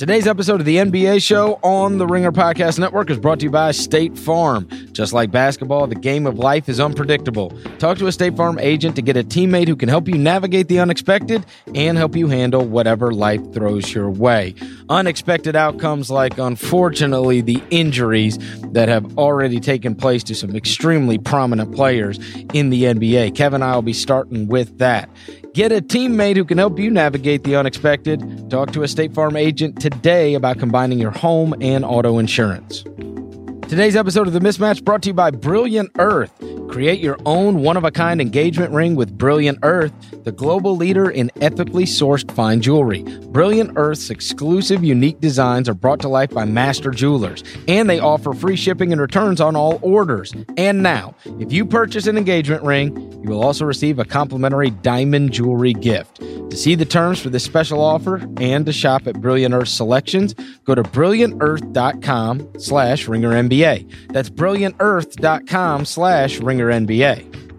Today's 0.00 0.26
episode 0.26 0.60
of 0.60 0.64
the 0.64 0.76
NBA 0.76 1.22
show 1.22 1.60
on 1.62 1.98
the 1.98 2.06
Ringer 2.06 2.32
Podcast 2.32 2.78
Network 2.78 3.10
is 3.10 3.18
brought 3.18 3.40
to 3.40 3.44
you 3.44 3.50
by 3.50 3.70
State 3.70 4.16
Farm. 4.16 4.66
Just 5.00 5.14
like 5.14 5.30
basketball, 5.30 5.86
the 5.86 5.94
game 5.94 6.26
of 6.26 6.38
life 6.38 6.68
is 6.68 6.78
unpredictable. 6.78 7.58
Talk 7.78 7.96
to 7.96 8.06
a 8.06 8.12
State 8.12 8.36
Farm 8.36 8.58
agent 8.58 8.96
to 8.96 9.02
get 9.02 9.16
a 9.16 9.24
teammate 9.24 9.66
who 9.66 9.74
can 9.74 9.88
help 9.88 10.06
you 10.08 10.18
navigate 10.18 10.68
the 10.68 10.78
unexpected 10.78 11.42
and 11.74 11.96
help 11.96 12.14
you 12.14 12.28
handle 12.28 12.66
whatever 12.66 13.10
life 13.10 13.40
throws 13.54 13.94
your 13.94 14.10
way. 14.10 14.54
Unexpected 14.90 15.56
outcomes 15.56 16.10
like, 16.10 16.36
unfortunately, 16.36 17.40
the 17.40 17.62
injuries 17.70 18.36
that 18.72 18.90
have 18.90 19.16
already 19.16 19.58
taken 19.58 19.94
place 19.94 20.22
to 20.24 20.34
some 20.34 20.54
extremely 20.54 21.16
prominent 21.16 21.74
players 21.74 22.18
in 22.52 22.68
the 22.68 22.82
NBA. 22.82 23.34
Kevin 23.34 23.62
and 23.62 23.72
I 23.72 23.74
will 23.76 23.80
be 23.80 23.94
starting 23.94 24.48
with 24.48 24.76
that. 24.80 25.08
Get 25.54 25.72
a 25.72 25.80
teammate 25.80 26.36
who 26.36 26.44
can 26.44 26.58
help 26.58 26.78
you 26.78 26.90
navigate 26.90 27.44
the 27.44 27.56
unexpected. 27.56 28.50
Talk 28.50 28.72
to 28.72 28.82
a 28.82 28.88
State 28.88 29.14
Farm 29.14 29.34
agent 29.34 29.80
today 29.80 30.34
about 30.34 30.58
combining 30.58 30.98
your 30.98 31.10
home 31.10 31.54
and 31.62 31.86
auto 31.86 32.18
insurance. 32.18 32.84
Today's 33.70 33.94
episode 33.94 34.26
of 34.26 34.32
The 34.32 34.40
Mismatch 34.40 34.82
brought 34.82 35.00
to 35.02 35.10
you 35.10 35.14
by 35.14 35.30
Brilliant 35.30 35.92
Earth. 36.00 36.32
Create 36.68 36.98
your 36.98 37.16
own 37.24 37.62
one 37.62 37.76
of 37.76 37.84
a 37.84 37.92
kind 37.92 38.20
engagement 38.20 38.72
ring 38.72 38.96
with 38.96 39.16
Brilliant 39.16 39.60
Earth, 39.62 39.92
the 40.24 40.32
global 40.32 40.76
leader 40.76 41.08
in 41.08 41.30
ethically 41.40 41.84
sourced 41.84 42.28
fine 42.32 42.60
jewelry. 42.60 43.04
Brilliant 43.28 43.74
Earth's 43.76 44.10
exclusive, 44.10 44.82
unique 44.82 45.20
designs 45.20 45.68
are 45.68 45.74
brought 45.74 46.00
to 46.00 46.08
life 46.08 46.30
by 46.30 46.44
master 46.44 46.90
jewelers, 46.90 47.44
and 47.68 47.88
they 47.88 48.00
offer 48.00 48.32
free 48.32 48.56
shipping 48.56 48.90
and 48.90 49.00
returns 49.00 49.40
on 49.40 49.54
all 49.54 49.78
orders. 49.82 50.34
And 50.56 50.82
now, 50.82 51.14
if 51.38 51.52
you 51.52 51.64
purchase 51.64 52.08
an 52.08 52.18
engagement 52.18 52.64
ring, 52.64 52.96
you 53.22 53.30
will 53.30 53.44
also 53.44 53.64
receive 53.64 54.00
a 54.00 54.04
complimentary 54.04 54.70
diamond 54.70 55.32
jewelry 55.32 55.74
gift. 55.74 56.20
To 56.50 56.56
see 56.56 56.74
the 56.74 56.84
terms 56.84 57.20
for 57.20 57.30
this 57.30 57.44
special 57.44 57.80
offer 57.80 58.16
and 58.38 58.66
to 58.66 58.72
shop 58.72 59.06
at 59.06 59.20
Brilliant 59.20 59.54
Earth 59.54 59.68
selections, 59.68 60.34
go 60.64 60.74
to 60.74 60.82
brilliantearth.com 60.82 62.58
slash 62.58 63.06
ringer 63.06 63.36
NBA. 63.60 63.86
That's 64.08 64.30
brilliantearth.com 64.30 65.84
slash 65.84 66.38
ringer 66.38 66.66
NBA. 66.66 67.49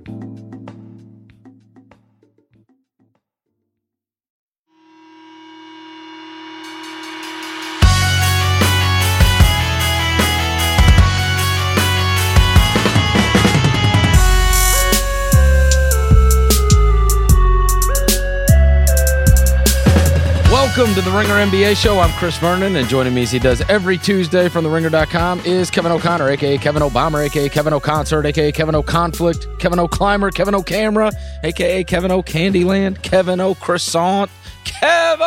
To 21.03 21.09
the 21.09 21.17
Ringer 21.17 21.33
NBA 21.33 21.75
show. 21.81 21.99
I'm 21.99 22.11
Chris 22.11 22.38
Vernon, 22.38 22.75
and 22.75 22.88
joining 22.88 23.13
me 23.13 23.23
as 23.23 23.31
he 23.31 23.39
does 23.39 23.61
every 23.61 23.97
Tuesday 23.97 24.49
from 24.49 24.66
theringer.com 24.66 25.39
is 25.41 25.71
Kevin 25.71 25.91
O'Connor, 25.91 26.30
aka 26.30 26.58
Kevin 26.58 26.83
Obama, 26.83 27.25
aka 27.25 27.49
Kevin 27.49 27.73
O'Concert, 27.73 28.25
aka 28.25 28.52
Kevin 28.52 28.75
O'Conflict, 28.75 29.47
Kevin 29.58 29.80
O'Climber, 29.80 30.31
Kevin 30.31 30.53
O'Camera, 30.53 31.11
aka 31.43 31.83
Kevin 31.83 32.11
O'Candyland, 32.11 33.02
Kevin 33.02 33.39
O'Croissant, 33.39 34.30
Kevin! 34.63 35.25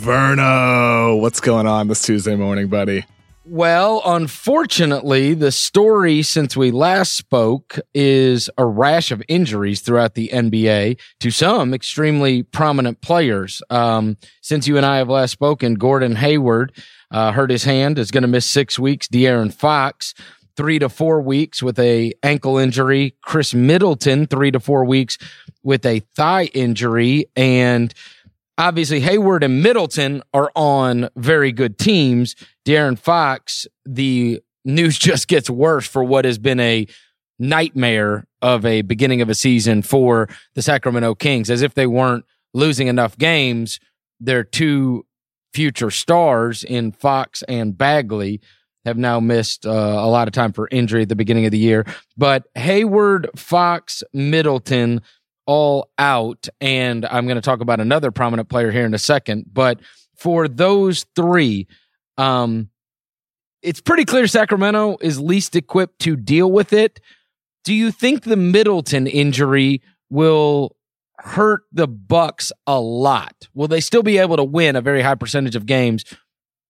Verno, 0.00 1.20
what's 1.20 1.40
going 1.40 1.66
on 1.66 1.88
this 1.88 2.02
Tuesday 2.02 2.34
morning, 2.34 2.68
buddy? 2.68 3.04
Well, 3.52 4.00
unfortunately, 4.06 5.34
the 5.34 5.50
story 5.50 6.22
since 6.22 6.56
we 6.56 6.70
last 6.70 7.16
spoke 7.16 7.80
is 7.92 8.48
a 8.56 8.64
rash 8.64 9.10
of 9.10 9.24
injuries 9.26 9.80
throughout 9.80 10.14
the 10.14 10.30
NBA 10.32 11.00
to 11.18 11.30
some 11.32 11.74
extremely 11.74 12.44
prominent 12.44 13.00
players. 13.00 13.60
Um, 13.68 14.18
since 14.40 14.68
you 14.68 14.76
and 14.76 14.86
I 14.86 14.98
have 14.98 15.08
last 15.08 15.32
spoken, 15.32 15.74
Gordon 15.74 16.14
Hayward 16.14 16.72
uh, 17.10 17.32
hurt 17.32 17.50
his 17.50 17.64
hand, 17.64 17.98
is 17.98 18.12
going 18.12 18.22
to 18.22 18.28
miss 18.28 18.46
six 18.46 18.78
weeks. 18.78 19.08
De'Aaron 19.08 19.52
Fox, 19.52 20.14
three 20.56 20.78
to 20.78 20.88
four 20.88 21.20
weeks 21.20 21.60
with 21.60 21.80
a 21.80 22.12
ankle 22.22 22.56
injury. 22.56 23.16
Khris 23.20 23.52
Middleton, 23.52 24.28
three 24.28 24.52
to 24.52 24.60
four 24.60 24.84
weeks 24.84 25.18
with 25.64 25.84
a 25.84 25.98
thigh 26.14 26.44
injury. 26.54 27.26
And 27.34 27.92
obviously 28.60 29.00
Hayward 29.00 29.42
and 29.42 29.62
Middleton 29.62 30.22
are 30.34 30.52
on 30.54 31.08
very 31.16 31.50
good 31.50 31.78
teams. 31.78 32.36
De'Aaron 32.70 32.96
Fox, 32.96 33.66
the 33.84 34.40
news 34.64 34.96
just 35.10 35.26
gets 35.26 35.50
worse 35.50 35.86
for 35.86 36.04
what 36.04 36.24
has 36.24 36.38
been 36.38 36.60
a 36.60 36.86
nightmare 37.38 38.26
of 38.42 38.64
a 38.64 38.82
beginning 38.82 39.20
of 39.20 39.28
a 39.28 39.34
season 39.34 39.82
for 39.82 40.28
the 40.54 40.62
Sacramento 40.62 41.14
Kings, 41.16 41.50
as 41.50 41.62
if 41.62 41.74
they 41.74 41.86
weren't 41.86 42.24
losing 42.54 42.86
enough 42.86 43.18
games. 43.18 43.80
Their 44.20 44.44
two 44.44 45.04
future 45.52 45.90
stars 45.90 46.62
in 46.62 46.92
Fox 46.92 47.42
and 47.48 47.76
Bagley 47.76 48.40
have 48.84 48.96
now 48.96 49.18
missed 49.18 49.66
uh, 49.66 49.70
a 49.70 50.08
lot 50.08 50.28
of 50.28 50.32
time 50.32 50.52
for 50.52 50.68
injury 50.70 51.02
at 51.02 51.08
the 51.08 51.16
beginning 51.16 51.46
of 51.46 51.50
the 51.50 51.58
year. 51.58 51.84
But 52.16 52.46
Hayward, 52.54 53.28
Fox, 53.36 54.02
Middleton, 54.12 55.00
all 55.44 55.90
out. 55.98 56.48
And 56.60 57.04
I'm 57.06 57.26
going 57.26 57.34
to 57.34 57.42
talk 57.42 57.60
about 57.60 57.80
another 57.80 58.10
prominent 58.10 58.48
player 58.48 58.70
here 58.70 58.86
in 58.86 58.94
a 58.94 58.98
second. 58.98 59.46
But 59.52 59.80
for 60.14 60.46
those 60.46 61.04
three, 61.16 61.66
um, 62.20 62.68
it's 63.62 63.80
pretty 63.80 64.04
clear 64.04 64.26
Sacramento 64.26 64.98
is 65.00 65.18
least 65.18 65.56
equipped 65.56 66.00
to 66.00 66.16
deal 66.16 66.50
with 66.52 66.72
it. 66.72 67.00
Do 67.64 67.74
you 67.74 67.90
think 67.90 68.24
the 68.24 68.36
Middleton 68.36 69.06
injury 69.06 69.82
will 70.10 70.76
hurt 71.18 71.62
the 71.72 71.88
Bucks 71.88 72.52
a 72.66 72.78
lot? 72.78 73.48
Will 73.54 73.68
they 73.68 73.80
still 73.80 74.02
be 74.02 74.18
able 74.18 74.36
to 74.36 74.44
win 74.44 74.76
a 74.76 74.80
very 74.80 75.02
high 75.02 75.14
percentage 75.14 75.56
of 75.56 75.66
games 75.66 76.04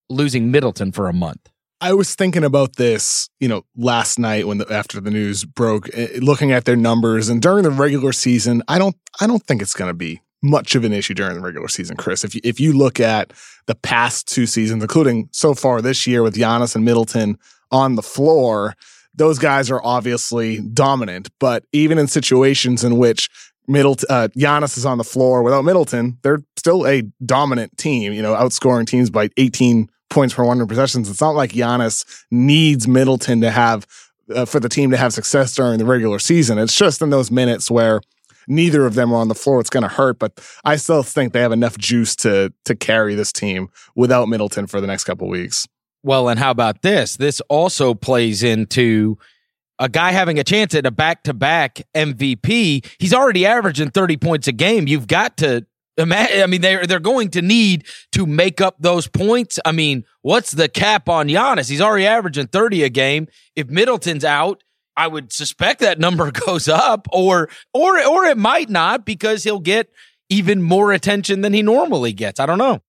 losing 0.09 0.50
Middleton 0.50 0.93
for 0.93 1.09
a 1.09 1.12
month? 1.12 1.49
I 1.81 1.94
was 1.94 2.15
thinking 2.15 2.44
about 2.44 2.77
this, 2.77 3.31
you 3.41 3.49
know, 3.49 3.65
last 3.75 4.19
night 4.19 4.47
when 4.47 4.59
the, 4.59 4.71
after 4.71 5.00
the 5.00 5.10
news 5.10 5.44
broke, 5.44 5.89
eh, 5.94 6.19
looking 6.21 6.53
at 6.53 6.65
their 6.65 6.77
numbers 6.77 7.28
and 7.28 7.41
during 7.41 7.65
the 7.65 7.71
regular 7.71 8.12
season, 8.12 8.62
I 8.69 8.78
don't 8.78 8.97
I 9.21 9.27
don't 9.27 9.43
think 9.43 9.62
it's 9.62 9.75
going 9.75 9.89
to 9.89 9.94
be 9.94 10.21
much 10.43 10.75
of 10.75 10.84
an 10.84 10.93
issue 10.93 11.15
during 11.15 11.34
the 11.34 11.41
regular 11.41 11.69
season, 11.69 11.97
Chris. 11.97 12.25
If 12.25 12.34
you, 12.34 12.41
if 12.45 12.59
you 12.61 12.73
look 12.73 12.99
at 13.01 13.33
the 13.67 13.75
past 13.75 14.27
two 14.27 14.47
seasons, 14.47 14.83
including 14.83 15.28
so 15.33 15.55
far 15.55 15.83
this 15.83 16.06
year 16.06 16.23
with 16.23 16.34
Giannis 16.34 16.75
and 16.75 16.84
Middleton 16.84 17.39
on 17.71 17.95
the 17.95 18.03
floor, 18.03 18.75
those 19.15 19.39
guys 19.39 19.71
are 19.71 19.81
obviously 19.84 20.61
dominant. 20.61 21.28
But 21.39 21.65
even 21.73 21.99
in 21.99 22.06
situations 22.06 22.84
in 22.84 22.97
which 22.97 23.28
Middleton, 23.69 24.06
uh, 24.09 24.28
Giannis 24.37 24.77
is 24.77 24.87
on 24.87 24.99
the 24.99 25.05
floor 25.05 25.43
without 25.43 25.65
Middleton, 25.65 26.19
they're 26.23 26.43
still 26.57 26.87
a 26.87 27.03
dominant 27.25 27.77
team. 27.77 28.12
You 28.12 28.22
know, 28.22 28.34
outscoring 28.34 28.87
teams 28.87 29.11
by 29.11 29.28
18 29.37 29.91
points 30.09 30.34
per 30.34 30.45
100 30.45 30.69
possessions. 30.69 31.09
It's 31.09 31.21
not 31.21 31.34
like 31.34 31.53
Giannis 31.53 32.05
needs 32.31 32.89
Middleton 32.89 33.41
to 33.43 33.51
have 33.51 33.87
uh, 34.34 34.45
for 34.45 34.61
the 34.61 34.69
team 34.69 34.91
to 34.91 34.97
have 34.97 35.12
success 35.12 35.55
during 35.55 35.78
the 35.78 35.84
regular 35.84 36.19
season. 36.19 36.59
It's 36.59 36.77
just 36.77 37.03
in 37.03 37.11
those 37.11 37.31
minutes 37.31 37.71
where 37.71 38.01
neither 38.49 38.87
of 38.87 38.95
them 38.95 39.12
are 39.12 39.17
on 39.17 39.28
the 39.28 39.34
floor. 39.34 39.61
It's 39.61 39.71
going 39.71 39.83
to 39.83 39.89
hurt, 39.89 40.19
but 40.19 40.39
I 40.65 40.77
still 40.77 41.03
think 41.03 41.33
they 41.33 41.41
have 41.41 41.53
enough 41.53 41.78
juice 41.78 42.15
to 42.17 42.53
to 42.65 42.75
carry 42.75 43.15
this 43.15 43.33
team 43.33 43.69
without 43.95 44.28
Middleton 44.28 44.67
for 44.67 44.81
the 44.81 44.87
next 44.87 45.05
couple 45.05 45.28
weeks. 45.28 45.67
Well, 46.03 46.28
and 46.28 46.39
how 46.39 46.51
about 46.51 46.83
this? 46.83 47.17
This 47.17 47.41
also 47.49 47.95
plays 47.95 48.43
into 48.43 49.19
a 49.78 49.89
guy 49.89 50.12
having 50.12 50.39
a 50.39 50.45
chance 50.45 50.75
at 50.75 50.87
a 50.87 50.91
back 50.91 51.25
to 51.25 51.34
back 51.34 51.83
MVP. 51.95 52.87
He's 52.99 53.15
already 53.15 53.45
averaging 53.47 53.91
30 53.91 54.17
points 54.17 54.49
a 54.49 54.53
game. 54.53 54.89
You've 54.89 55.07
got 55.07 55.37
to 55.39 55.67
I 55.99 56.47
mean, 56.47 56.61
they're 56.61 56.87
they're 56.87 57.01
going 57.01 57.31
to 57.31 57.43
need 57.43 57.84
to 58.12 58.27
make 58.27 58.61
up 58.61 58.77
those 58.78 59.07
points. 59.07 59.59
I 59.65 59.72
mean, 59.72 60.05
what's 60.22 60.53
the 60.53 60.69
cap 60.69 61.09
on 61.09 61.28
Giannis? 61.28 61.69
He's 61.69 61.81
already 61.81 62.07
averaging 62.07 62.47
thirty 62.47 62.83
a 62.83 62.89
game. 62.89 63.28
If 63.55 63.69
Middleton's 63.69 64.25
out, 64.25 64.62
I 64.97 65.09
would 65.09 65.33
suspect 65.33 65.81
that 65.81 65.99
number 65.99 66.31
goes 66.47 66.69
up, 66.69 67.09
or 67.12 67.49
or 67.73 68.05
or 68.05 68.25
it 68.25 68.39
might 68.39 68.71
not 68.71 69.05
because 69.05 69.45
he'll 69.45 69.61
get 69.61 69.91
even 70.28 70.62
more 70.62 70.93
attention 70.93 71.41
than 71.41 71.53
he 71.53 71.62
normally 71.62 72.12
gets. 72.12 72.41
I 72.41 72.47
don't 72.47 72.59
know. 72.59 72.81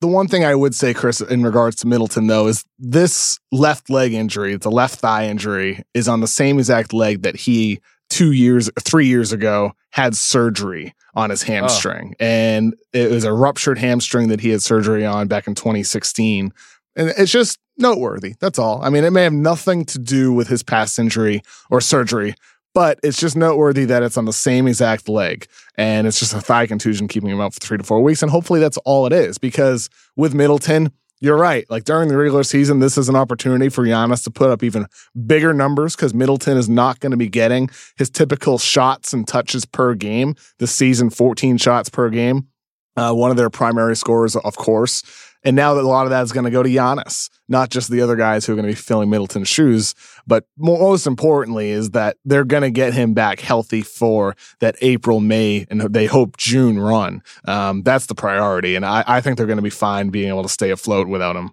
The 0.00 0.06
one 0.06 0.28
thing 0.28 0.44
I 0.44 0.54
would 0.54 0.76
say, 0.76 0.94
Chris, 0.94 1.20
in 1.20 1.42
regards 1.42 1.76
to 1.76 1.86
Middleton, 1.88 2.28
though, 2.28 2.46
is 2.46 2.64
this 2.78 3.38
left 3.50 3.90
leg 3.90 4.12
injury, 4.12 4.52
it's 4.54 4.64
a 4.64 4.70
left 4.70 5.00
thigh 5.00 5.26
injury, 5.26 5.82
is 5.92 6.06
on 6.06 6.20
the 6.20 6.28
same 6.28 6.58
exact 6.58 6.92
leg 6.92 7.22
that 7.22 7.34
he 7.34 7.80
two 8.08 8.30
years, 8.30 8.70
three 8.80 9.06
years 9.06 9.32
ago, 9.32 9.72
had 9.90 10.16
surgery 10.16 10.94
on 11.14 11.30
his 11.30 11.42
hamstring. 11.42 12.14
Oh. 12.20 12.24
And 12.24 12.76
it 12.92 13.10
was 13.10 13.24
a 13.24 13.32
ruptured 13.32 13.78
hamstring 13.78 14.28
that 14.28 14.40
he 14.40 14.50
had 14.50 14.62
surgery 14.62 15.04
on 15.04 15.26
back 15.26 15.48
in 15.48 15.56
2016. 15.56 16.52
And 16.96 17.12
it's 17.16 17.30
just 17.30 17.58
noteworthy. 17.76 18.34
That's 18.40 18.58
all. 18.58 18.82
I 18.82 18.90
mean, 18.90 19.04
it 19.04 19.10
may 19.10 19.24
have 19.24 19.32
nothing 19.32 19.84
to 19.86 19.98
do 19.98 20.32
with 20.32 20.48
his 20.48 20.62
past 20.62 20.98
injury 20.98 21.42
or 21.70 21.80
surgery, 21.80 22.34
but 22.74 22.98
it's 23.02 23.18
just 23.18 23.36
noteworthy 23.36 23.84
that 23.86 24.02
it's 24.02 24.16
on 24.16 24.24
the 24.24 24.32
same 24.32 24.66
exact 24.66 25.08
leg. 25.08 25.46
And 25.76 26.06
it's 26.06 26.18
just 26.18 26.34
a 26.34 26.40
thigh 26.40 26.66
contusion 26.66 27.08
keeping 27.08 27.30
him 27.30 27.40
out 27.40 27.54
for 27.54 27.60
three 27.60 27.78
to 27.78 27.84
four 27.84 28.02
weeks. 28.02 28.22
And 28.22 28.30
hopefully 28.30 28.60
that's 28.60 28.78
all 28.78 29.06
it 29.06 29.12
is 29.12 29.38
because 29.38 29.88
with 30.16 30.34
Middleton, 30.34 30.90
you're 31.20 31.36
right. 31.36 31.68
Like 31.68 31.84
during 31.84 32.08
the 32.08 32.16
regular 32.16 32.44
season, 32.44 32.78
this 32.78 32.96
is 32.96 33.08
an 33.08 33.16
opportunity 33.16 33.68
for 33.68 33.84
Giannis 33.84 34.22
to 34.24 34.30
put 34.30 34.50
up 34.50 34.62
even 34.62 34.86
bigger 35.26 35.52
numbers 35.52 35.96
because 35.96 36.14
Middleton 36.14 36.56
is 36.56 36.68
not 36.68 37.00
going 37.00 37.10
to 37.10 37.16
be 37.16 37.28
getting 37.28 37.70
his 37.96 38.08
typical 38.10 38.58
shots 38.58 39.12
and 39.12 39.26
touches 39.26 39.64
per 39.64 39.94
game 39.94 40.36
this 40.58 40.72
season, 40.72 41.10
14 41.10 41.56
shots 41.58 41.88
per 41.88 42.08
game. 42.10 42.48
uh, 42.96 43.12
one 43.12 43.30
of 43.30 43.36
their 43.36 43.50
primary 43.50 43.96
scorers, 43.96 44.34
of 44.36 44.56
course. 44.56 45.02
And 45.44 45.54
now 45.54 45.74
that 45.74 45.84
a 45.84 45.88
lot 45.88 46.04
of 46.04 46.10
that 46.10 46.22
is 46.22 46.32
going 46.32 46.44
to 46.44 46.50
go 46.50 46.62
to 46.62 46.68
Giannis, 46.68 47.30
not 47.48 47.70
just 47.70 47.90
the 47.90 48.00
other 48.00 48.16
guys 48.16 48.44
who 48.44 48.52
are 48.52 48.56
going 48.56 48.66
to 48.66 48.72
be 48.72 48.76
filling 48.76 49.08
Middleton's 49.08 49.48
shoes, 49.48 49.94
but 50.26 50.44
most 50.58 51.06
importantly 51.06 51.70
is 51.70 51.90
that 51.90 52.16
they're 52.24 52.44
going 52.44 52.64
to 52.64 52.70
get 52.70 52.92
him 52.92 53.14
back 53.14 53.40
healthy 53.40 53.82
for 53.82 54.36
that 54.60 54.76
April, 54.80 55.20
May, 55.20 55.66
and 55.70 55.80
they 55.80 56.06
hope 56.06 56.36
June 56.36 56.78
run. 56.78 57.22
Um, 57.46 57.82
that's 57.82 58.06
the 58.06 58.14
priority. 58.14 58.74
And 58.74 58.84
I, 58.84 59.04
I 59.06 59.20
think 59.20 59.36
they're 59.36 59.46
going 59.46 59.58
to 59.58 59.62
be 59.62 59.70
fine 59.70 60.10
being 60.10 60.28
able 60.28 60.42
to 60.42 60.48
stay 60.48 60.70
afloat 60.70 61.08
without 61.08 61.36
him. 61.36 61.52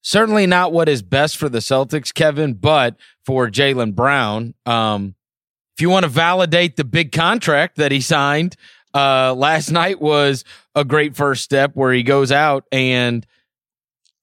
Certainly 0.00 0.46
not 0.46 0.72
what 0.72 0.88
is 0.88 1.02
best 1.02 1.36
for 1.36 1.48
the 1.48 1.58
Celtics, 1.58 2.14
Kevin, 2.14 2.54
but 2.54 2.96
for 3.26 3.50
Jaylen 3.50 3.94
Brown. 3.94 4.54
Um, 4.64 5.14
if 5.76 5.82
you 5.82 5.90
want 5.90 6.04
to 6.04 6.08
validate 6.08 6.76
the 6.76 6.84
big 6.84 7.12
contract 7.12 7.76
that 7.76 7.92
he 7.92 8.00
signed, 8.00 8.56
uh, 8.94 9.34
last 9.34 9.70
night 9.70 10.00
was 10.00 10.44
a 10.74 10.84
great 10.84 11.16
first 11.16 11.44
step 11.44 11.72
where 11.74 11.92
he 11.92 12.02
goes 12.02 12.32
out 12.32 12.64
and 12.72 13.26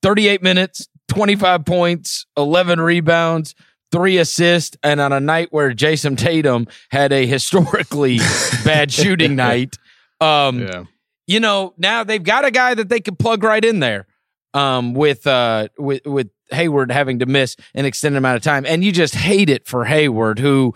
38 0.02 0.42
minutes, 0.42 0.88
25 1.08 1.66
points, 1.66 2.26
11 2.38 2.80
rebounds, 2.80 3.56
three 3.92 4.18
assists, 4.18 4.78
and 4.84 5.00
on 5.00 5.14
a 5.14 5.20
night 5.20 5.50
where 5.52 5.74
Jayson 5.74 6.16
Tatum 6.16 6.68
had 6.92 7.12
a 7.12 7.26
historically 7.26 8.18
bad 8.64 8.92
shooting 8.92 9.36
night. 9.36 9.78
Um, 10.20 10.60
yeah. 10.60 10.84
You 11.28 11.40
know, 11.40 11.74
now 11.78 12.04
they've 12.04 12.24
got 12.24 12.46
a 12.46 12.52
guy 12.52 12.74
that 12.76 12.90
they 12.90 13.00
could 13.00 13.18
plug 13.18 13.44
right 13.44 13.64
in 13.64 13.80
there 13.80 14.06
um, 14.54 14.94
with 14.94 15.26
uh, 15.26 15.70
with 15.78 16.06
with 16.06 16.30
Hayward 16.52 16.92
having 16.92 17.20
to 17.20 17.26
miss 17.26 17.56
an 17.74 17.86
extended 17.86 18.18
amount 18.18 18.38
of 18.38 18.44
time, 18.44 18.66
and 18.66 18.84
you 18.84 18.92
just 18.92 19.16
hate 19.16 19.50
it 19.50 19.66
for 19.66 19.86
Hayward, 19.86 20.40
who 20.40 20.74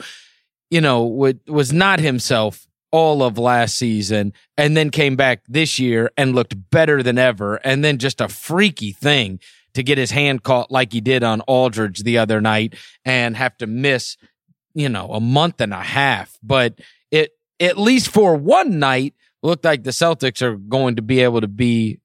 you 0.71 0.81
know 0.81 1.05
would, 1.05 1.39
was 1.47 1.71
not 1.71 1.99
himself 1.99 2.67
all 2.91 3.21
of 3.23 3.37
last 3.37 3.75
season 3.75 4.33
and 4.57 4.75
then 4.75 4.89
came 4.89 5.15
back 5.15 5.43
this 5.47 5.79
year 5.79 6.11
and 6.17 6.35
looked 6.35 6.55
better 6.71 7.03
than 7.03 7.17
ever. 7.17 7.55
And 7.57 7.83
then 7.83 7.97
just 7.97 8.21
a 8.21 8.27
freaky 8.27 8.91
thing 8.91 9.39
to 9.73 9.83
get 9.83 9.97
his 9.97 10.11
hand 10.11 10.43
caught 10.43 10.71
like 10.71 10.91
he 10.93 11.01
did 11.01 11.23
on 11.23 11.41
Aldridge 11.41 12.03
the 12.03 12.17
other 12.17 12.41
night 12.41 12.75
and 13.05 13.37
have 13.37 13.55
to 13.57 13.67
miss, 13.67 14.17
you 14.73 14.89
know, 14.89 15.11
a 15.11 15.19
month 15.19 15.61
and 15.61 15.73
a 15.73 15.81
half. 15.81 16.37
But 16.41 16.79
it, 17.11 17.31
at 17.59 17.77
least 17.77 18.09
for 18.09 18.35
one 18.35 18.79
night, 18.79 19.13
looked 19.43 19.65
like 19.65 19.83
the 19.83 19.91
Celtics 19.91 20.41
are 20.41 20.55
going 20.55 20.95
to 20.95 21.01
be 21.01 21.21
able 21.21 21.41
to 21.41 21.47
be 21.47 21.99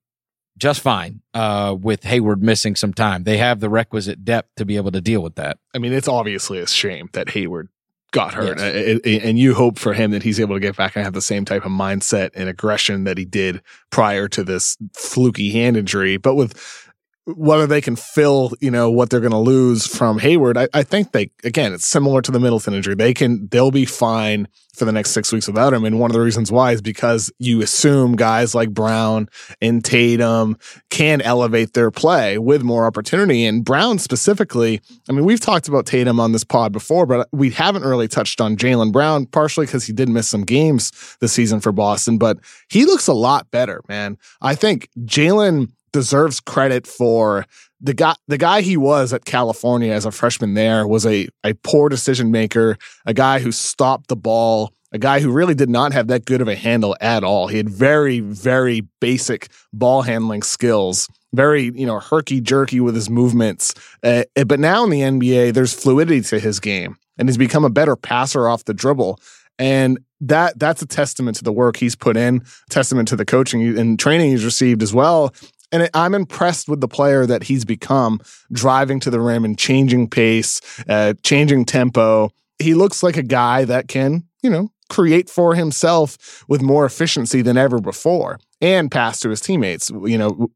just 0.56 0.80
fine 0.80 1.20
uh, 1.32 1.76
with 1.78 2.04
Hayward 2.04 2.42
missing 2.42 2.76
some 2.76 2.94
time. 2.94 3.24
They 3.24 3.38
have 3.38 3.60
the 3.60 3.68
requisite 3.68 4.24
depth 4.24 4.50
to 4.56 4.64
be 4.64 4.76
able 4.76 4.92
to 4.92 5.00
deal 5.00 5.20
with 5.20 5.34
that. 5.34 5.58
I 5.74 5.78
mean, 5.78 5.92
it's 5.92 6.06
obviously 6.06 6.58
a 6.60 6.66
shame 6.66 7.08
that 7.12 7.30
Hayward 7.30 7.68
got 8.14 8.32
hurt. 8.32 8.58
Yes. 8.58 9.00
And 9.24 9.38
you 9.38 9.54
hope 9.54 9.78
for 9.78 9.92
him 9.92 10.12
that 10.12 10.22
he's 10.22 10.38
able 10.38 10.54
to 10.54 10.60
get 10.60 10.76
back 10.76 10.94
and 10.94 11.04
have 11.04 11.14
the 11.14 11.20
same 11.20 11.44
type 11.44 11.66
of 11.66 11.72
mindset 11.72 12.30
and 12.34 12.48
aggression 12.48 13.02
that 13.04 13.18
he 13.18 13.24
did 13.24 13.60
prior 13.90 14.28
to 14.28 14.44
this 14.44 14.78
fluky 14.94 15.50
hand 15.50 15.76
injury. 15.76 16.16
But 16.16 16.36
with 16.36 16.83
whether 17.26 17.66
they 17.66 17.80
can 17.80 17.96
fill, 17.96 18.52
you 18.60 18.70
know, 18.70 18.90
what 18.90 19.08
they're 19.08 19.20
going 19.20 19.32
to 19.32 19.38
lose 19.38 19.86
from 19.86 20.18
Hayward, 20.18 20.58
I, 20.58 20.68
I, 20.74 20.82
think 20.82 21.12
they, 21.12 21.30
again, 21.42 21.72
it's 21.72 21.86
similar 21.86 22.20
to 22.20 22.30
the 22.30 22.38
Middleton 22.38 22.74
injury. 22.74 22.94
They 22.94 23.14
can, 23.14 23.48
they'll 23.48 23.70
be 23.70 23.86
fine 23.86 24.46
for 24.74 24.84
the 24.84 24.92
next 24.92 25.12
six 25.12 25.32
weeks 25.32 25.46
without 25.46 25.72
him. 25.72 25.84
And 25.84 25.98
one 25.98 26.10
of 26.10 26.14
the 26.14 26.20
reasons 26.20 26.52
why 26.52 26.72
is 26.72 26.82
because 26.82 27.32
you 27.38 27.62
assume 27.62 28.16
guys 28.16 28.54
like 28.54 28.70
Brown 28.70 29.28
and 29.62 29.82
Tatum 29.82 30.58
can 30.90 31.22
elevate 31.22 31.72
their 31.72 31.90
play 31.90 32.36
with 32.36 32.62
more 32.62 32.84
opportunity. 32.84 33.46
And 33.46 33.64
Brown 33.64 33.98
specifically, 33.98 34.82
I 35.08 35.12
mean, 35.12 35.24
we've 35.24 35.40
talked 35.40 35.68
about 35.68 35.86
Tatum 35.86 36.20
on 36.20 36.32
this 36.32 36.44
pod 36.44 36.72
before, 36.72 37.06
but 37.06 37.28
we 37.32 37.50
haven't 37.50 37.84
really 37.84 38.08
touched 38.08 38.40
on 38.40 38.56
Jaylen 38.56 38.92
Brown, 38.92 39.26
partially 39.26 39.64
because 39.64 39.86
he 39.86 39.92
did 39.92 40.08
miss 40.10 40.28
some 40.28 40.42
games 40.42 41.16
this 41.20 41.32
season 41.32 41.60
for 41.60 41.72
Boston, 41.72 42.18
but 42.18 42.38
he 42.68 42.84
looks 42.84 43.06
a 43.06 43.14
lot 43.14 43.50
better, 43.50 43.80
man. 43.88 44.18
I 44.42 44.54
think 44.54 44.90
Jaylen 45.04 45.70
deserves 45.94 46.40
credit 46.40 46.88
for 46.88 47.46
the 47.80 47.94
guy 47.94 48.14
the 48.26 48.36
guy 48.36 48.62
he 48.62 48.76
was 48.76 49.12
at 49.12 49.24
California 49.24 49.92
as 49.92 50.04
a 50.04 50.10
freshman 50.10 50.54
there 50.54 50.88
was 50.88 51.06
a 51.06 51.28
a 51.44 51.54
poor 51.62 51.88
decision 51.88 52.32
maker, 52.32 52.76
a 53.06 53.14
guy 53.14 53.38
who 53.38 53.52
stopped 53.52 54.08
the 54.08 54.16
ball, 54.16 54.72
a 54.92 54.98
guy 54.98 55.20
who 55.20 55.30
really 55.30 55.54
did 55.54 55.70
not 55.70 55.92
have 55.92 56.08
that 56.08 56.24
good 56.24 56.40
of 56.40 56.48
a 56.48 56.56
handle 56.56 56.96
at 57.00 57.22
all. 57.22 57.46
He 57.46 57.58
had 57.58 57.68
very 57.68 58.18
very 58.18 58.82
basic 59.00 59.48
ball 59.72 60.02
handling 60.02 60.42
skills, 60.42 61.08
very 61.32 61.70
you 61.74 61.86
know 61.86 62.00
herky 62.00 62.40
jerky 62.40 62.80
with 62.80 62.96
his 62.96 63.08
movements. 63.08 63.72
Uh, 64.02 64.24
but 64.46 64.58
now 64.58 64.82
in 64.82 64.90
the 64.90 65.00
NBA, 65.00 65.54
there's 65.54 65.72
fluidity 65.72 66.22
to 66.22 66.40
his 66.40 66.58
game, 66.58 66.96
and 67.16 67.28
he's 67.28 67.38
become 67.38 67.64
a 67.64 67.70
better 67.70 67.94
passer 67.94 68.48
off 68.48 68.64
the 68.64 68.74
dribble. 68.74 69.20
And 69.56 70.00
that 70.20 70.58
that's 70.58 70.82
a 70.82 70.86
testament 70.86 71.36
to 71.36 71.44
the 71.44 71.52
work 71.52 71.76
he's 71.76 71.94
put 71.94 72.16
in, 72.16 72.42
testament 72.70 73.08
to 73.08 73.16
the 73.16 73.24
coaching 73.24 73.78
and 73.78 73.98
training 73.98 74.30
he's 74.30 74.44
received 74.44 74.82
as 74.82 74.92
well. 74.92 75.32
And 75.74 75.90
I'm 75.92 76.14
impressed 76.14 76.68
with 76.68 76.80
the 76.80 76.86
player 76.86 77.26
that 77.26 77.42
he's 77.42 77.64
become, 77.64 78.20
driving 78.52 79.00
to 79.00 79.10
the 79.10 79.20
rim 79.20 79.44
and 79.44 79.58
changing 79.58 80.08
pace, 80.08 80.60
uh, 80.88 81.14
changing 81.24 81.64
tempo. 81.64 82.30
He 82.60 82.74
looks 82.74 83.02
like 83.02 83.16
a 83.16 83.24
guy 83.24 83.64
that 83.64 83.88
can, 83.88 84.22
you 84.40 84.50
know, 84.50 84.70
create 84.88 85.28
for 85.28 85.56
himself 85.56 86.44
with 86.46 86.62
more 86.62 86.86
efficiency 86.86 87.42
than 87.42 87.56
ever 87.56 87.80
before 87.80 88.38
and 88.60 88.88
pass 88.88 89.18
to 89.18 89.30
his 89.30 89.40
teammates. 89.40 89.90
You 89.90 90.16
know, 90.16 90.52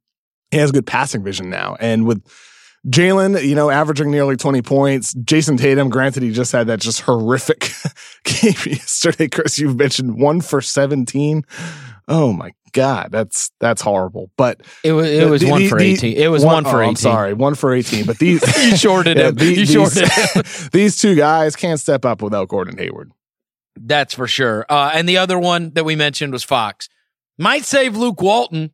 he 0.53 0.59
has 0.59 0.70
good 0.70 0.87
passing 0.87 1.25
vision 1.25 1.50
now. 1.50 1.76
And 1.81 2.06
with 2.06 2.23
Jaylen, 2.87 3.44
you 3.44 3.56
know, 3.56 3.71
averaging 3.71 4.12
nearly 4.12 4.37
20 4.37 4.62
points. 4.62 5.14
Jayson 5.14 5.59
Tatum, 5.59 5.88
granted, 5.88 6.23
he 6.23 6.31
just 6.31 6.53
had 6.53 6.69
that 6.69 6.79
just 6.79 7.00
horrific 7.00 7.73
game 8.25 8.55
yesterday. 8.67 9.26
Chris, 9.26 9.59
you've 9.59 9.76
mentioned 9.76 10.21
one 10.21 10.41
for 10.43 10.61
17. 10.61 11.44
Oh 12.06 12.32
my 12.32 12.53
God, 12.73 13.09
that's 13.11 13.50
that's 13.61 13.82
horrible. 13.82 14.31
But 14.37 14.62
it 14.85 14.93
was 14.93 15.09
it 15.09 15.29
was 15.29 15.43
the, 15.43 15.50
one 15.50 15.62
the, 15.62 15.69
for 15.69 15.79
eighteen. 15.81 16.17
It 16.17 16.29
was 16.29 16.44
one, 16.44 16.65
one 16.65 16.65
for 16.65 16.82
oh, 16.82 16.82
eighteen. 16.82 16.91
I'm 16.91 16.97
sorry, 16.97 17.32
one 17.35 17.55
for 17.55 17.75
eighteen. 17.75 18.06
But 18.06 18.19
these 18.19 18.43
you 18.65 18.76
shorted 18.76 19.19
yeah, 19.19 19.29
him. 19.29 19.35
The, 19.35 19.55
you 19.55 19.67
shorted 19.67 20.09
him. 20.09 20.43
these 20.73 20.99
two 20.99 21.15
guys 21.15 21.56
can't 21.56 21.81
step 21.81 22.05
up 22.05 22.23
without 22.23 22.49
Gordon 22.49 22.79
Hayward. 22.79 23.12
That's 23.76 24.15
for 24.15 24.26
sure. 24.26 24.67
Uh, 24.69 24.91
and 24.94 25.09
the 25.09 25.19
other 25.19 25.38
one 25.38 25.70
that 25.75 25.85
we 25.85 25.97
mentioned 25.97 26.32
was 26.32 26.44
Fox. 26.44 26.88
Might 27.38 27.65
save 27.65 27.97
Luke 27.97 28.20
Walton. 28.20 28.73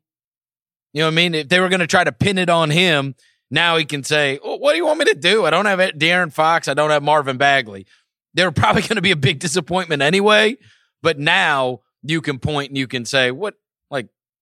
You 0.93 1.00
know 1.00 1.06
what 1.06 1.12
I 1.12 1.14
mean? 1.17 1.35
If 1.35 1.49
they 1.49 1.61
were 1.61 1.69
going 1.69 1.81
to 1.81 1.87
try 1.87 2.05
to 2.05 2.12
pin 2.12 2.38
it 2.38 2.49
on 2.49 2.70
him, 2.70 3.14
now 3.50 3.76
he 3.76 3.85
can 3.85 4.05
say, 4.05 4.38
well, 4.43 4.58
"What 4.58 4.73
do 4.73 4.79
you 4.79 4.87
want 4.87 5.00
me 5.00 5.05
to 5.06 5.14
do? 5.14 5.44
I 5.44 5.50
don't 5.50 5.67
have 5.67 5.79
Darren 5.79 6.32
Fox. 6.32 6.69
I 6.69 6.75
don't 6.75 6.90
have 6.90 7.02
Marvin 7.02 7.37
Bagley." 7.37 7.87
They 8.35 8.44
were 8.44 8.52
probably 8.52 8.82
going 8.82 8.97
to 8.97 9.02
be 9.02 9.12
a 9.12 9.17
big 9.17 9.38
disappointment 9.38 10.02
anyway. 10.02 10.56
But 11.02 11.19
now 11.19 11.81
you 12.02 12.20
can 12.20 12.38
point 12.38 12.70
and 12.70 12.79
you 12.79 12.87
can 12.87 13.05
say, 13.05 13.31
"What 13.31 13.55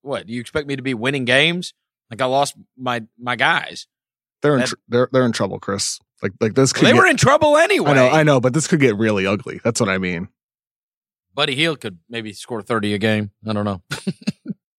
what? 0.02 0.26
Do 0.26 0.32
you 0.32 0.40
expect 0.40 0.68
me 0.68 0.76
to 0.76 0.82
be 0.82 0.94
winning 0.94 1.24
games? 1.24 1.74
Like 2.10 2.20
I 2.20 2.26
lost 2.26 2.54
my 2.76 3.02
my 3.18 3.36
guys. 3.36 3.86
They're 4.42 4.58
in 4.58 4.66
tr- 4.66 4.74
they're 4.88 5.08
they're 5.12 5.24
in 5.24 5.32
trouble, 5.32 5.58
Chris. 5.58 5.98
Like 6.22 6.32
like 6.40 6.54
this 6.54 6.72
could 6.72 6.82
well, 6.82 6.92
they 6.92 6.96
get, 6.96 7.02
were 7.02 7.10
in 7.10 7.16
trouble 7.16 7.56
anyway. 7.56 7.92
I 7.92 7.94
know, 7.94 8.08
I 8.08 8.22
know, 8.22 8.40
but 8.40 8.54
this 8.54 8.66
could 8.66 8.80
get 8.80 8.96
really 8.96 9.26
ugly. 9.26 9.60
That's 9.64 9.80
what 9.80 9.88
I 9.88 9.98
mean. 9.98 10.28
Buddy 11.34 11.54
Hield 11.54 11.80
could 11.80 11.98
maybe 12.08 12.32
score 12.32 12.62
thirty 12.62 12.92
a 12.92 12.98
game. 12.98 13.30
I 13.46 13.52
don't 13.52 13.64
know. 13.64 13.82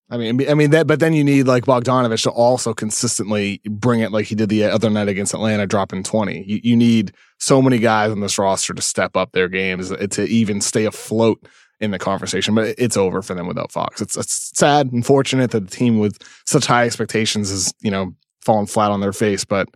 I 0.10 0.18
mean, 0.18 0.48
I 0.48 0.54
mean 0.54 0.70
that, 0.72 0.86
but 0.86 1.00
then 1.00 1.14
you 1.14 1.24
need 1.24 1.48
like 1.48 1.66
Bogdanovich 1.66 2.22
to 2.24 2.30
also 2.30 2.72
consistently 2.76 3.62
bring 3.66 4.02
it, 4.02 4.12
like 4.12 4.28
he 4.28 4.36
did 4.36 4.50
the 4.50 4.66
other 4.66 4.92
night 4.92 5.08
against 5.08 5.34
Atlanta, 5.34 5.66
dropping 5.66 6.04
twenty. 6.04 6.44
You, 6.46 6.60
you 6.64 6.76
need 6.76 7.14
so 7.40 7.64
many 7.64 7.80
guys 7.80 8.12
on 8.12 8.20
this 8.20 8.38
roster 8.38 8.76
to 8.76 8.82
step 8.82 9.18
up 9.18 9.32
their 9.32 9.50
games 9.50 9.90
to 9.90 10.24
even 10.26 10.62
stay 10.62 10.86
afloat 10.86 11.44
in 11.84 11.92
the 11.92 12.00
conversation, 12.00 12.56
but 12.56 12.74
it's 12.78 12.96
over 12.96 13.22
for 13.22 13.36
them 13.36 13.46
without 13.46 13.72
Fox. 13.72 14.02
It's, 14.02 14.16
it's 14.16 14.58
sad, 14.58 14.92
unfortunate 14.94 15.52
that 15.52 15.70
the 15.70 15.76
team 15.76 16.00
with 16.00 16.18
such 16.46 16.66
high 16.66 16.86
expectations 16.86 17.52
is, 17.52 17.74
you 17.82 17.92
know, 17.92 18.16
falling 18.42 18.68
flat 18.68 18.90
on 18.90 19.02
their 19.02 19.12
face, 19.12 19.44
but 19.44 19.68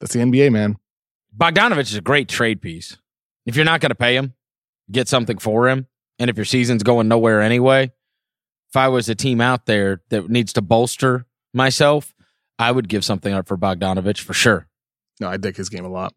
that's 0.00 0.14
the 0.14 0.20
NBA, 0.20 0.50
man. 0.50 0.76
Bogdanovich 1.36 1.90
is 1.90 1.94
a 1.94 2.00
great 2.00 2.28
trade 2.28 2.62
piece. 2.62 2.96
If 3.44 3.54
you're 3.54 3.66
not 3.66 3.82
going 3.82 3.90
to 3.90 3.96
pay 3.96 4.16
him, 4.16 4.32
get 4.90 5.08
something 5.08 5.36
for 5.36 5.68
him. 5.68 5.86
And 6.18 6.30
if 6.30 6.36
your 6.36 6.46
season's 6.46 6.82
going 6.82 7.08
nowhere 7.08 7.42
anyway, 7.42 7.92
if 8.70 8.76
I 8.76 8.88
was 8.88 9.10
a 9.10 9.14
team 9.14 9.42
out 9.42 9.66
there 9.66 10.00
that 10.08 10.30
needs 10.30 10.54
to 10.54 10.62
bolster 10.62 11.26
myself, 11.52 12.14
I 12.58 12.72
would 12.72 12.88
give 12.88 13.04
something 13.04 13.32
up 13.32 13.46
for 13.46 13.58
Bogdanovich 13.58 14.20
for 14.20 14.32
sure. 14.32 14.66
No, 15.20 15.28
I 15.28 15.36
dig 15.36 15.56
his 15.56 15.68
game 15.68 15.84
a 15.84 15.90
lot. 15.90 16.14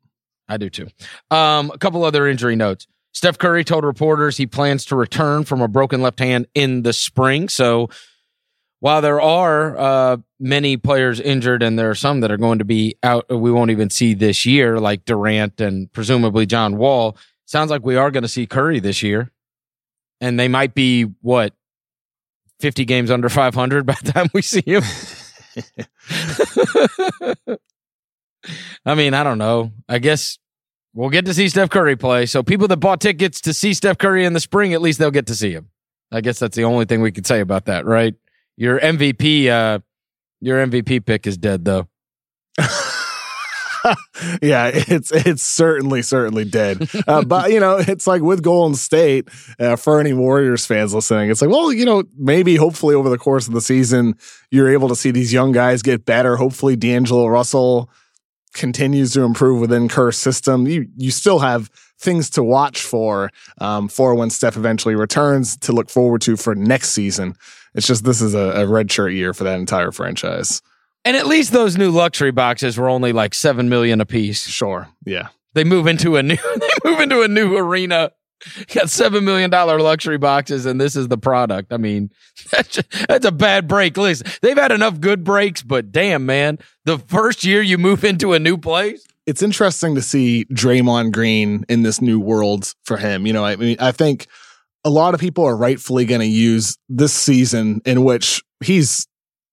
I 0.47 0.55
do 0.55 0.69
too. 0.69 0.87
Um, 1.29 1.71
a 1.71 1.77
couple 1.77 2.05
other 2.05 2.25
injury 2.25 2.55
notes. 2.55 2.87
Steph 3.11 3.37
Curry 3.37 3.63
told 3.63 3.83
reporters 3.83 4.37
he 4.37 4.45
plans 4.45 4.85
to 4.85 4.95
return 4.95 5.43
from 5.43 5.61
a 5.61 5.67
broken 5.67 6.01
left 6.01 6.19
hand 6.19 6.47
in 6.53 6.83
the 6.83 6.93
spring. 6.93 7.49
So 7.49 7.89
while 8.79 9.01
there 9.01 9.19
are 9.19 9.77
uh, 9.77 10.17
many 10.39 10.77
players 10.77 11.19
injured 11.19 11.63
and 11.63 11.77
there 11.77 11.89
are 11.89 11.95
some 11.95 12.21
that 12.21 12.31
are 12.31 12.37
going 12.37 12.59
to 12.59 12.65
be 12.65 12.95
out, 13.03 13.25
we 13.29 13.51
won't 13.51 13.71
even 13.71 13.89
see 13.89 14.13
this 14.13 14.45
year, 14.45 14.79
like 14.79 15.05
Durant 15.05 15.59
and 15.59 15.91
presumably 15.91 16.45
John 16.45 16.77
Wall. 16.77 17.17
Sounds 17.45 17.71
like 17.71 17.83
we 17.83 17.95
are 17.95 18.11
going 18.11 18.23
to 18.23 18.29
see 18.29 18.47
Curry 18.47 18.79
this 18.79 19.03
year. 19.03 19.31
And 20.21 20.39
they 20.39 20.47
might 20.47 20.73
be 20.73 21.03
what 21.21 21.53
50 22.59 22.85
games 22.85 23.09
under 23.09 23.29
500 23.29 23.85
by 23.85 23.95
the 24.01 24.11
time 24.11 24.27
we 24.33 24.41
see 24.41 24.63
him. 24.65 24.83
I 28.85 28.95
mean, 28.95 29.13
I 29.13 29.23
don't 29.23 29.37
know. 29.37 29.71
I 29.87 29.99
guess 29.99 30.37
We'll 30.93 31.09
get 31.09 31.25
to 31.25 31.33
see 31.33 31.49
Steph 31.49 31.69
Curry 31.69 31.95
play. 31.95 32.25
So 32.25 32.41
people 32.41 32.67
that 32.67 32.77
bought 32.77 32.99
tickets 32.99 33.41
to 33.41 33.53
see 33.53 33.73
Steph 33.73 33.97
Curry 33.97 34.25
in 34.25 34.33
the 34.33 34.39
spring, 34.39 34.73
at 34.73 34.81
least 34.81 34.99
they'll 34.99 35.11
get 35.11 35.27
to 35.27 35.35
see 35.35 35.51
him. 35.51 35.69
I 36.11 36.21
guess 36.21 36.39
that's 36.39 36.55
the 36.55 36.63
only 36.63 36.85
thing 36.85 37.01
we 37.01 37.11
could 37.11 37.27
say 37.27 37.39
about 37.39 37.65
that, 37.65 37.85
right? 37.85 38.15
Your 38.57 38.79
MVP, 38.79 39.47
uh, 39.47 39.79
your 40.41 40.65
MVP 40.65 41.05
pick 41.05 41.27
is 41.27 41.37
dead, 41.37 41.63
though. 41.65 41.87
yeah, 44.41 44.71
it's 44.73 45.11
it's 45.11 45.43
certainly 45.43 46.01
certainly 46.01 46.45
dead. 46.45 46.89
Uh, 47.07 47.23
but 47.25 47.51
you 47.51 47.59
know, 47.59 47.77
it's 47.77 48.07
like 48.07 48.21
with 48.21 48.43
Golden 48.43 48.75
State 48.75 49.29
uh, 49.59 49.75
for 49.75 49.99
any 49.99 50.13
Warriors 50.13 50.65
fans 50.65 50.93
listening. 50.93 51.29
It's 51.29 51.41
like, 51.41 51.49
well, 51.49 51.71
you 51.71 51.85
know, 51.85 52.03
maybe 52.17 52.55
hopefully 52.55 52.95
over 52.95 53.09
the 53.09 53.17
course 53.17 53.47
of 53.47 53.53
the 53.53 53.61
season, 53.61 54.15
you're 54.51 54.69
able 54.69 54.89
to 54.89 54.95
see 54.95 55.11
these 55.11 55.31
young 55.31 55.51
guys 55.51 55.81
get 55.81 56.05
better. 56.05 56.35
Hopefully, 56.35 56.75
D'Angelo 56.75 57.27
Russell 57.27 57.89
continues 58.53 59.13
to 59.13 59.21
improve 59.21 59.59
within 59.59 59.87
Kerr's 59.87 60.17
system. 60.17 60.67
You 60.67 60.87
you 60.97 61.11
still 61.11 61.39
have 61.39 61.69
things 61.99 62.29
to 62.31 62.43
watch 62.43 62.81
for 62.81 63.31
um, 63.59 63.87
for 63.87 64.15
when 64.15 64.29
Steph 64.29 64.57
eventually 64.57 64.95
returns 64.95 65.57
to 65.57 65.71
look 65.71 65.89
forward 65.89 66.21
to 66.21 66.37
for 66.37 66.55
next 66.55 66.89
season. 66.89 67.35
It's 67.75 67.87
just 67.87 68.03
this 68.03 68.21
is 68.21 68.33
a, 68.33 68.61
a 68.61 68.67
red 68.67 68.91
shirt 68.91 69.13
year 69.13 69.33
for 69.33 69.43
that 69.43 69.59
entire 69.59 69.91
franchise. 69.91 70.61
And 71.05 71.15
at 71.15 71.27
least 71.27 71.51
those 71.51 71.77
new 71.77 71.91
luxury 71.91 72.31
boxes 72.31 72.77
were 72.77 72.89
only 72.89 73.13
like 73.13 73.33
seven 73.33 73.69
million 73.69 74.01
a 74.01 74.05
piece. 74.05 74.45
Sure. 74.47 74.89
Yeah. 75.05 75.29
They 75.53 75.63
move 75.63 75.87
into 75.87 76.17
a 76.17 76.23
new 76.23 76.37
they 76.55 76.89
move 76.89 76.99
into 76.99 77.21
a 77.21 77.27
new 77.27 77.57
arena. 77.57 78.11
Got 78.73 78.89
seven 78.89 79.25
million 79.25 79.49
dollar 79.49 79.79
luxury 79.79 80.17
boxes, 80.17 80.65
and 80.65 80.79
this 80.79 80.95
is 80.95 81.07
the 81.07 81.17
product. 81.17 81.73
I 81.73 81.77
mean, 81.77 82.09
that's, 82.51 82.69
just, 82.69 83.07
that's 83.07 83.25
a 83.25 83.31
bad 83.31 83.67
break. 83.67 83.97
Listen, 83.97 84.27
they've 84.41 84.57
had 84.57 84.71
enough 84.71 84.99
good 84.99 85.23
breaks, 85.23 85.61
but 85.61 85.91
damn, 85.91 86.25
man, 86.25 86.59
the 86.85 86.97
first 86.97 87.43
year 87.43 87.61
you 87.61 87.77
move 87.77 88.03
into 88.03 88.33
a 88.33 88.39
new 88.39 88.57
place. 88.57 89.05
It's 89.25 89.43
interesting 89.43 89.95
to 89.95 90.01
see 90.01 90.45
Draymond 90.45 91.11
Green 91.11 91.63
in 91.69 91.83
this 91.83 92.01
new 92.01 92.19
world 92.19 92.73
for 92.83 92.97
him. 92.97 93.27
You 93.27 93.33
know, 93.33 93.45
I 93.45 93.55
mean, 93.57 93.77
I 93.79 93.91
think 93.91 94.27
a 94.83 94.89
lot 94.89 95.13
of 95.13 95.19
people 95.19 95.45
are 95.45 95.55
rightfully 95.55 96.05
going 96.05 96.21
to 96.21 96.27
use 96.27 96.77
this 96.87 97.13
season 97.13 97.81
in 97.85 98.03
which 98.03 98.41
he's 98.63 99.05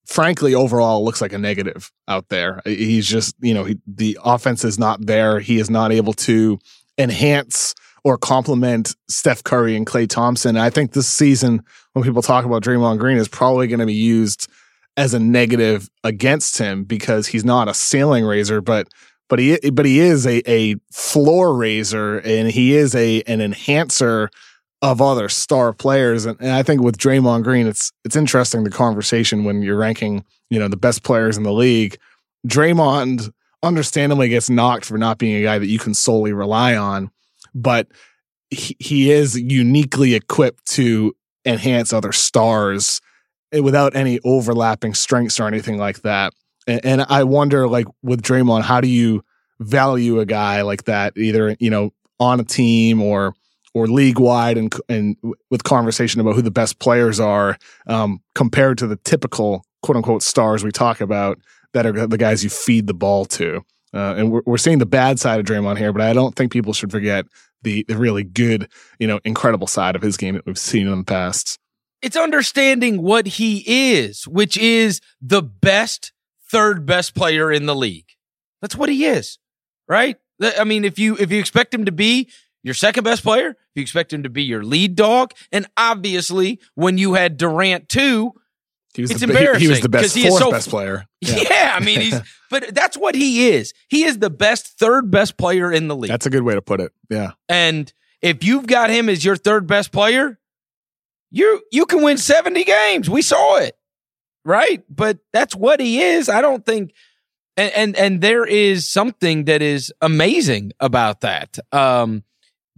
frankly, 0.06 0.54
overall 0.54 1.04
looks 1.04 1.20
like 1.20 1.32
a 1.32 1.38
negative 1.38 1.92
out 2.08 2.28
there. 2.28 2.62
He's 2.64 3.06
just, 3.06 3.34
you 3.40 3.52
know, 3.52 3.64
he, 3.64 3.78
the 3.86 4.18
offense 4.24 4.64
is 4.64 4.78
not 4.78 5.04
there. 5.04 5.40
He 5.40 5.58
is 5.58 5.68
not 5.68 5.92
able 5.92 6.12
to 6.14 6.58
enhance 6.96 7.74
or 8.06 8.16
complement 8.16 8.94
Steph 9.08 9.42
Curry 9.42 9.74
and 9.74 9.84
Klay 9.84 10.08
Thompson. 10.08 10.56
I 10.56 10.70
think 10.70 10.92
this 10.92 11.08
season, 11.08 11.60
when 11.92 12.04
people 12.04 12.22
talk 12.22 12.44
about 12.44 12.62
Draymond 12.62 13.00
Green, 13.00 13.16
is 13.16 13.26
probably 13.26 13.66
going 13.66 13.80
to 13.80 13.86
be 13.86 13.94
used 13.94 14.48
as 14.96 15.12
a 15.12 15.18
negative 15.18 15.90
against 16.04 16.56
him 16.56 16.84
because 16.84 17.26
he's 17.26 17.44
not 17.44 17.66
a 17.66 17.74
ceiling 17.74 18.24
raiser, 18.24 18.60
but 18.60 18.86
but 19.28 19.40
he 19.40 19.58
but 19.72 19.84
he 19.84 19.98
is 19.98 20.24
a 20.24 20.40
a 20.48 20.76
floor 20.92 21.56
raiser 21.56 22.18
and 22.18 22.48
he 22.48 22.76
is 22.76 22.94
a 22.94 23.22
an 23.22 23.40
enhancer 23.40 24.30
of 24.82 25.02
other 25.02 25.28
star 25.28 25.72
players. 25.72 26.26
And, 26.26 26.40
and, 26.40 26.52
I 26.52 26.62
think 26.62 26.82
with 26.82 26.98
Draymond 26.98 27.42
Green, 27.42 27.66
it's 27.66 27.90
it's 28.04 28.14
interesting 28.14 28.62
the 28.62 28.70
conversation 28.70 29.42
when 29.42 29.62
you're 29.62 29.76
ranking, 29.76 30.24
you 30.48 30.60
know, 30.60 30.68
the 30.68 30.76
best 30.76 31.02
players 31.02 31.36
in 31.36 31.42
the 31.42 31.52
league. 31.52 31.98
Draymond 32.46 33.32
understandably 33.64 34.28
gets 34.28 34.48
knocked 34.48 34.84
for 34.84 34.96
not 34.96 35.18
being 35.18 35.34
a 35.34 35.42
guy 35.42 35.58
that 35.58 35.66
you 35.66 35.80
can 35.80 35.92
solely 35.92 36.32
rely 36.32 36.76
on, 36.76 37.10
but 37.56 37.88
he, 38.50 38.76
he 38.78 39.10
is 39.10 39.38
uniquely 39.38 40.14
equipped 40.14 40.66
to 40.66 41.14
enhance 41.44 41.92
other 41.92 42.12
stars 42.12 43.00
without 43.52 43.96
any 43.96 44.20
overlapping 44.24 44.94
strengths 44.94 45.40
or 45.40 45.46
anything 45.46 45.78
like 45.78 46.02
that. 46.02 46.32
And, 46.66 46.84
and 46.84 47.06
I 47.08 47.24
wonder, 47.24 47.66
like 47.68 47.86
with 48.02 48.22
Draymond, 48.22 48.62
how 48.62 48.80
do 48.80 48.88
you 48.88 49.24
value 49.58 50.20
a 50.20 50.26
guy 50.26 50.62
like 50.62 50.84
that, 50.84 51.16
either 51.16 51.56
you 51.58 51.70
know 51.70 51.92
on 52.20 52.40
a 52.40 52.44
team 52.44 53.02
or 53.02 53.34
or 53.74 53.86
league 53.86 54.18
wide 54.18 54.58
and 54.58 54.74
and 54.88 55.16
with 55.50 55.64
conversation 55.64 56.20
about 56.20 56.34
who 56.34 56.42
the 56.42 56.50
best 56.50 56.78
players 56.78 57.20
are 57.20 57.56
um, 57.86 58.20
compared 58.34 58.78
to 58.78 58.86
the 58.86 58.96
typical 58.96 59.64
quote 59.82 59.96
unquote 59.96 60.22
stars 60.22 60.64
we 60.64 60.70
talk 60.70 61.00
about 61.00 61.38
that 61.72 61.86
are 61.86 62.06
the 62.06 62.18
guys 62.18 62.42
you 62.42 62.50
feed 62.50 62.86
the 62.86 62.94
ball 62.94 63.24
to. 63.24 63.62
Uh, 63.94 64.14
and 64.16 64.30
we're, 64.30 64.42
we're 64.46 64.56
seeing 64.58 64.78
the 64.78 64.86
bad 64.86 65.18
side 65.18 65.40
of 65.40 65.46
Draymond 65.46 65.78
here, 65.78 65.92
but 65.92 66.02
I 66.02 66.12
don't 66.12 66.34
think 66.34 66.52
people 66.52 66.72
should 66.72 66.90
forget 66.90 67.26
the, 67.62 67.84
the 67.88 67.96
really 67.96 68.24
good, 68.24 68.68
you 68.98 69.06
know, 69.06 69.20
incredible 69.24 69.66
side 69.66 69.96
of 69.96 70.02
his 70.02 70.16
game 70.16 70.34
that 70.34 70.46
we've 70.46 70.58
seen 70.58 70.86
in 70.86 70.98
the 70.98 71.04
past. 71.04 71.58
It's 72.02 72.16
understanding 72.16 73.02
what 73.02 73.26
he 73.26 73.64
is, 73.66 74.28
which 74.28 74.56
is 74.58 75.00
the 75.20 75.42
best, 75.42 76.12
third 76.50 76.84
best 76.84 77.14
player 77.14 77.50
in 77.50 77.66
the 77.66 77.74
league. 77.74 78.06
That's 78.60 78.76
what 78.76 78.88
he 78.88 79.06
is, 79.06 79.38
right? 79.88 80.16
I 80.40 80.64
mean, 80.64 80.84
if 80.84 80.98
you 80.98 81.16
if 81.16 81.32
you 81.32 81.40
expect 81.40 81.72
him 81.72 81.86
to 81.86 81.92
be 81.92 82.28
your 82.62 82.74
second 82.74 83.04
best 83.04 83.22
player, 83.22 83.50
if 83.50 83.56
you 83.74 83.82
expect 83.82 84.12
him 84.12 84.22
to 84.24 84.28
be 84.28 84.42
your 84.42 84.62
lead 84.62 84.94
dog, 84.94 85.32
and 85.50 85.66
obviously 85.76 86.60
when 86.74 86.98
you 86.98 87.14
had 87.14 87.36
Durant 87.36 87.88
too, 87.88 88.34
he 88.96 89.02
was 89.02 89.10
it's 89.10 89.20
the, 89.20 89.28
embarrassing. 89.28 89.60
He, 89.60 89.68
was 89.68 89.80
the 89.80 89.88
best 89.88 90.18
fourth 90.18 90.38
so, 90.38 90.50
best 90.50 90.68
player. 90.70 91.06
Yeah. 91.20 91.36
yeah, 91.50 91.72
I 91.74 91.80
mean 91.80 92.00
he's 92.00 92.20
but 92.50 92.74
that's 92.74 92.96
what 92.96 93.14
he 93.14 93.48
is. 93.48 93.72
He 93.88 94.04
is 94.04 94.18
the 94.18 94.30
best 94.30 94.78
third 94.78 95.10
best 95.10 95.36
player 95.36 95.72
in 95.72 95.88
the 95.88 95.96
league. 95.96 96.10
That's 96.10 96.26
a 96.26 96.30
good 96.30 96.42
way 96.42 96.54
to 96.54 96.62
put 96.62 96.80
it. 96.80 96.92
Yeah. 97.10 97.32
And 97.48 97.92
if 98.22 98.44
you've 98.44 98.66
got 98.66 98.90
him 98.90 99.08
as 99.08 99.24
your 99.24 99.36
third 99.36 99.66
best 99.66 99.92
player, 99.92 100.38
you 101.30 101.62
you 101.72 101.86
can 101.86 102.02
win 102.02 102.16
70 102.16 102.64
games. 102.64 103.10
We 103.10 103.22
saw 103.22 103.56
it. 103.56 103.76
Right? 104.44 104.84
But 104.88 105.18
that's 105.32 105.54
what 105.56 105.80
he 105.80 106.00
is. 106.00 106.28
I 106.28 106.40
don't 106.40 106.64
think 106.64 106.92
and 107.56 107.72
and, 107.72 107.96
and 107.96 108.20
there 108.20 108.44
is 108.44 108.88
something 108.88 109.44
that 109.44 109.62
is 109.62 109.92
amazing 110.00 110.72
about 110.80 111.20
that. 111.20 111.58
Um 111.72 112.24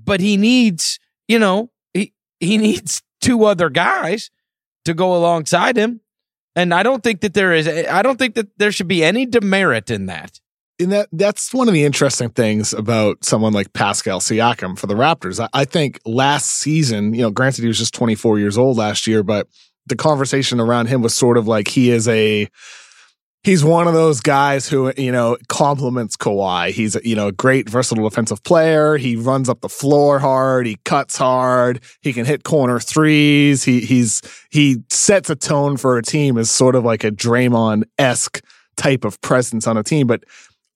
but 0.03 0.21
he 0.21 0.37
needs, 0.37 0.99
you 1.27 1.39
know, 1.39 1.71
he 1.93 2.15
he 2.41 2.57
needs 2.57 3.03
two 3.21 3.45
other 3.45 3.69
guys 3.69 4.31
to 4.85 4.95
go 4.95 5.15
alongside 5.15 5.77
him. 5.77 6.01
And 6.59 6.75
I 6.75 6.83
don't 6.83 7.05
think 7.05 7.21
that 7.21 7.35
there 7.35 7.53
is 7.53 7.69
I 7.69 8.03
don't 8.03 8.19
think 8.19 8.35
that 8.35 8.49
there 8.59 8.73
should 8.73 8.89
be 8.89 9.05
any 9.05 9.27
demerit 9.27 9.93
in 9.93 10.07
that. 10.07 10.41
And 10.81 10.91
that 10.91 11.09
that's 11.13 11.55
one 11.55 11.69
of 11.69 11.75
the 11.75 11.85
interesting 11.85 12.31
things 12.31 12.73
about 12.73 13.25
someone 13.25 13.53
like 13.53 13.73
Pascal 13.75 14.19
Siakam 14.19 14.77
for 14.77 14.89
the 14.89 14.95
Raptors. 14.95 15.39
I, 15.39 15.49
I 15.53 15.65
think 15.65 16.01
last 16.05 16.47
season, 16.47 17.15
you 17.15 17.23
know, 17.23 17.31
granted 17.31 17.63
he 17.63 17.69
was 17.69 17.79
just 17.79 17.95
24 17.95 18.41
years 18.41 18.59
old 18.59 18.77
last 18.77 19.07
year, 19.07 19.23
but 19.23 19.47
the 19.87 19.95
conversation 19.95 20.59
around 20.59 20.87
him 20.87 21.01
was 21.01 21.15
sort 21.15 21.39
of 21.39 21.47
like 21.47 21.69
he 21.69 21.91
is 21.91 22.09
a 22.09 22.49
he's 23.43 23.65
one 23.65 23.87
of 23.87 23.95
those 23.95 24.21
guys 24.21 24.69
who 24.69 24.93
you 24.97 25.13
know 25.13 25.37
complements 25.49 26.17
Kawhi. 26.17 26.71
He's 26.71 26.97
you 27.05 27.17
know 27.17 27.29
a 27.29 27.33
great 27.33 27.69
versatile 27.69 28.09
defensive 28.09 28.43
player. 28.43 28.97
He 28.97 29.17
runs 29.17 29.49
up 29.49 29.61
the 29.61 29.69
floor 29.69 30.19
hard. 30.19 30.67
He 30.67 30.77
cuts 30.85 31.17
hard. 31.17 31.83
He 32.01 32.13
can 32.13 32.25
hit 32.25 32.45
corner 32.45 32.81
threes. 32.81 33.65
He 33.65 33.81
he's 33.81 34.23
he 34.51 34.79
sets 34.91 35.31
a 35.31 35.37
tone 35.37 35.77
for 35.77 35.99
a 35.99 36.03
team 36.03 36.39
as 36.39 36.51
sort 36.51 36.75
of 36.75 36.85
like 36.85 37.05
a 37.05 37.11
Draymond 37.11 37.85
esque 37.99 38.43
type 38.77 39.05
of 39.05 39.21
presence 39.21 39.67
on 39.67 39.77
a 39.77 39.83
team. 39.83 40.07
But 40.07 40.25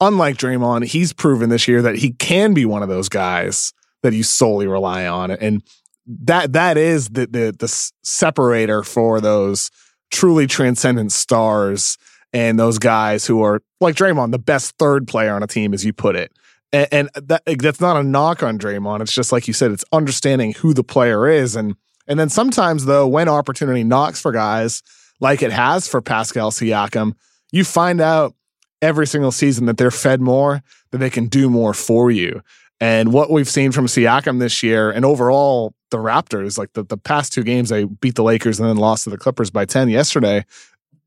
unlike 0.00 0.36
Draymond, 0.36 0.86
he's 0.86 1.12
proven 1.12 1.50
this 1.50 1.68
year 1.68 1.82
that 1.82 1.96
he 1.96 2.12
can 2.12 2.54
be 2.54 2.64
one 2.64 2.82
of 2.82 2.88
those 2.88 3.08
guys 3.08 3.72
that 4.02 4.12
you 4.12 4.22
solely 4.22 4.66
rely 4.66 5.06
on, 5.06 5.30
and 5.30 5.62
that 6.06 6.52
that 6.52 6.76
is 6.76 7.08
the 7.10 7.26
the 7.26 7.54
the 7.56 7.92
separator 8.02 8.82
for 8.82 9.20
those 9.20 9.70
truly 10.10 10.46
transcendent 10.46 11.10
stars 11.10 11.96
and 12.32 12.58
those 12.58 12.78
guys 12.78 13.26
who 13.26 13.42
are 13.42 13.62
like 13.80 13.94
Draymond, 13.94 14.32
the 14.32 14.38
best 14.38 14.76
third 14.78 15.06
player 15.06 15.34
on 15.34 15.42
a 15.42 15.46
team, 15.46 15.74
as 15.74 15.84
you 15.84 15.92
put 15.92 16.16
it. 16.16 16.32
And, 16.72 16.88
and 16.92 17.10
that 17.14 17.42
that's 17.58 17.80
not 17.80 17.96
a 17.96 18.02
knock 18.02 18.42
on 18.42 18.58
Draymond. 18.58 19.02
It's 19.02 19.14
just 19.14 19.32
like 19.32 19.46
you 19.46 19.54
said, 19.54 19.72
it's 19.72 19.84
understanding 19.92 20.54
who 20.54 20.72
the 20.72 20.84
player 20.84 21.28
is, 21.28 21.54
and 21.56 21.76
and 22.06 22.18
then 22.18 22.28
sometimes 22.28 22.86
though, 22.86 23.06
when 23.06 23.28
opportunity 23.28 23.84
knocks 23.84 24.20
for 24.20 24.32
guys 24.32 24.82
like 25.20 25.42
it 25.42 25.52
has 25.52 25.86
for 25.86 26.00
Pascal 26.00 26.50
Siakam, 26.50 27.12
you 27.52 27.64
find 27.64 28.00
out 28.00 28.34
every 28.80 29.06
single 29.06 29.30
season 29.30 29.66
that 29.66 29.76
they're 29.76 29.90
fed 29.90 30.20
more, 30.20 30.62
that 30.90 30.98
they 30.98 31.10
can 31.10 31.26
do 31.26 31.48
more 31.48 31.74
for 31.74 32.10
you. 32.10 32.42
And 32.80 33.12
what 33.12 33.30
we've 33.30 33.48
seen 33.48 33.70
from 33.70 33.86
Siakam 33.86 34.40
this 34.40 34.64
year, 34.64 34.90
and 34.90 35.04
overall 35.04 35.72
the 35.92 35.98
Raptors, 35.98 36.58
like 36.58 36.72
the, 36.72 36.82
the 36.82 36.96
past 36.96 37.32
two 37.32 37.44
games, 37.44 37.68
they 37.68 37.84
beat 37.84 38.16
the 38.16 38.24
Lakers 38.24 38.58
and 38.58 38.68
then 38.68 38.76
lost 38.76 39.04
to 39.04 39.10
the 39.10 39.18
Clippers 39.18 39.50
by 39.50 39.64
10 39.64 39.88
yesterday 39.88 40.44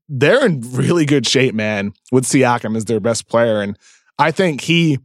they're 0.08 0.44
in 0.46 0.60
really 0.72 1.04
good 1.04 1.26
shape, 1.26 1.54
man, 1.54 1.92
with 2.12 2.24
Siakam 2.24 2.76
as 2.76 2.84
their 2.84 3.00
best 3.00 3.28
player. 3.28 3.60
And 3.60 3.78
I 4.18 4.30
think 4.30 4.60
he 4.60 4.98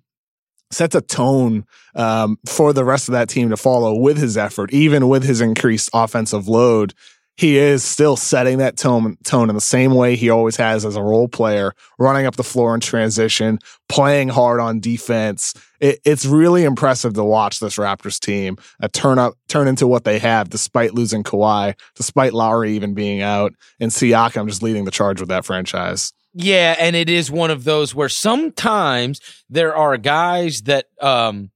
sets 0.71 0.95
a 0.95 1.01
tone 1.01 1.65
um, 1.95 2.37
for 2.47 2.73
the 2.73 2.85
rest 2.85 3.09
of 3.09 3.13
that 3.13 3.29
team 3.29 3.49
to 3.49 3.57
follow 3.57 3.95
with 3.95 4.17
his 4.17 4.37
effort, 4.37 4.71
even 4.73 5.09
with 5.09 5.23
his 5.23 5.41
increased 5.41 5.89
offensive 5.93 6.47
load 6.47 6.93
he 7.41 7.57
is 7.57 7.83
still 7.83 8.15
setting 8.15 8.59
that 8.59 8.77
tone 8.77 9.17
tone 9.23 9.49
in 9.49 9.55
the 9.55 9.61
same 9.61 9.95
way 9.95 10.15
he 10.15 10.29
always 10.29 10.55
has 10.57 10.85
as 10.85 10.95
a 10.95 11.01
role 11.01 11.27
player, 11.27 11.73
running 11.97 12.27
up 12.27 12.35
the 12.35 12.43
floor 12.43 12.75
in 12.75 12.79
transition, 12.79 13.57
playing 13.89 14.29
hard 14.29 14.59
on 14.59 14.79
defense. 14.79 15.55
It, 15.79 15.99
it's 16.05 16.23
really 16.23 16.65
impressive 16.65 17.15
to 17.15 17.23
watch 17.23 17.59
this 17.59 17.77
Raptors 17.77 18.19
team 18.19 18.57
uh, 18.79 18.89
turn 18.93 19.17
up 19.17 19.33
turn 19.47 19.67
into 19.67 19.87
what 19.87 20.03
they 20.03 20.19
have, 20.19 20.51
despite 20.51 20.93
losing 20.93 21.23
Kawhi, 21.23 21.73
despite 21.95 22.33
Lowry 22.33 22.73
even 22.73 22.93
being 22.93 23.23
out, 23.23 23.53
and 23.79 23.89
Siakam 23.89 24.47
just 24.47 24.61
leading 24.61 24.85
the 24.85 24.91
charge 24.91 25.19
with 25.19 25.29
that 25.29 25.43
franchise. 25.43 26.13
Yeah, 26.35 26.75
and 26.77 26.95
it 26.95 27.09
is 27.09 27.31
one 27.31 27.49
of 27.49 27.63
those 27.63 27.95
where 27.95 28.07
sometimes 28.07 29.19
there 29.49 29.75
are 29.75 29.97
guys 29.97 30.61
that 30.63 30.89
um 31.01 31.49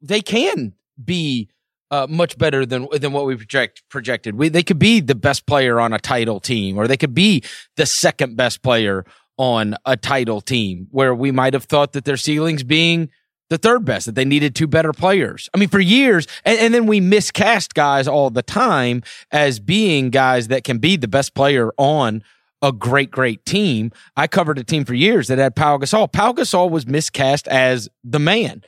they 0.00 0.22
can 0.22 0.72
be 1.04 1.50
uh, 1.90 2.06
much 2.08 2.36
better 2.38 2.66
than 2.66 2.86
than 2.92 3.12
what 3.12 3.26
we 3.26 3.36
project 3.36 3.82
projected. 3.88 4.36
We, 4.36 4.48
they 4.48 4.62
could 4.62 4.78
be 4.78 5.00
the 5.00 5.14
best 5.14 5.46
player 5.46 5.80
on 5.80 5.92
a 5.92 5.98
title 5.98 6.40
team, 6.40 6.76
or 6.78 6.86
they 6.86 6.96
could 6.96 7.14
be 7.14 7.42
the 7.76 7.86
second 7.86 8.36
best 8.36 8.62
player 8.62 9.04
on 9.36 9.76
a 9.84 9.96
title 9.96 10.40
team, 10.40 10.88
where 10.90 11.14
we 11.14 11.30
might 11.30 11.54
have 11.54 11.64
thought 11.64 11.92
that 11.92 12.04
their 12.04 12.16
ceilings 12.16 12.64
being 12.64 13.08
the 13.50 13.58
third 13.58 13.84
best, 13.84 14.06
that 14.06 14.14
they 14.14 14.24
needed 14.24 14.54
two 14.54 14.66
better 14.66 14.92
players. 14.92 15.48
I 15.54 15.58
mean, 15.58 15.68
for 15.68 15.80
years, 15.80 16.26
and, 16.44 16.58
and 16.58 16.74
then 16.74 16.86
we 16.86 17.00
miscast 17.00 17.74
guys 17.74 18.06
all 18.06 18.30
the 18.30 18.42
time 18.42 19.02
as 19.30 19.58
being 19.58 20.10
guys 20.10 20.48
that 20.48 20.64
can 20.64 20.78
be 20.78 20.96
the 20.96 21.08
best 21.08 21.34
player 21.34 21.72
on 21.78 22.22
a 22.60 22.72
great, 22.72 23.10
great 23.10 23.44
team. 23.46 23.92
I 24.16 24.26
covered 24.26 24.58
a 24.58 24.64
team 24.64 24.84
for 24.84 24.94
years 24.94 25.28
that 25.28 25.38
had 25.38 25.54
Pau 25.56 25.78
Gasol. 25.78 26.12
Pau 26.12 26.32
Gasol 26.32 26.70
was 26.70 26.86
miscast 26.86 27.48
as 27.48 27.88
the 28.04 28.18
man 28.18 28.62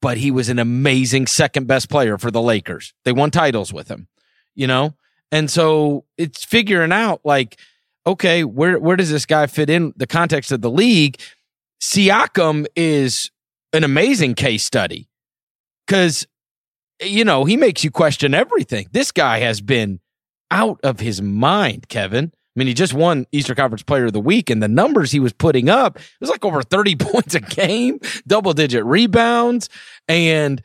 but 0.00 0.18
he 0.18 0.30
was 0.30 0.48
an 0.48 0.58
amazing 0.58 1.26
second 1.26 1.66
best 1.66 1.88
player 1.88 2.18
for 2.18 2.30
the 2.30 2.42
Lakers. 2.42 2.94
They 3.04 3.12
won 3.12 3.30
titles 3.30 3.72
with 3.72 3.88
him, 3.88 4.08
you 4.54 4.66
know? 4.66 4.94
And 5.32 5.50
so 5.50 6.04
it's 6.16 6.44
figuring 6.44 6.92
out 6.92 7.20
like, 7.24 7.58
okay, 8.06 8.44
where 8.44 8.78
where 8.78 8.96
does 8.96 9.10
this 9.10 9.26
guy 9.26 9.46
fit 9.46 9.70
in 9.70 9.92
the 9.96 10.06
context 10.06 10.52
of 10.52 10.60
the 10.60 10.70
league? 10.70 11.20
Siakam 11.80 12.66
is 12.74 13.30
an 13.72 13.84
amazing 13.84 14.34
case 14.34 14.64
study 14.64 15.08
because 15.86 16.26
you 17.00 17.24
know 17.24 17.44
he 17.44 17.56
makes 17.56 17.84
you 17.84 17.90
question 17.90 18.34
everything. 18.34 18.88
This 18.92 19.12
guy 19.12 19.38
has 19.38 19.60
been 19.60 20.00
out 20.50 20.80
of 20.82 21.00
his 21.00 21.22
mind, 21.22 21.88
Kevin. 21.88 22.32
I 22.56 22.58
mean, 22.58 22.66
he 22.66 22.74
just 22.74 22.94
won 22.94 23.26
Eastern 23.32 23.56
Conference 23.56 23.82
Player 23.82 24.06
of 24.06 24.12
the 24.12 24.20
Week, 24.20 24.50
and 24.50 24.62
the 24.62 24.68
numbers 24.68 25.12
he 25.12 25.20
was 25.20 25.32
putting 25.32 25.68
up 25.68 25.96
it 25.96 26.02
was 26.20 26.30
like 26.30 26.44
over 26.44 26.62
30 26.62 26.96
points 26.96 27.34
a 27.34 27.40
game, 27.40 28.00
double 28.26 28.52
digit 28.52 28.84
rebounds. 28.84 29.68
And 30.08 30.62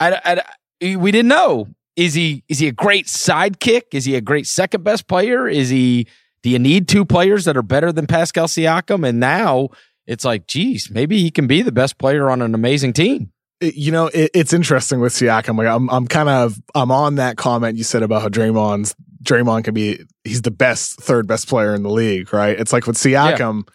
I, 0.00 0.42
I, 0.82 0.96
we 0.96 1.10
didn't 1.10 1.28
know 1.28 1.68
is 1.96 2.14
he 2.14 2.44
is 2.48 2.60
he 2.60 2.68
a 2.68 2.72
great 2.72 3.06
sidekick? 3.06 3.82
Is 3.92 4.04
he 4.04 4.14
a 4.14 4.20
great 4.20 4.46
second 4.46 4.84
best 4.84 5.08
player? 5.08 5.48
Is 5.48 5.68
he 5.68 6.06
do 6.42 6.50
you 6.50 6.58
need 6.58 6.86
two 6.86 7.04
players 7.04 7.44
that 7.44 7.56
are 7.56 7.62
better 7.62 7.92
than 7.92 8.06
Pascal 8.06 8.46
Siakam? 8.46 9.06
And 9.06 9.18
now 9.18 9.70
it's 10.06 10.24
like, 10.24 10.46
geez, 10.46 10.90
maybe 10.90 11.20
he 11.20 11.30
can 11.30 11.46
be 11.46 11.62
the 11.62 11.72
best 11.72 11.98
player 11.98 12.30
on 12.30 12.40
an 12.40 12.54
amazing 12.54 12.92
team. 12.92 13.32
You 13.60 13.90
know, 13.90 14.06
it, 14.06 14.30
it's 14.34 14.52
interesting 14.52 15.00
with 15.00 15.12
Siakam. 15.12 15.58
Like, 15.58 15.66
I'm, 15.66 15.90
I'm 15.90 16.06
kind 16.06 16.28
of, 16.28 16.60
I'm 16.74 16.92
on 16.92 17.16
that 17.16 17.36
comment 17.36 17.76
you 17.76 17.82
said 17.82 18.04
about 18.04 18.22
how 18.22 18.28
Draymond's 18.28 18.94
Draymond 19.22 19.64
can 19.64 19.74
be 19.74 20.04
he's 20.24 20.42
the 20.42 20.50
best 20.50 21.00
third 21.00 21.26
best 21.26 21.48
player 21.48 21.74
in 21.74 21.82
the 21.82 21.90
league, 21.90 22.32
right? 22.32 22.58
It's 22.58 22.72
like 22.72 22.86
with 22.86 22.96
Siakam, 22.96 23.68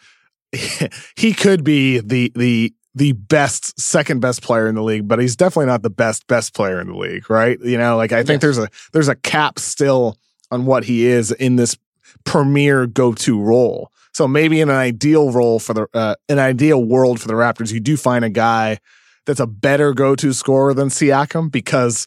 yeah. 0.53 0.88
he 1.15 1.33
could 1.33 1.63
be 1.63 2.00
the 2.00 2.31
the 2.35 2.73
the 2.95 3.13
best 3.13 3.79
second 3.79 4.19
best 4.19 4.43
player 4.43 4.67
in 4.67 4.75
the 4.75 4.83
league, 4.83 5.07
but 5.07 5.19
he's 5.19 5.35
definitely 5.35 5.65
not 5.65 5.81
the 5.81 5.89
best 5.89 6.27
best 6.27 6.53
player 6.53 6.79
in 6.79 6.88
the 6.88 6.97
league, 6.97 7.29
right? 7.29 7.59
You 7.62 7.77
know, 7.77 7.97
like 7.97 8.12
I 8.12 8.17
yes. 8.17 8.27
think 8.27 8.41
there's 8.41 8.57
a 8.57 8.67
there's 8.91 9.07
a 9.07 9.15
cap 9.15 9.59
still 9.59 10.17
on 10.51 10.65
what 10.65 10.83
he 10.83 11.05
is 11.05 11.31
in 11.31 11.55
this 11.55 11.77
premier 12.23 12.85
go-to 12.85 13.41
role. 13.41 13.91
So 14.13 14.27
maybe 14.27 14.62
in 14.62 14.69
an 14.69 14.75
ideal 14.75 15.31
role 15.31 15.59
for 15.59 15.73
the 15.73 15.88
uh, 15.93 16.15
an 16.29 16.39
ideal 16.39 16.83
world 16.83 17.19
for 17.19 17.27
the 17.27 17.33
Raptors, 17.33 17.71
you 17.71 17.79
do 17.79 17.97
find 17.97 18.23
a 18.23 18.29
guy 18.29 18.79
that's 19.25 19.39
a 19.39 19.47
better 19.47 19.93
go-to 19.93 20.33
scorer 20.33 20.73
than 20.73 20.89
Siakam 20.89 21.51
because 21.51 22.05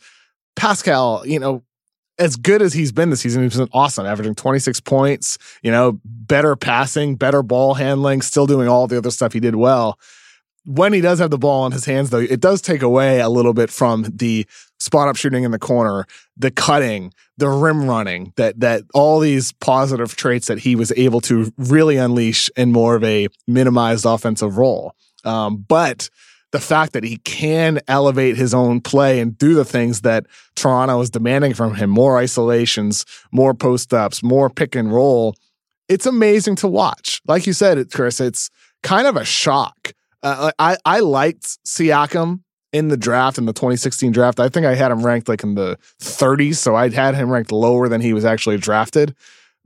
Pascal, 0.54 1.26
you 1.26 1.40
know, 1.40 1.64
as 2.18 2.36
good 2.36 2.62
as 2.62 2.72
he's 2.72 2.92
been 2.92 3.10
this 3.10 3.20
season, 3.20 3.42
he's 3.42 3.56
been 3.56 3.68
awesome, 3.72 4.06
averaging 4.06 4.34
26 4.34 4.80
points, 4.80 5.38
you 5.62 5.70
know, 5.70 6.00
better 6.04 6.56
passing, 6.56 7.16
better 7.16 7.42
ball 7.42 7.74
handling, 7.74 8.22
still 8.22 8.46
doing 8.46 8.68
all 8.68 8.86
the 8.86 8.96
other 8.96 9.10
stuff 9.10 9.32
he 9.32 9.40
did 9.40 9.56
well. 9.56 9.98
When 10.64 10.92
he 10.92 11.00
does 11.00 11.20
have 11.20 11.30
the 11.30 11.38
ball 11.38 11.64
in 11.66 11.72
his 11.72 11.84
hands, 11.84 12.10
though, 12.10 12.18
it 12.18 12.40
does 12.40 12.60
take 12.60 12.82
away 12.82 13.20
a 13.20 13.28
little 13.28 13.54
bit 13.54 13.70
from 13.70 14.02
the 14.02 14.46
spot 14.80 15.08
up 15.08 15.16
shooting 15.16 15.44
in 15.44 15.52
the 15.52 15.58
corner, 15.58 16.06
the 16.36 16.50
cutting, 16.50 17.12
the 17.36 17.48
rim 17.48 17.88
running, 17.88 18.32
that 18.36 18.58
that 18.60 18.82
all 18.92 19.20
these 19.20 19.52
positive 19.52 20.16
traits 20.16 20.48
that 20.48 20.58
he 20.58 20.74
was 20.74 20.92
able 20.96 21.20
to 21.20 21.52
really 21.56 21.96
unleash 21.96 22.50
in 22.56 22.72
more 22.72 22.96
of 22.96 23.04
a 23.04 23.28
minimized 23.46 24.04
offensive 24.04 24.58
role. 24.58 24.94
Um, 25.24 25.64
but 25.68 26.10
the 26.56 26.62
fact 26.62 26.94
that 26.94 27.04
he 27.04 27.18
can 27.18 27.80
elevate 27.86 28.34
his 28.34 28.54
own 28.54 28.80
play 28.80 29.20
and 29.20 29.36
do 29.36 29.52
the 29.52 29.64
things 29.64 30.00
that 30.00 30.24
Toronto 30.54 31.02
is 31.02 31.10
demanding 31.10 31.52
from 31.52 31.74
him 31.74 31.90
more 31.90 32.16
isolations, 32.16 33.04
more 33.30 33.52
post 33.52 33.92
ups, 33.92 34.22
more 34.22 34.48
pick 34.48 34.74
and 34.74 34.90
roll. 34.90 35.36
It's 35.90 36.06
amazing 36.06 36.56
to 36.56 36.66
watch. 36.66 37.20
Like 37.28 37.46
you 37.46 37.52
said, 37.52 37.92
Chris, 37.92 38.22
it's 38.22 38.48
kind 38.82 39.06
of 39.06 39.16
a 39.16 39.24
shock. 39.26 39.92
Uh, 40.22 40.50
I, 40.58 40.78
I 40.86 41.00
liked 41.00 41.58
Siakam 41.66 42.40
in 42.72 42.88
the 42.88 42.96
draft, 42.96 43.36
in 43.36 43.44
the 43.44 43.52
2016 43.52 44.12
draft. 44.12 44.40
I 44.40 44.48
think 44.48 44.64
I 44.64 44.76
had 44.76 44.90
him 44.90 45.04
ranked 45.04 45.28
like 45.28 45.42
in 45.42 45.56
the 45.56 45.78
30s. 46.00 46.56
So 46.56 46.74
I'd 46.74 46.94
had 46.94 47.14
him 47.14 47.28
ranked 47.28 47.52
lower 47.52 47.86
than 47.86 48.00
he 48.00 48.14
was 48.14 48.24
actually 48.24 48.56
drafted. 48.56 49.14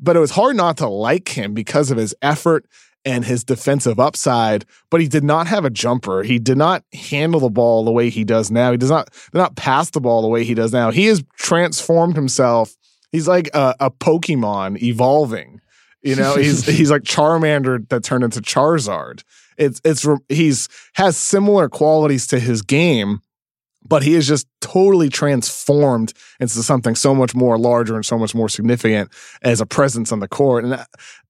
But 0.01 0.17
it 0.17 0.19
was 0.21 0.33
hard 0.33 0.57
not 0.57 0.77
to 0.79 0.89
like 0.89 1.29
him 1.29 1.55
because 1.55 1.93
of 1.93 1.99
his 1.99 2.17
effort 2.21 2.67
and 3.05 3.25
his 3.25 3.45
defensive 3.45 3.99
upside, 3.99 4.65
but 4.91 5.01
he 5.01 5.09
did 5.09 5.25
not 5.25 5.47
have 5.47 5.65
a 5.65 5.71
jumper. 5.71 6.23
He 6.23 6.39
did 6.39 6.59
not 6.59 6.85
handle 6.93 7.41
the 7.41 7.51
ball 7.51 7.85
the 7.85 7.91
way 7.91 8.11
he 8.11 8.25
does 8.25 8.51
now. 8.51 8.71
He 8.73 8.77
does 8.77 8.91
not 8.91 9.11
did 9.11 9.39
not 9.39 9.57
pass 9.57 9.91
the 9.91 10.01
ball 10.01 10.23
the 10.23 10.29
way 10.29 10.45
he 10.45 10.55
does 10.55 10.73
now. 10.73 10.91
He 10.91 11.07
has 11.07 11.23
transformed 11.37 12.17
himself. 12.17 12.77
He's 13.13 13.27
like 13.27 13.49
a, 13.55 13.75
a 13.81 13.91
Pokemon 13.91 14.83
evolving. 14.83 15.61
You 16.03 16.17
know, 16.17 16.37
he's 16.37 16.67
he's 16.77 16.91
like 16.91 17.03
Charmander 17.03 17.89
that 17.89 18.05
turned 18.05 18.25
into 18.25 18.41
Charizard. 18.41 19.23
It's 19.57 19.81
it's 19.85 20.07
he's 20.29 20.69
has 20.95 21.17
similar 21.17 21.69
qualities 21.69 22.27
to 22.29 22.41
his 22.41 22.63
game, 22.63 23.21
but 23.87 24.03
he 24.03 24.15
is 24.15 24.27
just 24.27 24.47
totally 24.61 25.09
transformed 25.09 26.13
into 26.39 26.63
something 26.63 26.95
so 26.95 27.15
much 27.15 27.35
more 27.35 27.59
larger 27.59 27.95
and 27.97 28.05
so 28.05 28.19
much 28.19 28.35
more 28.35 28.49
significant 28.49 29.11
as 29.43 29.61
a 29.61 29.67
presence 29.67 30.13
on 30.13 30.21
the 30.21 30.29
court. 30.29 30.65
And 30.65 30.85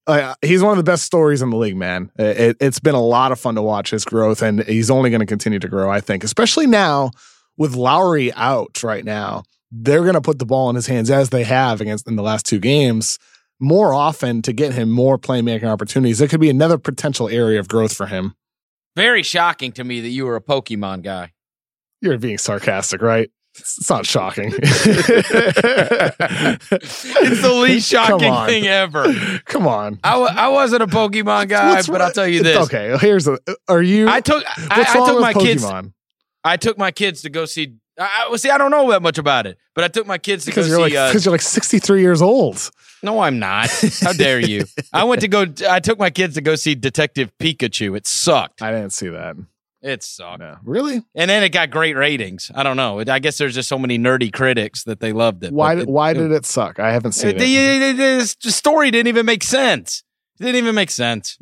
uh, 0.07 0.35
he's 0.41 0.61
one 0.61 0.71
of 0.71 0.77
the 0.77 0.89
best 0.89 1.03
stories 1.03 1.41
in 1.41 1.49
the 1.49 1.57
league, 1.57 1.77
man. 1.77 2.11
It, 2.17 2.61
has 2.61 2.79
been 2.79 2.95
a 2.95 3.01
lot 3.01 3.31
of 3.31 3.39
fun 3.39 3.55
to 3.55 3.61
watch 3.61 3.91
his 3.91 4.05
growth, 4.05 4.41
and 4.41 4.63
he's 4.63 4.91
only 4.91 5.09
going 5.09 5.21
to 5.21 5.25
continue 5.25 5.59
to 5.59 5.67
grow, 5.67 5.89
I 5.89 6.01
think, 6.01 6.23
especially 6.23 6.67
now 6.67 7.11
with 7.57 7.75
Lowry 7.75 8.33
out 8.33 8.83
right 8.83 9.05
now. 9.05 9.43
They're 9.71 10.01
going 10.01 10.15
to 10.15 10.21
put 10.21 10.39
the 10.39 10.45
ball 10.45 10.69
in 10.69 10.75
his 10.75 10.87
hands 10.87 11.09
as 11.09 11.29
they 11.29 11.43
have 11.43 11.79
against 11.79 12.07
in 12.07 12.17
the 12.17 12.23
last 12.23 12.45
two 12.45 12.59
games 12.59 13.17
more 13.61 13.93
often 13.93 14.41
to 14.41 14.51
get 14.51 14.73
him 14.73 14.89
more 14.89 15.17
playmaking 15.17 15.65
opportunities. 15.65 16.19
It 16.19 16.29
could 16.29 16.41
be 16.41 16.49
another 16.49 16.79
potential 16.79 17.29
area 17.29 17.59
of 17.59 17.69
growth 17.69 17.93
for 17.93 18.07
him. 18.07 18.33
Very 18.95 19.23
shocking 19.23 19.71
to 19.73 19.83
me 19.83 20.01
that 20.01 20.09
you 20.09 20.25
were 20.25 20.35
a 20.35 20.41
Pokemon 20.41 21.03
guy. 21.03 21.31
You're 22.01 22.17
being 22.17 22.37
sarcastic, 22.37 23.01
right? 23.01 23.31
It's 23.57 23.89
not 23.89 24.05
shocking. 24.05 24.53
it's 24.55 24.61
the 27.41 27.59
least 27.61 27.89
shocking 27.89 28.33
thing 28.45 28.65
ever. 28.65 29.13
Come 29.45 29.67
on. 29.67 29.99
I 30.03 30.11
w- 30.11 30.31
I 30.31 30.47
wasn't 30.47 30.83
a 30.83 30.87
Pokemon 30.87 31.49
guy, 31.49 31.71
what's 31.71 31.87
but 31.87 32.01
I'll 32.01 32.13
tell 32.13 32.27
you 32.27 32.43
this. 32.43 32.57
Okay, 32.67 32.97
here's 32.99 33.27
a. 33.27 33.37
Are 33.67 33.81
you? 33.81 34.07
I 34.07 34.21
took. 34.21 34.41
I, 34.47 34.85
I, 34.87 35.05
took 35.05 35.19
my 35.19 35.33
Pokemon? 35.33 35.41
kids. 35.41 35.65
I 36.45 36.57
took 36.57 36.77
my 36.77 36.91
kids 36.91 37.23
to 37.23 37.29
go 37.29 37.43
see. 37.45 37.75
I, 37.99 38.27
well, 38.29 38.37
see, 38.37 38.49
I 38.49 38.57
don't 38.57 38.71
know 38.71 38.89
that 38.91 39.01
much 39.01 39.17
about 39.17 39.45
it, 39.45 39.57
but 39.75 39.83
I 39.83 39.89
took 39.89 40.07
my 40.07 40.17
kids 40.17 40.45
to 40.45 40.51
because 40.51 40.69
go 40.69 40.79
you're 40.79 40.87
see. 40.87 40.93
Because 40.93 41.27
uh, 41.27 41.29
you're 41.29 41.33
like 41.33 41.41
63 41.41 42.01
years 42.01 42.21
old. 42.21 42.71
No, 43.03 43.19
I'm 43.19 43.37
not. 43.37 43.69
How 44.01 44.13
dare 44.13 44.39
you? 44.39 44.63
I 44.93 45.03
went 45.03 45.21
to 45.21 45.27
go. 45.27 45.45
I 45.69 45.81
took 45.81 45.99
my 45.99 46.09
kids 46.09 46.35
to 46.35 46.41
go 46.41 46.55
see 46.55 46.73
Detective 46.73 47.31
Pikachu. 47.37 47.97
It 47.97 48.07
sucked. 48.07 48.61
I 48.61 48.71
didn't 48.71 48.93
see 48.93 49.09
that. 49.09 49.35
It 49.81 50.03
sucked. 50.03 50.39
No. 50.39 50.57
Really? 50.63 51.01
And 51.15 51.29
then 51.29 51.43
it 51.43 51.49
got 51.49 51.71
great 51.71 51.95
ratings. 51.95 52.51
I 52.53 52.61
don't 52.61 52.77
know. 52.77 52.99
I 53.07 53.19
guess 53.19 53.37
there's 53.37 53.55
just 53.55 53.67
so 53.67 53.79
many 53.79 53.97
nerdy 53.97 54.31
critics 54.31 54.83
that 54.83 54.99
they 54.99 55.11
loved 55.11 55.43
it. 55.43 55.51
Why? 55.51 55.73
Did, 55.75 55.83
it, 55.83 55.89
why 55.89 56.13
did 56.13 56.31
it 56.31 56.45
suck? 56.45 56.79
I 56.79 56.91
haven't 56.91 57.13
seen 57.13 57.37
the, 57.37 57.55
it. 57.55 57.97
The, 57.97 58.35
the 58.43 58.51
story 58.51 58.91
didn't 58.91 59.07
even 59.07 59.25
make 59.25 59.43
sense. 59.43 60.03
It 60.39 60.43
didn't 60.43 60.57
even 60.57 60.75
make 60.75 60.91
sense. 60.91 61.39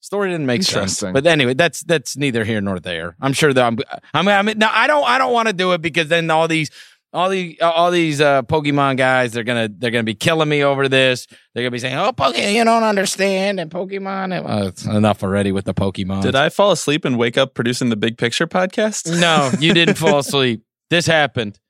Story 0.00 0.30
didn't 0.30 0.46
make 0.46 0.62
sense. 0.62 1.00
But 1.00 1.26
anyway, 1.26 1.54
that's 1.54 1.80
that's 1.80 2.16
neither 2.16 2.44
here 2.44 2.60
nor 2.60 2.78
there. 2.78 3.16
I'm 3.22 3.32
sure 3.32 3.54
that 3.54 3.64
I'm. 3.64 3.78
I'm. 4.12 4.28
I 4.28 4.42
mean, 4.42 4.58
no, 4.58 4.68
I 4.70 4.86
don't. 4.86 5.02
I 5.08 5.16
don't 5.16 5.32
want 5.32 5.48
to 5.48 5.54
do 5.54 5.72
it 5.72 5.80
because 5.80 6.08
then 6.08 6.30
all 6.30 6.46
these 6.46 6.70
all 7.14 7.28
the 7.28 7.58
all 7.60 7.92
these 7.92 8.20
uh, 8.20 8.42
Pokemon 8.42 8.96
guys, 8.96 9.32
they're 9.32 9.44
gonna 9.44 9.70
they're 9.72 9.92
gonna 9.92 10.02
be 10.02 10.16
killing 10.16 10.48
me 10.48 10.64
over 10.64 10.88
this. 10.88 11.26
They're 11.54 11.62
gonna 11.62 11.70
be 11.70 11.78
saying, 11.78 11.96
"Oh, 11.96 12.12
Pokemon, 12.12 12.52
you 12.52 12.64
don't 12.64 12.82
understand," 12.82 13.60
and 13.60 13.70
Pokemon. 13.70 14.44
Well, 14.44 14.66
it's 14.66 14.84
enough 14.84 15.22
already 15.22 15.52
with 15.52 15.64
the 15.64 15.74
Pokemon. 15.74 16.22
Did 16.22 16.34
I 16.34 16.48
fall 16.48 16.72
asleep 16.72 17.04
and 17.04 17.16
wake 17.16 17.38
up 17.38 17.54
producing 17.54 17.88
the 17.88 17.96
Big 17.96 18.18
Picture 18.18 18.48
podcast? 18.48 19.20
No, 19.20 19.52
you 19.60 19.72
didn't 19.74 19.94
fall 19.94 20.18
asleep. 20.18 20.64
This 20.90 21.06
happened. 21.06 21.60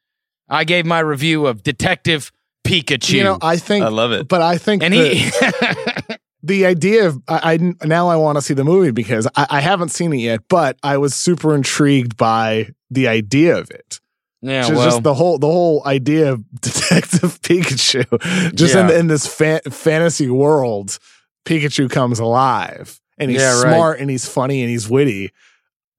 I 0.49 0.65
gave 0.65 0.87
my 0.87 1.01
review 1.01 1.47
of 1.47 1.63
Detective 1.63 2.33
Pikachu. 2.67 3.13
You 3.13 3.25
know, 3.25 3.39
I 3.43 3.59
think 3.59 3.85
I 3.85 3.89
love 3.89 4.13
it, 4.13 4.29
but 4.29 4.41
I 4.41 4.57
think 4.57 4.83
and 4.83 4.95
he. 4.95 5.31
the 6.43 6.65
idea 6.65 7.07
of 7.07 7.23
I, 7.29 7.55
I 7.55 7.87
now 7.87 8.09
I 8.09 8.17
want 8.17 8.37
to 8.39 8.43
see 8.43 8.55
the 8.55 8.65
movie 8.65 8.93
because 8.93 9.29
I, 9.37 9.47
I 9.51 9.61
haven't 9.61 9.91
seen 9.91 10.15
it 10.15 10.19
yet, 10.19 10.41
but 10.49 10.79
I 10.83 10.97
was 10.97 11.15
super 11.15 11.55
intrigued 11.55 12.17
by 12.17 12.71
the 12.91 13.09
idea 13.09 13.59
of 13.59 13.71
it. 13.71 14.01
Yeah, 14.45 14.69
well, 14.69 14.85
just 14.85 15.03
the 15.03 15.15
whole 15.15 15.39
the 15.39 15.47
whole 15.47 15.83
idea 15.87 16.33
of 16.33 16.45
Detective 16.61 17.41
Pikachu, 17.41 18.55
just 18.55 18.75
yeah. 18.75 18.91
in, 18.91 19.01
in 19.01 19.07
this 19.07 19.27
fa- 19.27 19.63
fantasy 19.71 20.29
world, 20.29 20.99
Pikachu 21.47 21.91
comes 21.91 22.19
alive 22.19 23.01
and 23.17 23.31
he's 23.31 23.41
yeah, 23.41 23.55
smart 23.55 23.95
right. 23.95 24.01
and 24.03 24.11
he's 24.11 24.29
funny 24.29 24.61
and 24.61 24.71
he's 24.71 24.89
witty. 24.89 25.33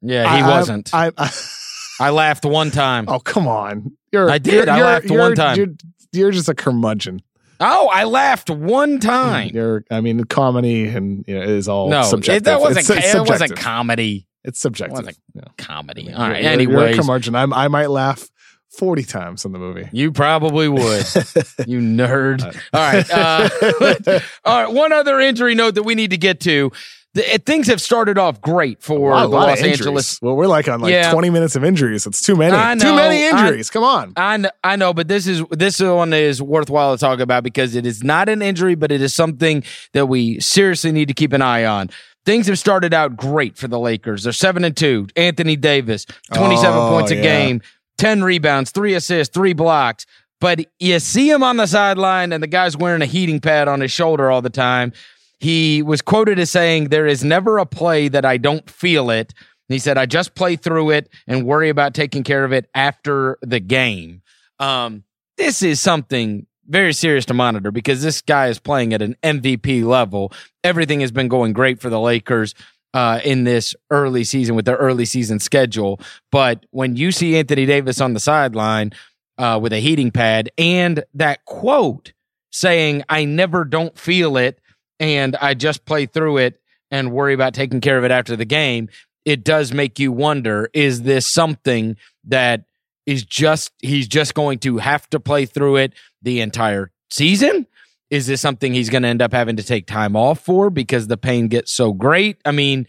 Yeah, 0.01 0.31
he 0.36 0.43
I, 0.43 0.47
wasn't. 0.47 0.93
I, 0.93 1.12
I, 1.17 1.31
I 1.99 2.10
laughed 2.12 2.45
one 2.45 2.69
time. 2.69 3.05
Oh 3.08 3.19
come 3.19 3.47
on! 3.47 3.97
You're, 4.12 4.29
I 4.29 4.38
did. 4.38 4.67
You're, 4.67 4.69
I 4.69 4.81
laughed 4.81 5.05
you're- 5.05 5.19
one 5.19 5.34
time. 5.34 5.58
You're, 5.58 5.67
you're 6.12 6.31
just 6.31 6.47
a 6.47 6.53
curmudgeon. 6.53 7.23
Oh, 7.60 7.89
I 7.91 8.03
laughed 8.03 8.51
one 8.51 8.99
mm, 8.99 9.01
time. 9.01 9.51
You're. 9.55 9.86
I 9.89 10.01
mean, 10.01 10.23
comedy 10.25 10.86
and 10.88 11.25
you 11.27 11.34
know, 11.34 11.41
is 11.41 11.67
all 11.67 11.89
no, 11.89 12.03
subjective. 12.03 12.43
it, 12.43 12.45
that 12.45 12.62
wasn't. 12.62 12.89
It's, 12.89 13.05
it's 13.05 13.15
it 13.15 13.27
wasn't 13.27 13.55
comedy. 13.55 14.27
It's 14.43 14.60
subjective. 14.60 14.99
It 14.99 15.05
wasn't 15.05 15.17
Yeah. 15.34 15.41
Comedy. 15.58 16.13
All 16.13 16.29
right. 16.29 16.43
you're- 16.43 16.71
You're 16.71 16.93
curmudgeon. 16.95 17.34
I'm, 17.34 17.51
I 17.51 17.67
might 17.67 17.89
laugh 17.89 18.29
forty 18.77 19.03
times 19.03 19.45
in 19.45 19.51
the 19.51 19.59
movie. 19.59 19.88
you 19.91 20.11
probably 20.11 20.67
would. 20.67 20.81
you 21.67 21.79
nerd. 21.79 22.43
All 22.73 22.81
right. 22.81 23.09
Uh, 23.11 24.19
all 24.45 24.63
right. 24.63 24.73
One 24.73 24.93
other 24.93 25.19
injury 25.19 25.55
note 25.55 25.75
that 25.75 25.83
we 25.83 25.95
need 25.95 26.11
to 26.11 26.17
get 26.17 26.39
to. 26.41 26.71
The, 27.13 27.35
uh, 27.35 27.38
things 27.45 27.67
have 27.67 27.79
started 27.79 28.17
off 28.17 28.41
great 28.41 28.83
for 28.83 29.13
a 29.13 29.21
the 29.21 29.27
lot 29.29 29.47
Los. 29.47 29.61
Angeles. 29.61 30.21
Well, 30.21 30.35
we're 30.35 30.47
like 30.47 30.67
on 30.67 30.81
like 30.81 30.91
Yeah. 30.91 31.11
20 31.13 31.29
minutes 31.29 31.55
of 31.55 31.63
injuries. 31.63 32.05
It's 32.05 32.21
too 32.21 32.35
many. 32.35 32.53
I 32.53 32.75
Too 32.75 32.88
know. 32.88 32.95
many 32.97 33.23
I- 33.25 33.29
injuries. 33.29 33.69
Come 33.69 33.85
on. 33.85 34.11
I 34.17 34.35
know, 34.35 34.49
I 34.65 34.75
know, 34.75 34.93
but 34.93 35.07
this 35.07 35.25
is 35.25 35.41
this 35.49 35.79
one 35.79 36.11
is 36.11 36.41
worthwhile 36.41 36.97
to 36.97 36.99
talk 36.99 37.21
about 37.21 37.43
because 37.43 37.73
it 37.75 37.85
is 37.85 38.03
not 38.03 38.27
an 38.27 38.41
injury, 38.41 38.75
but 38.75 38.91
it 38.91 39.01
is 39.01 39.13
something 39.13 39.63
that 39.93 40.07
we 40.07 40.41
seriously 40.41 40.91
need 40.91 41.07
to 41.07 41.13
keep 41.13 41.31
an 41.31 41.41
eye 41.41 41.63
on. 41.63 41.89
Things 42.25 42.47
have 42.47 42.57
started 42.59 42.91
out 42.93 43.15
great 43.15 43.55
for 43.55 43.67
the 43.69 43.79
Lakers. 43.79 44.23
They're 44.23 44.33
seven 44.33 44.65
and 44.65 44.75
two. 44.75 45.07
Anthony 45.15 45.55
Davis, 45.55 46.05
twenty-seven 46.33 46.77
Oh, 46.79 46.89
points 46.89 47.11
a 47.11 47.15
yeah. 47.15 47.21
game, 47.21 47.61
ten 47.97 48.23
rebounds, 48.23 48.71
three 48.71 48.93
assists, 48.93 49.34
three 49.34 49.53
blocks. 49.53 50.05
But 50.41 50.65
you 50.79 50.99
see 50.99 51.29
him 51.29 51.43
on 51.43 51.58
the 51.58 51.65
sideline, 51.65 52.34
and 52.34 52.43
the 52.43 52.47
guy's 52.47 52.77
wearing 52.77 53.01
a 53.01 53.05
heating 53.05 53.39
pad 53.39 53.67
on 53.67 53.79
his 53.79 53.91
shoulder 53.91 54.29
all 54.29 54.41
the 54.41 54.49
time. 54.49 54.93
He 55.39 55.81
was 55.81 56.01
quoted 56.01 56.39
as 56.39 56.51
saying, 56.51 56.89
There 56.89 57.08
is 57.08 57.23
never 57.23 57.58
a 57.58 57.65
play 57.65 58.08
that 58.10 58.25
I 58.25 58.38
don't 58.38 58.69
feel 58.69 59.10
it. 59.10 59.34
He 59.67 59.79
said, 59.79 59.97
I 59.97 60.05
just 60.05 60.36
play 60.36 60.55
through 60.55 60.91
it 60.91 61.10
and 61.27 61.45
worry 61.45 61.69
about 61.69 61.93
taking 61.93 62.23
care 62.23 62.43
of 62.43 62.53
it 62.53 62.69
after 62.75 63.38
the 63.41 63.60
game. 63.60 64.21
Um, 64.60 65.03
this 65.38 65.63
is 65.63 65.81
something 65.81 66.45
very 66.67 66.93
serious 66.93 67.25
to 67.25 67.34
monitor 67.34 67.71
because 67.71 68.01
this 68.01 68.21
guy 68.21 68.47
is 68.47 68.60
playing 68.60 68.93
at 68.93 69.01
an 69.01 69.15
MVP 69.23 69.84
level. 69.84 70.31
Everything 70.63 71.01
has 71.01 71.12
been 71.12 71.27
going 71.27 71.53
great 71.53 71.79
for 71.79 71.89
the 71.89 71.99
Lakers 71.99 72.55
uh, 72.95 73.19
in 73.25 73.43
this 73.43 73.75
early 73.91 74.23
season 74.23 74.55
with 74.55 74.63
their 74.63 74.77
early 74.77 75.03
season 75.03 75.38
schedule. 75.38 75.99
But 76.31 76.65
when 76.71 76.95
you 76.95 77.12
see 77.12 77.38
Anthony 77.38 77.65
Davis 77.65 77.99
on 77.99 78.13
the 78.13 78.21
sideline 78.21 78.93
uh, 79.38 79.60
with 79.62 79.73
a 79.73 79.79
heating 79.79 80.12
pad 80.12 80.49
and 80.58 81.03
that 81.13 81.43
quote 81.43 82.13
saying, 82.51 83.03
I 83.10 83.25
never 83.25 83.65
don't 83.65 83.99
feel 83.99 84.38
it 84.38 84.62
and 84.97 85.36
I 85.36 85.55
just 85.55 85.84
play 85.84 86.05
through 86.05 86.38
it 86.38 86.62
and 86.89 87.12
worry 87.12 87.34
about 87.34 87.53
taking 87.53 87.81
care 87.81 87.97
of 87.97 88.05
it 88.05 88.12
after 88.12 88.38
the 88.38 88.45
game, 88.45 88.88
it 89.25 89.43
does 89.43 89.73
make 89.73 89.99
you 89.99 90.13
wonder 90.13 90.69
is 90.73 91.01
this 91.01 91.29
something 91.29 91.97
that 92.23 92.63
is 93.05 93.25
just, 93.25 93.73
he's 93.79 94.08
just 94.08 94.34
going 94.34 94.60
to 94.60 94.77
have 94.77 95.10
to 95.10 95.19
play 95.19 95.45
through 95.45 95.75
it 95.75 95.93
the 96.21 96.39
entire 96.39 96.91
season? 97.10 97.67
Is 98.09 98.27
this 98.27 98.41
something 98.41 98.73
he's 98.73 98.89
going 98.89 99.03
to 99.03 99.09
end 99.09 99.21
up 99.21 99.33
having 99.33 99.55
to 99.55 99.63
take 99.63 99.87
time 99.87 100.15
off 100.15 100.39
for 100.39 100.69
because 100.69 101.07
the 101.07 101.17
pain 101.17 101.47
gets 101.47 101.71
so 101.71 101.91
great? 101.91 102.37
I 102.45 102.51
mean, 102.51 102.85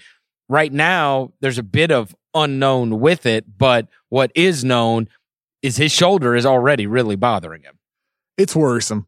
right 0.48 0.72
now, 0.72 1.33
there's 1.40 1.59
a 1.59 1.62
bit 1.62 1.90
of 1.90 2.14
unknown 2.35 3.00
with 3.00 3.26
it, 3.26 3.59
but 3.59 3.88
what 4.09 4.31
is 4.35 4.64
known 4.64 5.09
is 5.62 5.76
his 5.76 5.90
shoulder 5.90 6.37
is 6.37 6.44
already 6.44 6.87
really 6.87 7.16
bothering 7.16 7.62
him. 7.62 7.79
It's 8.37 8.55
worrisome. 8.55 9.07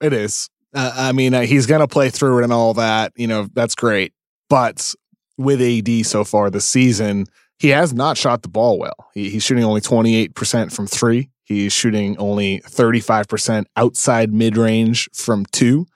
It 0.00 0.12
is. 0.12 0.48
Uh, 0.74 0.92
I 0.94 1.12
mean, 1.12 1.34
uh, 1.34 1.42
he's 1.42 1.66
going 1.66 1.80
to 1.80 1.88
play 1.88 2.10
through 2.10 2.40
it 2.40 2.44
and 2.44 2.52
all 2.52 2.74
that. 2.74 3.12
You 3.16 3.26
know, 3.26 3.48
that's 3.52 3.74
great. 3.74 4.12
But 4.48 4.94
with 5.38 5.60
AD 5.60 6.06
so 6.06 6.24
far 6.24 6.50
this 6.50 6.68
season, 6.68 7.26
he 7.58 7.68
has 7.68 7.92
not 7.92 8.16
shot 8.16 8.42
the 8.42 8.48
ball 8.48 8.78
well. 8.78 9.10
He, 9.14 9.30
he's 9.30 9.42
shooting 9.42 9.64
only 9.64 9.80
28% 9.80 10.72
from 10.72 10.86
three. 10.86 11.30
He's 11.46 11.72
shooting 11.72 12.18
only 12.18 12.60
35% 12.60 13.66
outside 13.76 14.32
mid 14.32 14.56
range 14.56 15.08
from 15.14 15.46
two. 15.52 15.86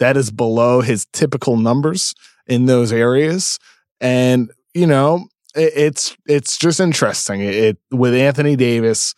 That 0.00 0.16
is 0.16 0.30
below 0.30 0.80
his 0.80 1.06
typical 1.12 1.56
numbers 1.56 2.12
in 2.46 2.66
those 2.66 2.92
areas. 2.92 3.58
And, 4.00 4.50
you 4.74 4.86
know, 4.86 5.28
it, 5.54 5.72
it's, 5.76 6.16
it's 6.26 6.58
just 6.58 6.80
interesting. 6.80 7.40
It, 7.40 7.54
it 7.54 7.78
with 7.92 8.14
Anthony 8.14 8.56
Davis, 8.56 9.14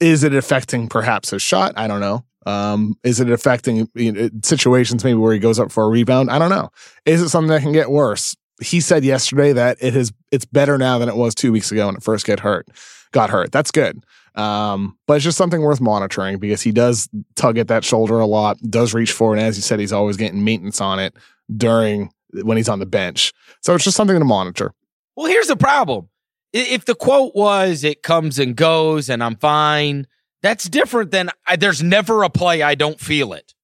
is 0.00 0.24
it 0.24 0.34
affecting 0.34 0.88
perhaps 0.88 1.30
his 1.30 1.42
shot? 1.42 1.72
I 1.76 1.88
don't 1.88 2.00
know. 2.00 2.24
Um, 2.44 2.96
is 3.02 3.18
it 3.18 3.30
affecting 3.30 3.88
you 3.94 4.12
know, 4.12 4.28
situations 4.44 5.02
maybe 5.02 5.14
where 5.14 5.32
he 5.32 5.40
goes 5.40 5.58
up 5.58 5.72
for 5.72 5.84
a 5.84 5.88
rebound? 5.88 6.30
I 6.30 6.38
don't 6.38 6.50
know. 6.50 6.70
Is 7.06 7.22
it 7.22 7.30
something 7.30 7.48
that 7.48 7.62
can 7.62 7.72
get 7.72 7.90
worse? 7.90 8.36
He 8.62 8.80
said 8.80 9.04
yesterday 9.04 9.52
that 9.54 9.78
it 9.80 9.94
has 9.94 10.12
it's 10.30 10.44
better 10.44 10.78
now 10.78 10.98
than 10.98 11.08
it 11.08 11.16
was 11.16 11.34
two 11.34 11.50
weeks 11.50 11.72
ago 11.72 11.86
when 11.86 11.96
it 11.96 12.02
first 12.02 12.26
get 12.26 12.40
hurt, 12.40 12.68
got 13.12 13.30
hurt. 13.30 13.52
That's 13.52 13.70
good. 13.70 14.04
Um, 14.36 14.98
but 15.06 15.14
it's 15.14 15.24
just 15.24 15.38
something 15.38 15.62
worth 15.62 15.80
monitoring 15.80 16.38
because 16.38 16.60
he 16.60 16.70
does 16.70 17.08
tug 17.36 17.56
at 17.56 17.68
that 17.68 17.84
shoulder 17.84 18.20
a 18.20 18.26
lot, 18.26 18.58
does 18.68 18.92
reach 18.92 19.12
for 19.12 19.34
it. 19.34 19.38
And 19.38 19.46
as 19.46 19.56
you 19.56 19.62
said, 19.62 19.80
he's 19.80 19.92
always 19.92 20.16
getting 20.16 20.44
maintenance 20.44 20.80
on 20.80 20.98
it 20.98 21.14
during 21.54 22.10
when 22.32 22.58
he's 22.58 22.68
on 22.68 22.78
the 22.78 22.86
bench. 22.86 23.32
So 23.62 23.74
it's 23.74 23.84
just 23.84 23.96
something 23.96 24.18
to 24.18 24.24
monitor. 24.24 24.74
Well, 25.16 25.26
here's 25.26 25.46
the 25.46 25.56
problem. 25.56 26.10
If 26.52 26.84
the 26.84 26.94
quote 26.94 27.34
was, 27.34 27.82
it 27.82 28.02
comes 28.02 28.38
and 28.38 28.54
goes 28.54 29.08
and 29.08 29.24
I'm 29.24 29.36
fine, 29.36 30.06
that's 30.42 30.68
different 30.68 31.10
than 31.10 31.30
I, 31.46 31.56
there's 31.56 31.82
never 31.82 32.22
a 32.22 32.30
play 32.30 32.62
I 32.62 32.74
don't 32.74 33.00
feel 33.00 33.32
it. 33.32 33.54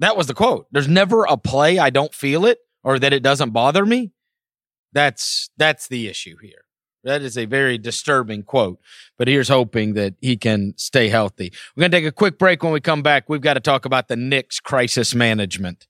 That 0.00 0.16
was 0.16 0.26
the 0.26 0.34
quote. 0.34 0.66
There's 0.72 0.88
never 0.88 1.24
a 1.24 1.36
play 1.36 1.78
I 1.78 1.90
don't 1.90 2.12
feel 2.12 2.44
it 2.46 2.58
or 2.82 2.98
that 2.98 3.12
it 3.12 3.22
doesn't 3.22 3.50
bother 3.50 3.86
me. 3.86 4.12
That's 4.92 5.50
that's 5.56 5.88
the 5.88 6.08
issue 6.08 6.36
here. 6.42 6.63
That 7.04 7.22
is 7.22 7.36
a 7.36 7.44
very 7.44 7.78
disturbing 7.78 8.42
quote. 8.42 8.80
But 9.18 9.28
here's 9.28 9.48
hoping 9.48 9.94
that 9.94 10.14
he 10.20 10.36
can 10.36 10.74
stay 10.76 11.08
healthy. 11.08 11.52
We're 11.76 11.82
going 11.82 11.90
to 11.90 11.96
take 11.98 12.06
a 12.06 12.12
quick 12.12 12.38
break. 12.38 12.62
When 12.62 12.72
we 12.72 12.80
come 12.80 13.02
back, 13.02 13.28
we've 13.28 13.40
got 13.40 13.54
to 13.54 13.60
talk 13.60 13.84
about 13.84 14.08
the 14.08 14.16
Knicks 14.16 14.58
crisis 14.58 15.14
management. 15.14 15.86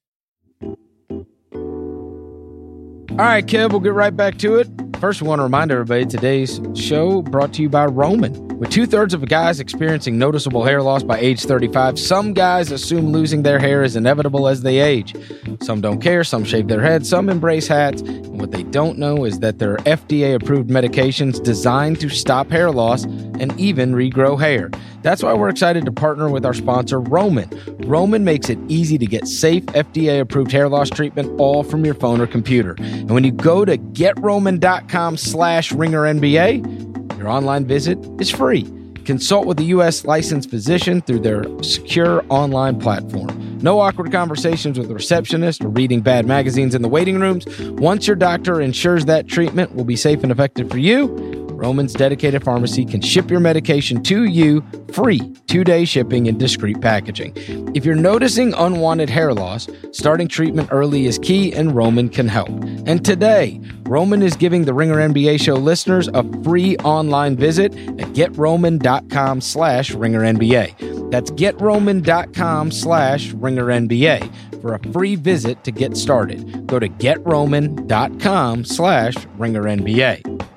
All 3.10 3.18
right, 3.18 3.46
Kev, 3.46 3.70
we'll 3.70 3.80
get 3.80 3.94
right 3.94 4.14
back 4.14 4.38
to 4.38 4.56
it. 4.56 4.68
First, 5.04 5.20
we 5.20 5.28
want 5.28 5.40
to 5.40 5.42
remind 5.42 5.70
everybody 5.70 6.06
today's 6.06 6.62
show 6.74 7.20
brought 7.20 7.52
to 7.52 7.60
you 7.60 7.68
by 7.68 7.84
Roman. 7.84 8.32
With 8.56 8.70
two 8.70 8.86
thirds 8.86 9.12
of 9.12 9.28
guys 9.28 9.60
experiencing 9.60 10.16
noticeable 10.16 10.64
hair 10.64 10.80
loss 10.80 11.02
by 11.02 11.18
age 11.18 11.42
35, 11.42 11.98
some 11.98 12.32
guys 12.32 12.70
assume 12.70 13.12
losing 13.12 13.42
their 13.42 13.58
hair 13.58 13.82
is 13.82 13.96
inevitable 13.96 14.48
as 14.48 14.62
they 14.62 14.78
age. 14.78 15.14
Some 15.60 15.82
don't 15.82 16.00
care, 16.00 16.24
some 16.24 16.42
shave 16.42 16.68
their 16.68 16.80
heads, 16.80 17.06
some 17.06 17.28
embrace 17.28 17.68
hats. 17.68 18.00
And 18.00 18.40
what 18.40 18.52
they 18.52 18.62
don't 18.62 18.96
know 18.96 19.26
is 19.26 19.40
that 19.40 19.58
there 19.58 19.72
are 19.72 19.78
FDA 19.78 20.34
approved 20.34 20.70
medications 20.70 21.42
designed 21.42 22.00
to 22.00 22.08
stop 22.08 22.48
hair 22.48 22.70
loss 22.70 23.04
and 23.04 23.52
even 23.60 23.92
regrow 23.92 24.40
hair. 24.40 24.70
That's 25.02 25.22
why 25.22 25.34
we're 25.34 25.50
excited 25.50 25.84
to 25.84 25.92
partner 25.92 26.30
with 26.30 26.46
our 26.46 26.54
sponsor, 26.54 26.98
Roman. 26.98 27.50
Roman 27.80 28.24
makes 28.24 28.48
it 28.48 28.58
easy 28.68 28.96
to 28.96 29.04
get 29.04 29.26
safe, 29.28 29.66
FDA 29.66 30.18
approved 30.18 30.50
hair 30.50 30.70
loss 30.70 30.88
treatment 30.88 31.38
all 31.38 31.62
from 31.62 31.84
your 31.84 31.92
phone 31.92 32.22
or 32.22 32.26
computer. 32.26 32.74
And 32.78 33.10
when 33.10 33.22
you 33.22 33.32
go 33.32 33.66
to 33.66 33.76
getroman.com 33.76 34.93
slash 34.94 35.72
ringernba, 35.72 37.18
your 37.18 37.28
online 37.28 37.66
visit 37.66 37.98
is 38.20 38.30
free. 38.30 38.62
Consult 39.04 39.44
with 39.44 39.58
a 39.58 39.64
U.S. 39.64 40.04
licensed 40.04 40.50
physician 40.50 41.00
through 41.00 41.18
their 41.18 41.44
secure 41.64 42.24
online 42.28 42.78
platform. 42.78 43.58
No 43.60 43.80
awkward 43.80 44.12
conversations 44.12 44.78
with 44.78 44.86
the 44.86 44.94
receptionist 44.94 45.64
or 45.64 45.68
reading 45.68 46.00
bad 46.00 46.26
magazines 46.26 46.76
in 46.76 46.82
the 46.82 46.88
waiting 46.88 47.18
rooms. 47.18 47.44
Once 47.72 48.06
your 48.06 48.14
doctor 48.14 48.60
ensures 48.60 49.06
that 49.06 49.26
treatment 49.26 49.74
will 49.74 49.84
be 49.84 49.96
safe 49.96 50.22
and 50.22 50.30
effective 50.30 50.70
for 50.70 50.78
you, 50.78 51.33
Roman's 51.56 51.92
dedicated 51.92 52.44
pharmacy 52.44 52.84
can 52.84 53.00
ship 53.00 53.30
your 53.30 53.40
medication 53.40 54.02
to 54.04 54.24
you 54.24 54.64
free, 54.92 55.20
two 55.46 55.64
day 55.64 55.84
shipping 55.84 56.28
and 56.28 56.38
discreet 56.38 56.80
packaging. 56.80 57.32
If 57.74 57.84
you're 57.84 57.94
noticing 57.94 58.52
unwanted 58.54 59.08
hair 59.08 59.32
loss, 59.32 59.68
starting 59.92 60.28
treatment 60.28 60.68
early 60.72 61.06
is 61.06 61.18
key 61.18 61.52
and 61.52 61.74
Roman 61.74 62.08
can 62.08 62.28
help. 62.28 62.50
And 62.86 63.04
today, 63.04 63.60
Roman 63.84 64.22
is 64.22 64.36
giving 64.36 64.64
the 64.64 64.74
Ringer 64.74 64.96
NBA 64.96 65.40
show 65.40 65.54
listeners 65.54 66.08
a 66.08 66.22
free 66.42 66.76
online 66.78 67.36
visit 67.36 67.72
at 67.74 68.08
getroman.com 68.14 69.40
slash 69.40 69.92
ringernba. 69.92 71.10
That's 71.10 71.30
getroman.com 71.30 72.70
slash 72.70 73.32
ringernba 73.32 74.60
for 74.60 74.74
a 74.74 74.78
free 74.92 75.14
visit 75.14 75.62
to 75.64 75.70
get 75.70 75.96
started. 75.96 76.66
Go 76.66 76.78
to 76.78 76.88
getroman.com 76.88 78.64
slash 78.64 79.14
ringernba. 79.38 80.53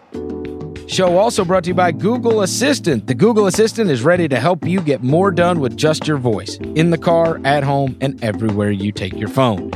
Show 0.87 1.17
also 1.17 1.43
brought 1.43 1.65
to 1.65 1.71
you 1.71 1.73
by 1.73 1.91
Google 1.91 2.43
Assistant. 2.43 3.07
The 3.07 3.13
Google 3.13 3.47
Assistant 3.47 3.91
is 3.91 4.03
ready 4.03 4.29
to 4.29 4.39
help 4.39 4.65
you 4.65 4.79
get 4.79 5.03
more 5.03 5.31
done 5.31 5.59
with 5.59 5.75
just 5.75 6.07
your 6.07 6.15
voice 6.15 6.55
in 6.75 6.91
the 6.91 6.97
car, 6.97 7.41
at 7.43 7.65
home, 7.65 7.97
and 7.99 8.23
everywhere 8.23 8.71
you 8.71 8.93
take 8.93 9.13
your 9.13 9.27
phone. 9.27 9.71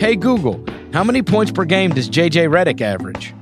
Hey 0.00 0.16
Google, 0.16 0.64
how 0.92 1.04
many 1.04 1.22
points 1.22 1.52
per 1.52 1.64
game 1.64 1.90
does 1.92 2.10
JJ 2.10 2.48
Redick 2.50 2.80
average? 2.80 3.34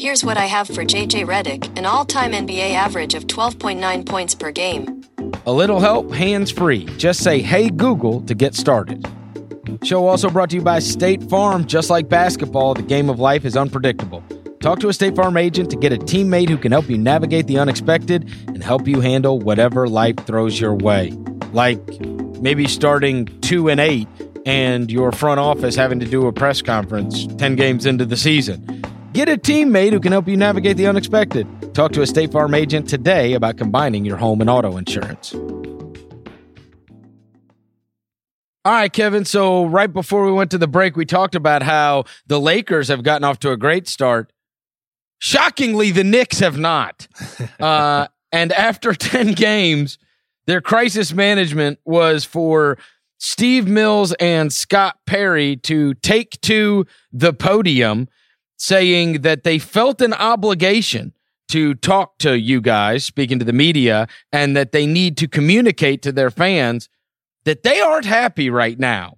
Here's 0.00 0.24
what 0.24 0.36
I 0.36 0.46
have 0.46 0.66
for 0.66 0.84
JJ 0.84 1.26
Redick 1.26 1.78
an 1.78 1.86
all 1.86 2.04
time 2.04 2.32
NBA 2.32 2.74
average 2.74 3.14
of 3.14 3.28
12.9 3.28 4.04
points 4.04 4.34
per 4.34 4.50
game. 4.50 5.04
A 5.46 5.52
little 5.52 5.78
help, 5.78 6.12
hands 6.12 6.50
free. 6.50 6.86
Just 6.96 7.22
say, 7.22 7.40
Hey 7.40 7.70
Google 7.70 8.20
to 8.22 8.34
get 8.34 8.56
started. 8.56 9.06
Show 9.84 10.08
also 10.08 10.28
brought 10.28 10.50
to 10.50 10.56
you 10.56 10.62
by 10.62 10.80
State 10.80 11.22
Farm. 11.30 11.66
Just 11.66 11.88
like 11.88 12.08
basketball, 12.08 12.74
the 12.74 12.82
game 12.82 13.08
of 13.08 13.20
life 13.20 13.44
is 13.44 13.56
unpredictable. 13.56 14.24
Talk 14.60 14.80
to 14.80 14.88
a 14.88 14.92
State 14.92 15.14
Farm 15.14 15.36
agent 15.36 15.70
to 15.70 15.76
get 15.76 15.92
a 15.92 15.96
teammate 15.96 16.48
who 16.48 16.58
can 16.58 16.72
help 16.72 16.88
you 16.88 16.98
navigate 16.98 17.46
the 17.46 17.58
unexpected 17.58 18.28
and 18.48 18.62
help 18.62 18.88
you 18.88 19.00
handle 19.00 19.38
whatever 19.38 19.88
life 19.88 20.16
throws 20.26 20.58
your 20.58 20.74
way. 20.74 21.10
Like 21.52 22.00
maybe 22.40 22.66
starting 22.66 23.26
two 23.40 23.68
and 23.68 23.78
eight 23.78 24.08
and 24.46 24.90
your 24.90 25.12
front 25.12 25.38
office 25.38 25.76
having 25.76 26.00
to 26.00 26.06
do 26.06 26.26
a 26.26 26.32
press 26.32 26.60
conference 26.60 27.26
10 27.36 27.54
games 27.54 27.86
into 27.86 28.04
the 28.04 28.16
season. 28.16 28.82
Get 29.12 29.28
a 29.28 29.36
teammate 29.36 29.92
who 29.92 30.00
can 30.00 30.10
help 30.10 30.26
you 30.26 30.36
navigate 30.36 30.76
the 30.76 30.88
unexpected. 30.88 31.46
Talk 31.72 31.92
to 31.92 32.02
a 32.02 32.06
State 32.06 32.32
Farm 32.32 32.52
agent 32.52 32.88
today 32.88 33.34
about 33.34 33.58
combining 33.58 34.04
your 34.04 34.16
home 34.16 34.40
and 34.40 34.50
auto 34.50 34.76
insurance. 34.76 35.34
All 38.64 38.74
right, 38.74 38.92
Kevin. 38.92 39.24
So, 39.24 39.64
right 39.64 39.90
before 39.90 40.26
we 40.26 40.32
went 40.32 40.50
to 40.50 40.58
the 40.58 40.68
break, 40.68 40.96
we 40.96 41.06
talked 41.06 41.34
about 41.34 41.62
how 41.62 42.04
the 42.26 42.40
Lakers 42.40 42.88
have 42.88 43.02
gotten 43.02 43.24
off 43.24 43.38
to 43.40 43.52
a 43.52 43.56
great 43.56 43.88
start. 43.88 44.32
Shockingly, 45.18 45.90
the 45.90 46.04
Knicks 46.04 46.40
have 46.40 46.58
not. 46.58 47.06
Uh, 47.60 48.06
and 48.30 48.52
after 48.52 48.92
10 48.94 49.32
games, 49.32 49.98
their 50.46 50.60
crisis 50.60 51.12
management 51.12 51.78
was 51.84 52.24
for 52.24 52.78
Steve 53.18 53.66
Mills 53.66 54.12
and 54.14 54.52
Scott 54.52 54.98
Perry 55.06 55.56
to 55.56 55.94
take 55.94 56.40
to 56.42 56.86
the 57.12 57.32
podium 57.32 58.08
saying 58.56 59.22
that 59.22 59.44
they 59.44 59.58
felt 59.58 60.00
an 60.00 60.12
obligation 60.12 61.12
to 61.48 61.74
talk 61.74 62.18
to 62.18 62.38
you 62.38 62.60
guys, 62.60 63.04
speaking 63.04 63.38
to 63.38 63.44
the 63.44 63.52
media, 63.52 64.06
and 64.32 64.56
that 64.56 64.72
they 64.72 64.86
need 64.86 65.16
to 65.16 65.26
communicate 65.26 66.02
to 66.02 66.12
their 66.12 66.30
fans 66.30 66.88
that 67.44 67.62
they 67.62 67.80
aren't 67.80 68.04
happy 68.04 68.50
right 68.50 68.78
now. 68.78 69.16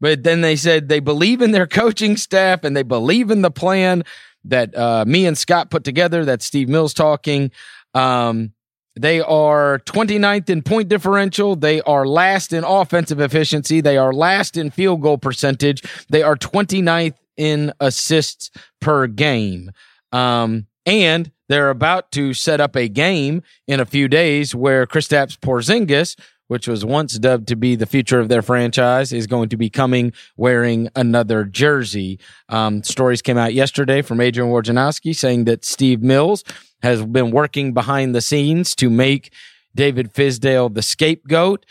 But 0.00 0.22
then 0.22 0.40
they 0.40 0.56
said 0.56 0.88
they 0.88 1.00
believe 1.00 1.42
in 1.42 1.50
their 1.50 1.66
coaching 1.80 2.16
staff 2.16 2.64
and 2.64 2.76
they 2.76 2.82
believe 2.82 3.30
in 3.30 3.42
the 3.42 3.50
plan 3.50 4.04
that 4.48 4.76
uh, 4.76 5.04
me 5.06 5.26
and 5.26 5.36
Scott 5.36 5.70
put 5.70 5.84
together. 5.84 6.24
That's 6.24 6.44
Steve 6.44 6.68
Mills 6.68 6.94
talking. 6.94 7.50
Um, 7.94 8.52
they 8.96 9.20
are 9.20 9.78
29th 9.80 10.50
in 10.50 10.62
point 10.62 10.88
differential. 10.88 11.54
They 11.54 11.80
are 11.82 12.06
last 12.06 12.52
in 12.52 12.64
offensive 12.64 13.20
efficiency. 13.20 13.80
They 13.80 13.96
are 13.96 14.12
last 14.12 14.56
in 14.56 14.70
field 14.70 15.02
goal 15.02 15.18
percentage. 15.18 15.82
They 16.08 16.22
are 16.22 16.36
29th 16.36 17.14
in 17.36 17.72
assists 17.80 18.50
per 18.80 19.06
game. 19.06 19.70
Um, 20.12 20.66
and 20.84 21.30
they're 21.48 21.70
about 21.70 22.10
to 22.12 22.34
set 22.34 22.60
up 22.60 22.76
a 22.76 22.88
game 22.88 23.42
in 23.66 23.78
a 23.78 23.86
few 23.86 24.08
days 24.08 24.54
where 24.54 24.86
Kristaps 24.86 25.38
Porzingis, 25.38 26.16
which 26.48 26.66
was 26.66 26.84
once 26.84 27.18
dubbed 27.18 27.46
to 27.48 27.56
be 27.56 27.76
the 27.76 27.86
future 27.86 28.18
of 28.18 28.28
their 28.28 28.42
franchise, 28.42 29.12
is 29.12 29.26
going 29.26 29.48
to 29.50 29.56
be 29.56 29.70
coming 29.70 30.12
wearing 30.36 30.88
another 30.96 31.44
jersey. 31.44 32.18
Um, 32.48 32.82
stories 32.82 33.22
came 33.22 33.38
out 33.38 33.54
yesterday 33.54 34.02
from 34.02 34.20
Adrian 34.20 34.50
Wojnarowski 34.50 35.14
saying 35.14 35.44
that 35.44 35.64
Steve 35.64 36.02
Mills 36.02 36.42
has 36.82 37.04
been 37.04 37.30
working 37.30 37.72
behind 37.74 38.14
the 38.14 38.20
scenes 38.20 38.74
to 38.76 38.90
make 38.90 39.32
David 39.74 40.12
Fizdale 40.12 40.72
the 40.72 40.82
scapegoat. 40.82 41.64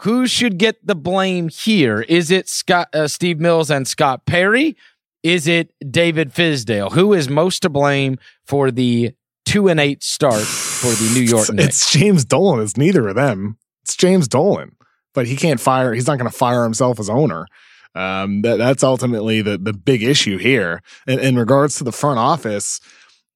Who 0.00 0.26
should 0.26 0.58
get 0.58 0.86
the 0.86 0.94
blame 0.94 1.48
here? 1.48 2.02
Is 2.02 2.30
it 2.30 2.48
Scott, 2.48 2.88
uh, 2.94 3.08
Steve 3.08 3.40
Mills 3.40 3.70
and 3.70 3.86
Scott 3.88 4.26
Perry? 4.26 4.76
Is 5.22 5.46
it 5.46 5.72
David 5.90 6.32
Fizdale? 6.32 6.92
Who 6.92 7.12
is 7.12 7.28
most 7.28 7.60
to 7.62 7.68
blame 7.68 8.18
for 8.44 8.70
the 8.70 9.12
two 9.44 9.68
and 9.68 9.80
eight 9.80 10.02
start 10.02 10.42
for 10.42 10.88
the 10.88 11.10
New 11.14 11.22
York 11.22 11.52
Knicks? 11.52 11.68
It's 11.68 11.90
James 11.90 12.24
Dolan. 12.24 12.62
It's 12.62 12.76
neither 12.76 13.08
of 13.08 13.16
them. 13.16 13.58
It's 13.86 13.94
James 13.94 14.26
Dolan, 14.26 14.74
but 15.14 15.28
he 15.28 15.36
can't 15.36 15.60
fire. 15.60 15.94
He's 15.94 16.08
not 16.08 16.18
going 16.18 16.28
to 16.28 16.36
fire 16.36 16.64
himself 16.64 16.98
as 16.98 17.08
owner. 17.08 17.46
Um, 17.94 18.42
that, 18.42 18.56
that's 18.58 18.82
ultimately 18.82 19.42
the 19.42 19.56
the 19.58 19.72
big 19.72 20.02
issue 20.02 20.38
here. 20.38 20.82
In, 21.06 21.20
in 21.20 21.36
regards 21.36 21.78
to 21.78 21.84
the 21.84 21.92
front 21.92 22.18
office, 22.18 22.80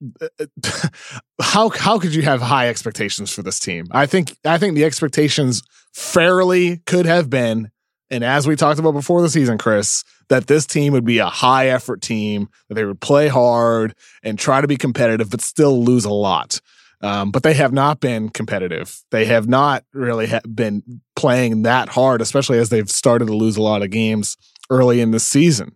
how 1.41 1.69
how 1.69 2.01
could 2.01 2.13
you 2.17 2.23
have 2.23 2.43
high 2.43 2.69
expectations 2.69 3.33
for 3.33 3.45
this 3.45 3.61
team? 3.61 3.87
I 3.93 4.07
think 4.07 4.37
I 4.45 4.59
think 4.59 4.75
the 4.75 4.85
expectations 4.85 5.63
fairly 5.95 6.79
could 6.79 7.07
have 7.07 7.31
been, 7.31 7.71
and 8.11 8.25
as 8.25 8.49
we 8.49 8.57
talked 8.57 8.81
about 8.81 8.91
before 8.91 9.23
the 9.23 9.31
season, 9.31 9.57
Chris, 9.57 10.03
that 10.31 10.49
this 10.49 10.67
team 10.67 10.93
would 10.95 11.05
be 11.05 11.19
a 11.19 11.27
high 11.27 11.69
effort 11.69 12.03
team, 12.03 12.49
that 12.69 12.75
they 12.75 12.85
would 12.85 13.01
play 13.01 13.29
hard 13.29 13.95
and 14.25 14.37
try 14.37 14.61
to 14.61 14.67
be 14.67 14.77
competitive, 14.77 15.31
but 15.31 15.43
still 15.43 15.85
lose 15.85 16.05
a 16.05 16.11
lot. 16.11 16.61
Um, 17.03 17.31
but 17.31 17.43
they 17.43 17.55
have 17.55 17.73
not 17.73 18.01
been 18.01 18.29
competitive. 18.29 19.03
They 19.11 19.25
have 19.25 19.49
not 19.49 19.85
really 19.95 20.27
ha- 20.27 20.41
been 20.55 21.01
playing 21.17 21.63
that 21.63 21.89
hard, 21.89 22.21
especially 22.21 22.59
as 22.59 22.69
they've 22.69 22.91
started 22.91 23.27
to 23.27 23.35
lose 23.35 23.57
a 23.57 23.63
lot 23.63 23.83
of 23.83 23.91
games 23.91 24.37
early 24.69 25.01
in 25.01 25.11
the 25.11 25.21
season. 25.21 25.75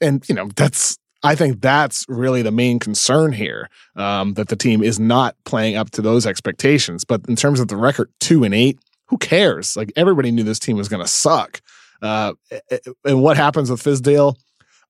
And 0.00 0.26
you 0.28 0.34
know 0.34 0.48
that's 0.56 0.96
I 1.22 1.34
think 1.34 1.60
that's 1.60 2.06
really 2.08 2.42
the 2.42 2.52
main 2.52 2.78
concern 2.78 3.32
here 3.32 3.68
um, 3.96 4.34
that 4.34 4.48
the 4.48 4.56
team 4.56 4.82
is 4.82 5.00
not 5.00 5.36
playing 5.44 5.76
up 5.76 5.90
to 5.92 6.02
those 6.02 6.26
expectations. 6.26 7.04
But 7.04 7.22
in 7.28 7.36
terms 7.36 7.60
of 7.60 7.68
the 7.68 7.76
record, 7.76 8.10
two 8.20 8.44
and 8.44 8.54
eight, 8.54 8.78
who 9.06 9.18
cares? 9.18 9.76
Like 9.76 9.92
everybody 9.96 10.30
knew 10.30 10.44
this 10.44 10.60
team 10.60 10.76
was 10.76 10.88
going 10.88 11.02
to 11.02 11.10
suck. 11.10 11.60
Uh, 12.00 12.34
and 13.04 13.20
what 13.20 13.36
happens 13.36 13.70
with 13.70 13.82
Fizdale? 13.82 14.36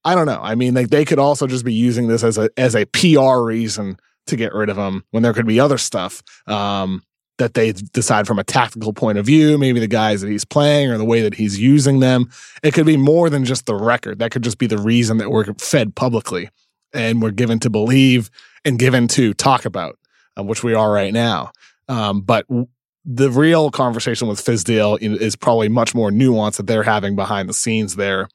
I 0.04 0.14
don't 0.14 0.26
know. 0.26 0.40
I 0.40 0.54
mean, 0.54 0.74
like 0.74 0.90
they 0.90 1.04
could 1.04 1.18
also 1.18 1.46
just 1.46 1.64
be 1.64 1.72
using 1.72 2.06
this 2.06 2.22
as 2.22 2.38
a 2.38 2.50
as 2.56 2.76
a 2.76 2.84
PR 2.86 3.40
reason 3.40 3.96
to 4.28 4.36
get 4.36 4.54
rid 4.54 4.68
of 4.68 4.76
him 4.76 5.04
when 5.10 5.22
there 5.22 5.32
could 5.32 5.46
be 5.46 5.60
other 5.60 5.78
stuff 5.78 6.22
um, 6.46 7.02
that 7.38 7.54
they 7.54 7.72
decide 7.72 8.26
from 8.26 8.38
a 8.38 8.44
tactical 8.44 8.92
point 8.92 9.18
of 9.18 9.26
view. 9.26 9.58
Maybe 9.58 9.80
the 9.80 9.86
guys 9.86 10.20
that 10.20 10.30
he's 10.30 10.44
playing 10.44 10.90
or 10.90 10.98
the 10.98 11.04
way 11.04 11.22
that 11.22 11.34
he's 11.34 11.58
using 11.58 12.00
them. 12.00 12.30
It 12.62 12.74
could 12.74 12.86
be 12.86 12.96
more 12.96 13.30
than 13.30 13.44
just 13.44 13.66
the 13.66 13.74
record. 13.74 14.18
That 14.18 14.30
could 14.30 14.42
just 14.42 14.58
be 14.58 14.66
the 14.66 14.78
reason 14.78 15.18
that 15.18 15.30
we're 15.30 15.52
fed 15.54 15.94
publicly 15.94 16.50
and 16.92 17.22
we're 17.22 17.30
given 17.30 17.58
to 17.60 17.70
believe 17.70 18.30
and 18.64 18.78
given 18.78 19.08
to 19.08 19.34
talk 19.34 19.64
about, 19.64 19.98
uh, 20.38 20.42
which 20.42 20.62
we 20.62 20.74
are 20.74 20.90
right 20.90 21.12
now. 21.12 21.52
Um, 21.88 22.20
but 22.20 22.46
the 23.04 23.30
real 23.30 23.70
conversation 23.70 24.28
with 24.28 24.44
Fizdale 24.44 25.00
is 25.00 25.36
probably 25.36 25.68
much 25.68 25.94
more 25.94 26.10
nuanced 26.10 26.56
that 26.56 26.66
they're 26.66 26.82
having 26.82 27.16
behind 27.16 27.48
the 27.48 27.54
scenes 27.54 27.96
there 27.96 28.28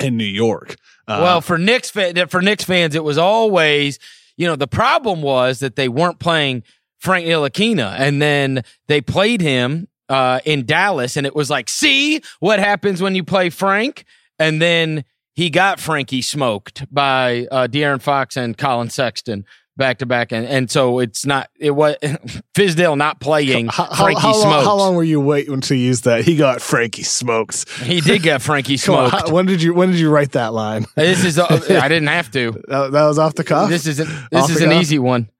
in 0.00 0.16
New 0.16 0.24
York. 0.24 0.76
Uh, 1.06 1.20
well, 1.22 1.40
for 1.40 1.58
Knicks 1.58 1.90
for 1.90 2.42
Knicks 2.42 2.64
fans, 2.64 2.94
it 2.94 3.04
was 3.04 3.18
always 3.18 3.98
you 4.38 4.46
know 4.46 4.56
the 4.56 4.66
problem 4.66 5.20
was 5.20 5.58
that 5.58 5.76
they 5.76 5.88
weren't 5.88 6.18
playing 6.18 6.62
Frank 6.98 7.26
Ntilikina, 7.26 7.94
and 7.98 8.22
then 8.22 8.62
they 8.86 9.02
played 9.02 9.42
him 9.42 9.88
uh, 10.08 10.40
in 10.46 10.64
Dallas, 10.64 11.16
and 11.16 11.26
it 11.26 11.34
was 11.34 11.50
like, 11.50 11.68
see 11.68 12.22
what 12.40 12.58
happens 12.58 13.02
when 13.02 13.14
you 13.14 13.22
play 13.22 13.50
Frank, 13.50 14.04
and 14.38 14.62
then 14.62 15.04
he 15.34 15.50
got 15.50 15.78
Frankie 15.78 16.22
smoked 16.22 16.92
by 16.92 17.46
uh, 17.50 17.68
De'Aaron 17.68 18.00
Fox 18.00 18.36
and 18.36 18.56
Collin 18.56 18.90
Sexton 18.90 19.44
back 19.78 19.98
to 19.98 20.06
back, 20.06 20.32
and 20.32 20.46
and 20.46 20.70
so 20.70 20.98
it's 20.98 21.24
not 21.24 21.48
it 21.58 21.70
was 21.70 21.96
Fizdale 22.54 22.98
not 22.98 23.20
playing 23.20 23.68
how, 23.68 23.86
Frankie 23.86 24.20
how, 24.20 24.34
how, 24.34 24.40
long, 24.40 24.64
how 24.64 24.76
long 24.76 24.94
were 24.96 25.04
you 25.04 25.20
waiting 25.20 25.62
to 25.62 25.74
use 25.74 26.02
that? 26.02 26.24
He 26.24 26.36
got 26.36 26.60
Frankie 26.60 27.04
Smokes. 27.04 27.64
He 27.80 28.02
did 28.02 28.22
get 28.22 28.42
Frankie 28.42 28.76
Smokes. 28.76 29.30
When 29.30 29.46
did 29.46 29.62
you 29.62 29.72
when 29.72 29.90
did 29.90 29.98
you 29.98 30.10
write 30.10 30.32
that 30.32 30.52
line? 30.52 30.84
This 30.96 31.24
is 31.24 31.38
uh, 31.38 31.46
I 31.82 31.88
didn't 31.88 32.08
have 32.08 32.30
to. 32.32 32.52
That, 32.68 32.92
that, 32.92 33.06
was 33.06 33.18
off 33.18 33.34
the 33.34 33.44
cuff. 33.44 33.70
This 33.70 33.86
is 33.86 34.00
an, 34.00 34.08
this 34.30 34.50
is 34.50 34.60
an 34.60 34.70
cuff? 34.70 34.82
easy 34.82 34.98
one. 34.98 35.30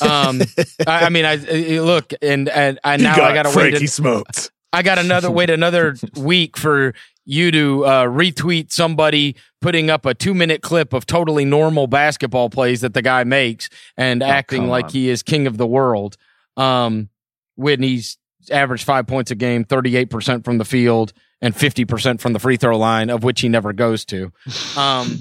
um, 0.00 0.42
I, 0.86 1.06
I, 1.06 1.08
mean, 1.08 1.24
I, 1.24 1.32
I 1.32 1.80
look 1.80 2.12
and 2.20 2.48
and 2.48 2.78
I 2.84 2.98
now 2.98 3.16
got 3.16 3.30
I 3.30 3.34
got 3.34 3.42
to 3.44 3.48
wait. 3.48 3.70
Frankie 3.70 3.86
smoked. 3.86 4.50
I 4.72 4.82
got 4.82 4.98
another 4.98 5.30
wait 5.30 5.48
another 5.48 5.96
week 6.16 6.58
for 6.58 6.92
you 7.26 7.50
to 7.50 7.84
uh, 7.84 8.04
retweet 8.04 8.72
somebody 8.72 9.36
putting 9.60 9.90
up 9.90 10.06
a 10.06 10.14
two 10.14 10.32
minute 10.32 10.62
clip 10.62 10.92
of 10.92 11.04
totally 11.04 11.44
normal 11.44 11.86
basketball 11.86 12.48
plays 12.48 12.80
that 12.80 12.94
the 12.94 13.02
guy 13.02 13.24
makes 13.24 13.68
and 13.96 14.22
oh, 14.22 14.26
acting 14.26 14.68
like 14.68 14.86
on. 14.86 14.90
he 14.92 15.10
is 15.10 15.22
king 15.22 15.46
of 15.46 15.58
the 15.58 15.66
world. 15.66 16.16
Um, 16.56 17.10
when 17.56 17.82
he's 17.82 18.16
averaged 18.50 18.84
five 18.84 19.06
points 19.06 19.30
a 19.30 19.34
game, 19.34 19.64
38% 19.64 20.44
from 20.44 20.58
the 20.58 20.64
field, 20.64 21.12
and 21.42 21.54
50% 21.54 22.20
from 22.20 22.32
the 22.32 22.38
free 22.38 22.56
throw 22.56 22.78
line, 22.78 23.10
of 23.10 23.22
which 23.22 23.40
he 23.40 23.48
never 23.48 23.72
goes 23.72 24.04
to. 24.06 24.32
Um, 24.76 25.18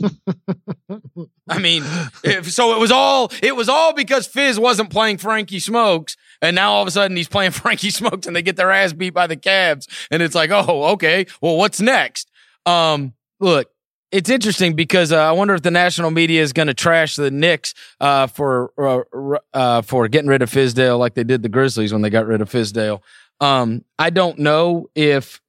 I 1.49 1.59
mean, 1.59 1.83
if, 2.23 2.51
so 2.51 2.73
it 2.73 2.79
was 2.79 2.91
all 2.91 3.31
it 3.43 3.55
was 3.55 3.67
all 3.67 3.93
because 3.93 4.25
Fizz 4.27 4.59
wasn't 4.59 4.89
playing 4.89 5.17
Frankie 5.17 5.59
Smokes, 5.59 6.15
and 6.45 6.55
now 6.55 6.73
all 6.73 6.81
of 6.81 6.87
a 6.87 6.91
sudden 6.91 7.17
he's 7.17 7.27
playing 7.27 7.51
Frankie 7.51 7.89
Smokes, 7.89 8.27
and 8.27 8.35
they 8.35 8.41
get 8.41 8.55
their 8.55 8.71
ass 8.71 8.93
beat 8.93 9.13
by 9.13 9.27
the 9.27 9.37
Cavs, 9.37 9.87
and 10.11 10.21
it's 10.21 10.35
like, 10.35 10.51
oh, 10.51 10.83
okay, 10.93 11.25
well, 11.41 11.57
what's 11.57 11.81
next? 11.81 12.29
Um, 12.65 13.13
look, 13.39 13.69
it's 14.11 14.29
interesting 14.29 14.73
because 14.73 15.11
uh, 15.11 15.17
I 15.17 15.33
wonder 15.33 15.53
if 15.55 15.61
the 15.61 15.71
national 15.71 16.11
media 16.11 16.41
is 16.41 16.53
going 16.53 16.67
to 16.67 16.73
trash 16.73 17.15
the 17.15 17.31
Knicks 17.31 17.73
uh, 17.99 18.27
for 18.27 18.71
uh, 18.77 19.37
uh, 19.53 19.81
for 19.81 20.07
getting 20.07 20.29
rid 20.29 20.41
of 20.41 20.49
Fizdale 20.49 20.97
like 20.97 21.15
they 21.15 21.23
did 21.23 21.43
the 21.43 21.49
Grizzlies 21.49 21.91
when 21.91 22.01
they 22.01 22.09
got 22.09 22.25
rid 22.25 22.41
of 22.41 22.49
Fizdale. 22.49 23.01
Um, 23.41 23.83
I 23.99 24.11
don't 24.11 24.39
know 24.39 24.89
if 24.95 25.41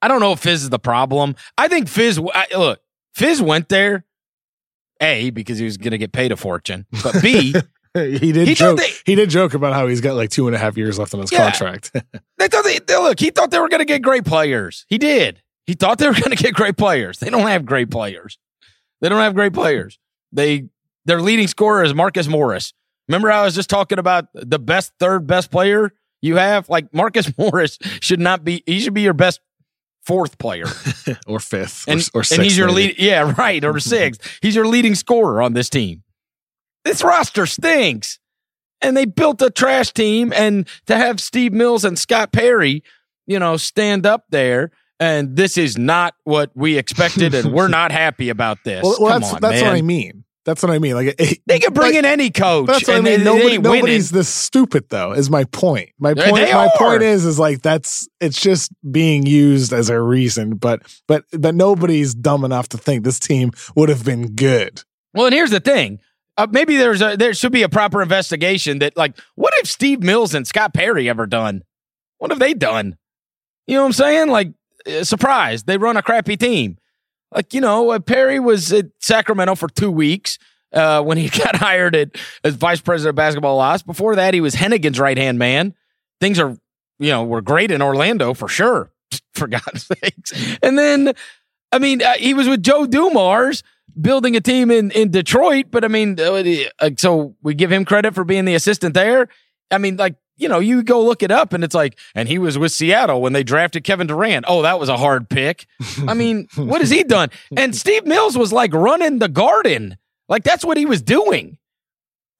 I 0.00 0.08
don't 0.08 0.20
know 0.20 0.32
if 0.32 0.40
Fizz 0.40 0.64
is 0.64 0.70
the 0.70 0.78
problem. 0.78 1.34
I 1.56 1.68
think 1.68 1.88
Fizz, 1.88 2.20
I, 2.32 2.46
look, 2.56 2.80
Fizz 3.14 3.42
went 3.42 3.68
there, 3.68 4.04
A, 5.00 5.30
because 5.30 5.58
he 5.58 5.64
was 5.64 5.76
going 5.76 5.90
to 5.90 5.98
get 5.98 6.12
paid 6.12 6.30
a 6.30 6.36
fortune, 6.36 6.86
but 7.02 7.20
B, 7.20 7.54
he 8.18 8.32
did 8.32 8.48
he 8.48 8.54
joke. 8.54 8.78
They, 8.78 8.90
he 9.04 9.14
did 9.14 9.30
joke 9.30 9.54
about 9.54 9.74
how 9.74 9.86
he's 9.86 10.00
got 10.00 10.14
like 10.14 10.30
two 10.30 10.46
and 10.46 10.54
a 10.54 10.58
half 10.58 10.76
years 10.76 10.98
left 10.98 11.14
on 11.14 11.20
his 11.20 11.32
yeah, 11.32 11.50
contract. 11.50 11.92
they 12.38 12.48
thought 12.48 12.64
they, 12.64 12.78
look. 12.96 13.18
He 13.18 13.30
thought 13.30 13.50
they 13.50 13.58
were 13.58 13.68
going 13.68 13.80
to 13.80 13.86
get 13.86 14.02
great 14.02 14.24
players. 14.24 14.84
He 14.88 14.98
did. 14.98 15.42
He 15.66 15.74
thought 15.74 15.98
they 15.98 16.06
were 16.06 16.14
going 16.14 16.36
to 16.36 16.42
get 16.42 16.54
great 16.54 16.76
players. 16.76 17.18
They 17.18 17.30
don't 17.30 17.46
have 17.46 17.66
great 17.66 17.90
players. 17.90 18.38
They 19.00 19.08
don't 19.08 19.20
have 19.20 19.34
great 19.34 19.52
players. 19.52 19.98
They 20.32 20.68
their 21.04 21.20
leading 21.20 21.46
scorer 21.46 21.84
is 21.84 21.94
Marcus 21.94 22.28
Morris. 22.28 22.72
Remember, 23.08 23.30
I 23.30 23.44
was 23.44 23.54
just 23.54 23.70
talking 23.70 23.98
about 23.98 24.26
the 24.34 24.58
best 24.58 24.92
third 24.98 25.26
best 25.26 25.50
player 25.50 25.92
you 26.20 26.36
have? 26.36 26.68
Like 26.68 26.92
Marcus 26.92 27.30
Morris 27.38 27.78
should 28.00 28.20
not 28.20 28.44
be, 28.44 28.62
he 28.66 28.80
should 28.80 28.94
be 28.94 29.02
your 29.02 29.14
best 29.14 29.40
fourth 30.04 30.38
player 30.38 30.66
or 31.26 31.38
fifth 31.38 31.86
and, 31.86 32.00
or, 32.14 32.20
or 32.20 32.24
sixth. 32.24 32.32
and 32.32 32.42
he's 32.42 32.56
your 32.56 32.70
lead. 32.70 32.96
Yeah, 32.98 33.34
right. 33.36 33.62
Or 33.64 33.78
sixth. 33.78 34.38
he's 34.40 34.54
your 34.54 34.66
leading 34.66 34.94
scorer 34.94 35.42
on 35.42 35.52
this 35.52 35.68
team. 35.68 36.02
This 36.88 37.04
roster 37.04 37.44
stinks. 37.44 38.18
And 38.80 38.96
they 38.96 39.04
built 39.04 39.42
a 39.42 39.50
trash 39.50 39.92
team. 39.92 40.32
And 40.34 40.66
to 40.86 40.96
have 40.96 41.20
Steve 41.20 41.52
Mills 41.52 41.84
and 41.84 41.98
Scott 41.98 42.32
Perry, 42.32 42.82
you 43.26 43.38
know, 43.38 43.58
stand 43.58 44.06
up 44.06 44.24
there. 44.30 44.70
And 44.98 45.36
this 45.36 45.58
is 45.58 45.76
not 45.76 46.14
what 46.24 46.50
we 46.54 46.78
expected. 46.78 47.34
And 47.34 47.52
we're 47.52 47.68
not 47.80 47.92
happy 47.92 48.30
about 48.30 48.58
this. 48.64 48.82
Well, 48.82 48.96
well 49.00 49.20
that's 49.20 49.34
on, 49.34 49.40
that's 49.42 49.60
what. 49.60 49.72
I 49.72 49.82
mean. 49.82 50.24
That's 50.46 50.62
what 50.62 50.70
I 50.72 50.78
mean. 50.78 50.94
Like 50.94 51.14
it, 51.18 51.40
They 51.46 51.58
could 51.58 51.74
bring 51.74 51.90
like, 51.90 51.98
in 51.98 52.04
any 52.06 52.30
coach. 52.30 52.68
That's 52.68 52.88
what 52.88 52.94
I 52.94 52.96
and 52.96 53.04
mean. 53.04 53.18
they- 53.18 53.18
they 53.18 53.24
Nobody, 53.24 53.54
ain't 53.56 53.62
winning. 53.64 53.80
nobody's 53.80 54.10
this 54.10 54.30
stupid 54.30 54.88
though. 54.88 55.12
Is 55.12 55.28
my 55.28 55.44
point. 55.44 55.90
My 55.98 56.14
point. 56.14 56.36
they 56.36 56.54
my 56.54 56.68
are. 56.68 56.72
point 56.78 57.02
is, 57.02 57.26
is 57.26 57.38
like 57.38 57.60
that's 57.60 58.08
it's 58.18 58.40
just 58.40 58.72
being 58.90 59.26
used 59.26 59.74
as 59.74 59.90
a 59.90 60.00
reason. 60.00 60.56
But 60.56 60.80
but 61.06 61.24
but 61.38 61.54
nobody's 61.54 62.14
dumb 62.14 62.44
enough 62.46 62.70
to 62.70 62.78
think 62.78 63.04
this 63.04 63.18
team 63.20 63.50
would 63.76 63.90
have 63.90 64.06
been 64.06 64.34
good. 64.36 64.82
Well, 65.12 65.26
and 65.26 65.34
here's 65.34 65.50
the 65.50 65.60
thing. 65.60 66.00
Uh, 66.38 66.46
maybe 66.48 66.76
there's 66.76 67.02
a 67.02 67.16
there 67.16 67.34
should 67.34 67.50
be 67.50 67.64
a 67.64 67.68
proper 67.68 68.00
investigation 68.00 68.78
that 68.78 68.96
like 68.96 69.18
what 69.34 69.52
have 69.58 69.68
Steve 69.68 70.04
Mills 70.04 70.34
and 70.34 70.46
Scott 70.46 70.72
Perry 70.72 71.08
ever 71.08 71.26
done? 71.26 71.64
What 72.18 72.30
have 72.30 72.38
they 72.38 72.54
done? 72.54 72.96
You 73.66 73.74
know 73.74 73.82
what 73.82 73.86
I'm 73.86 73.92
saying? 73.92 74.28
Like 74.28 74.52
uh, 74.86 75.02
surprise, 75.02 75.64
they 75.64 75.76
run 75.76 75.96
a 75.96 76.02
crappy 76.02 76.36
team. 76.36 76.78
Like 77.34 77.52
you 77.52 77.60
know, 77.60 77.90
uh, 77.90 77.98
Perry 77.98 78.38
was 78.38 78.72
at 78.72 78.86
Sacramento 79.00 79.56
for 79.56 79.68
two 79.68 79.90
weeks 79.90 80.38
uh, 80.72 81.02
when 81.02 81.18
he 81.18 81.28
got 81.44 81.56
hired 81.56 81.96
at, 81.96 82.10
as 82.44 82.54
vice 82.54 82.80
president 82.80 83.10
of 83.10 83.16
basketball 83.16 83.58
ops. 83.58 83.82
Before 83.82 84.14
that, 84.14 84.32
he 84.32 84.40
was 84.40 84.54
Hennigan's 84.54 85.00
right 85.00 85.18
hand 85.18 85.40
man. 85.40 85.74
Things 86.20 86.38
are 86.38 86.56
you 87.00 87.10
know 87.10 87.24
were 87.24 87.42
great 87.42 87.72
in 87.72 87.82
Orlando 87.82 88.32
for 88.32 88.48
sure. 88.48 88.92
For 89.34 89.46
God's 89.46 89.86
sakes, 90.02 90.58
and 90.62 90.76
then 90.76 91.12
I 91.70 91.78
mean 91.78 92.02
uh, 92.02 92.14
he 92.14 92.34
was 92.34 92.48
with 92.48 92.60
Joe 92.62 92.86
Dumars 92.86 93.62
building 94.00 94.36
a 94.36 94.40
team 94.40 94.70
in 94.70 94.90
in 94.90 95.10
Detroit. 95.10 95.66
But 95.70 95.84
I 95.84 95.88
mean, 95.88 96.18
uh, 96.18 96.42
uh, 96.80 96.90
so 96.96 97.36
we 97.42 97.54
give 97.54 97.72
him 97.72 97.84
credit 97.84 98.14
for 98.14 98.24
being 98.24 98.44
the 98.44 98.54
assistant 98.54 98.94
there. 98.94 99.28
I 99.70 99.78
mean, 99.78 99.96
like 99.96 100.16
you 100.36 100.48
know, 100.48 100.60
you 100.60 100.82
go 100.82 101.02
look 101.02 101.22
it 101.22 101.30
up, 101.30 101.52
and 101.52 101.64
it's 101.64 101.74
like, 101.74 101.98
and 102.14 102.28
he 102.28 102.38
was 102.38 102.56
with 102.56 102.72
Seattle 102.72 103.20
when 103.20 103.32
they 103.32 103.42
drafted 103.42 103.84
Kevin 103.84 104.06
Durant. 104.06 104.44
Oh, 104.48 104.62
that 104.62 104.78
was 104.78 104.88
a 104.88 104.96
hard 104.96 105.28
pick. 105.28 105.66
I 106.06 106.14
mean, 106.14 106.48
what 106.54 106.80
has 106.80 106.90
he 106.90 107.02
done? 107.02 107.30
And 107.56 107.74
Steve 107.74 108.06
Mills 108.06 108.38
was 108.38 108.52
like 108.52 108.72
running 108.72 109.18
the 109.18 109.28
garden, 109.28 109.98
like 110.28 110.44
that's 110.44 110.64
what 110.64 110.76
he 110.76 110.86
was 110.86 111.02
doing. 111.02 111.58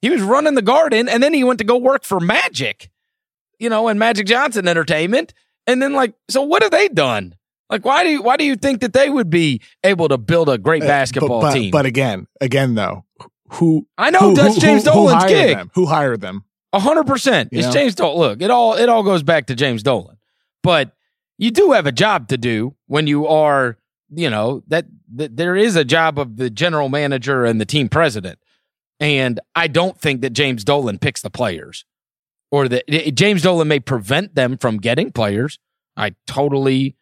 He 0.01 0.11
was 0.11 0.23
running 0.23 0.55
the 0.55 0.63
garden, 0.63 1.09
and 1.09 1.23
then 1.23 1.35
he 1.35 1.43
went 1.43 1.59
to 1.59 1.65
go 1.65 1.77
work 1.77 2.05
for 2.05 2.21
Magic, 2.21 2.89
you 3.59 3.69
know, 3.69 3.89
and 3.89 3.99
Magic 3.99 4.27
Johnson 4.27 4.69
Entertainment. 4.69 5.35
And 5.67 5.83
then, 5.83 5.93
like, 5.93 6.15
so 6.31 6.43
what 6.43 6.63
have 6.63 6.71
they 6.71 6.89
done? 6.89 7.35
Like, 7.71 7.85
why 7.85 8.03
do 8.05 8.11
you, 8.11 8.23
why 8.23 8.37
do 8.37 8.45
you 8.45 8.57
think 8.57 8.81
that 8.81 8.93
they 8.93 9.11
would 9.11 9.29
be 9.31 9.61
able 9.85 10.09
to 10.09 10.17
build 10.19 10.49
a 10.49 10.57
great 10.59 10.83
Uh, 10.83 10.87
basketball 10.87 11.41
but, 11.41 11.49
but, 11.49 11.55
team? 11.55 11.71
But 11.71 11.87
again, 11.87 12.27
again 12.41 12.75
though, 12.75 13.05
who 13.51 13.87
I 13.99 14.11
know 14.11 14.21
who, 14.21 14.35
that's 14.35 14.55
who- 14.55 14.61
James 14.61 14.85
who- 14.85 14.91
who 14.91 14.97
Dolan's 14.97 15.23
hired 15.25 15.31
gig. 15.31 15.57
Them? 15.57 15.71
Who 15.75 15.87
hired 15.87 16.21
them? 16.21 16.45
A 16.73 16.81
hundred 16.81 17.05
percent. 17.07 17.49
It's 17.53 17.67
know? 17.67 17.73
James 17.73 17.95
Dolan. 17.95 18.19
Look, 18.19 18.43
it 18.43 18.51
all 18.51 18.75
it 18.75 18.89
all 18.89 19.03
goes 19.03 19.23
back 19.23 19.47
to 19.47 19.55
James 19.55 19.83
Dolan. 19.83 20.17
But 20.63 20.93
you 21.39 21.51
do 21.51 21.73
have 21.73 21.87
a 21.87 21.93
job 21.93 22.29
to 22.29 22.37
do 22.37 22.75
when 22.87 23.07
you 23.07 23.27
are, 23.27 23.79
you 24.11 24.29
know, 24.29 24.63
that, 24.69 24.87
that 25.15 25.37
there 25.37 25.57
is 25.57 25.77
a 25.77 25.85
job 25.85 26.19
of 26.19 26.37
the 26.37 26.51
general 26.51 26.89
manager 26.89 27.45
and 27.45 27.61
the 27.61 27.65
team 27.65 27.89
president. 27.89 28.39
And 29.01 29.39
I 29.55 29.69
don't 29.69 29.99
think 29.99 30.21
that 30.23 30.31
James 30.35 30.65
Dolan 30.65 30.99
picks 30.99 31.23
the 31.23 31.31
players, 31.31 31.85
or 32.51 32.69
that 32.69 32.85
eh, 32.89 33.11
James 33.13 33.43
Dolan 33.43 33.69
may 33.69 33.79
prevent 33.81 34.35
them 34.35 34.59
from 34.59 34.79
getting 34.79 35.13
players. 35.13 35.59
I 35.97 36.17
totally 36.27 36.97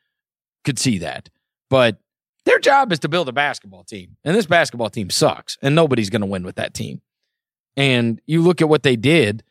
could 0.67 0.79
see 0.79 0.99
that, 0.99 1.31
but 1.71 1.99
their 2.45 2.59
job 2.59 2.93
is 2.93 2.99
to 3.01 3.09
build 3.09 3.29
a 3.29 3.33
basketball 3.33 3.85
team, 3.85 4.17
and 4.25 4.37
this 4.37 4.47
basketball 4.47 4.91
team 4.91 5.11
sucks, 5.11 5.57
and 5.63 5.75
nobody's 5.75 6.11
going 6.11 6.21
to 6.21 6.27
win 6.27 6.45
with 6.45 6.57
that 6.57 6.75
team. 6.75 7.01
And 7.77 8.21
you 8.27 8.43
look 8.43 8.61
at 8.61 8.69
what 8.69 8.83
they 8.83 8.97
did 8.97 9.43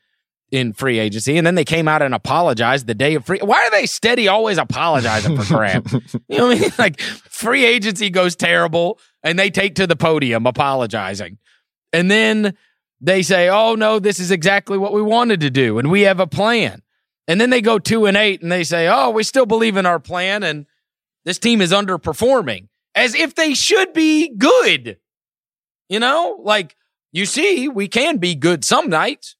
in 0.51 0.73
free 0.73 0.99
agency, 0.99 1.37
and 1.37 1.45
then 1.45 1.55
they 1.55 1.65
came 1.65 1.87
out 1.87 2.01
and 2.01 2.13
apologized 2.13 2.87
the 2.87 2.95
day 2.95 3.15
of 3.15 3.25
free. 3.25 3.39
Why 3.41 3.65
are 3.65 3.71
they 3.71 3.85
steady 3.85 4.27
always 4.27 4.57
apologizing 4.57 5.35
for 5.37 5.43
crap? 5.43 5.91
you 6.27 6.37
know 6.37 6.47
what 6.47 6.57
I 6.57 6.61
mean? 6.61 6.71
Like 6.77 7.01
free 7.01 7.65
agency 7.65 8.09
goes 8.09 8.35
terrible, 8.35 8.99
and 9.23 9.37
they 9.37 9.49
take 9.49 9.75
to 9.75 9.87
the 9.87 9.95
podium 9.95 10.45
apologizing, 10.45 11.37
and 11.91 12.09
then 12.09 12.55
they 13.01 13.21
say, 13.21 13.49
"Oh 13.49 13.75
no, 13.75 13.99
this 13.99 14.19
is 14.19 14.31
exactly 14.31 14.77
what 14.77 14.93
we 14.93 15.01
wanted 15.01 15.41
to 15.41 15.49
do, 15.49 15.79
and 15.79 15.91
we 15.91 16.01
have 16.01 16.19
a 16.19 16.27
plan." 16.27 16.81
And 17.27 17.41
then 17.41 17.49
they 17.49 17.61
go 17.61 17.79
two 17.79 18.05
and 18.05 18.15
eight, 18.15 18.41
and 18.41 18.51
they 18.51 18.63
say, 18.63 18.87
"Oh, 18.87 19.09
we 19.09 19.23
still 19.23 19.45
believe 19.45 19.77
in 19.77 19.85
our 19.85 19.99
plan, 19.99 20.43
and 20.43 20.65
this 21.25 21.39
team 21.39 21.61
is 21.61 21.71
underperforming," 21.71 22.67
as 22.93 23.15
if 23.15 23.35
they 23.35 23.53
should 23.53 23.93
be 23.93 24.33
good. 24.35 24.97
You 25.89 25.99
know, 25.99 26.39
like 26.41 26.75
you 27.11 27.25
see, 27.25 27.67
we 27.67 27.87
can 27.87 28.17
be 28.17 28.35
good 28.35 28.63
some 28.63 28.89
nights. 28.89 29.35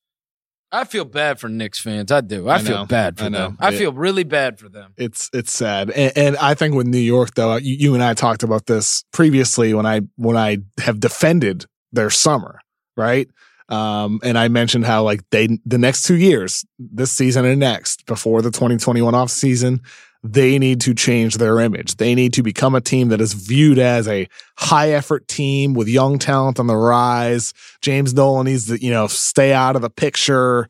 I 0.71 0.83
feel 0.83 1.05
bad 1.05 1.39
for 1.39 1.47
Knicks 1.47 1.79
fans. 1.79 2.11
I 2.11 2.21
do. 2.21 2.49
I, 2.49 2.55
I 2.55 2.59
feel 2.59 2.79
know. 2.79 2.85
bad 2.85 3.17
for 3.17 3.25
I 3.25 3.29
them. 3.29 3.57
I 3.61 3.71
feel 3.71 3.93
really 3.93 4.23
bad 4.23 4.59
for 4.59 4.67
them. 4.67 4.93
It's 4.97 5.29
it's 5.33 5.51
sad, 5.51 5.89
and, 5.91 6.17
and 6.17 6.37
I 6.37 6.53
think 6.53 6.75
with 6.75 6.87
New 6.87 6.97
York 6.97 7.35
though, 7.35 7.55
you, 7.55 7.75
you 7.75 7.93
and 7.93 8.03
I 8.03 8.13
talked 8.13 8.43
about 8.43 8.65
this 8.65 9.05
previously 9.13 9.73
when 9.73 9.85
I 9.85 10.01
when 10.17 10.35
I 10.35 10.57
have 10.79 10.99
defended 10.99 11.65
their 11.93 12.09
summer, 12.09 12.59
right? 12.97 13.29
Um, 13.69 14.19
and 14.23 14.37
I 14.37 14.47
mentioned 14.47 14.85
how 14.85 15.03
like 15.03 15.21
they 15.31 15.59
the 15.65 15.77
next 15.77 16.03
two 16.03 16.15
years, 16.15 16.65
this 16.77 17.11
season 17.11 17.45
and 17.45 17.59
next, 17.59 18.05
before 18.05 18.41
the 18.41 18.51
2021 18.51 19.15
off 19.15 19.31
season, 19.31 19.81
they 20.25 20.57
need 20.57 20.81
to 20.81 20.95
change 20.95 21.37
their 21.37 21.59
image. 21.59 21.97
They 21.97 22.15
need 22.15 22.33
to 22.33 22.41
become 22.41 22.73
a 22.73 22.81
team 22.81 23.09
that 23.09 23.21
is 23.21 23.33
viewed 23.33 23.77
as 23.77 24.07
a 24.07 24.27
high 24.57 24.89
effort 24.89 25.27
team 25.27 25.75
with 25.75 25.87
young 25.87 26.17
talent 26.17 26.59
on 26.59 26.65
the 26.65 26.75
rise. 26.75 27.53
James 27.81 28.11
Dolan 28.11 28.45
needs 28.45 28.67
to, 28.67 28.83
you 28.83 28.89
know, 28.89 29.05
stay 29.05 29.53
out 29.53 29.75
of 29.75 29.83
the 29.83 29.89
picture. 29.89 30.67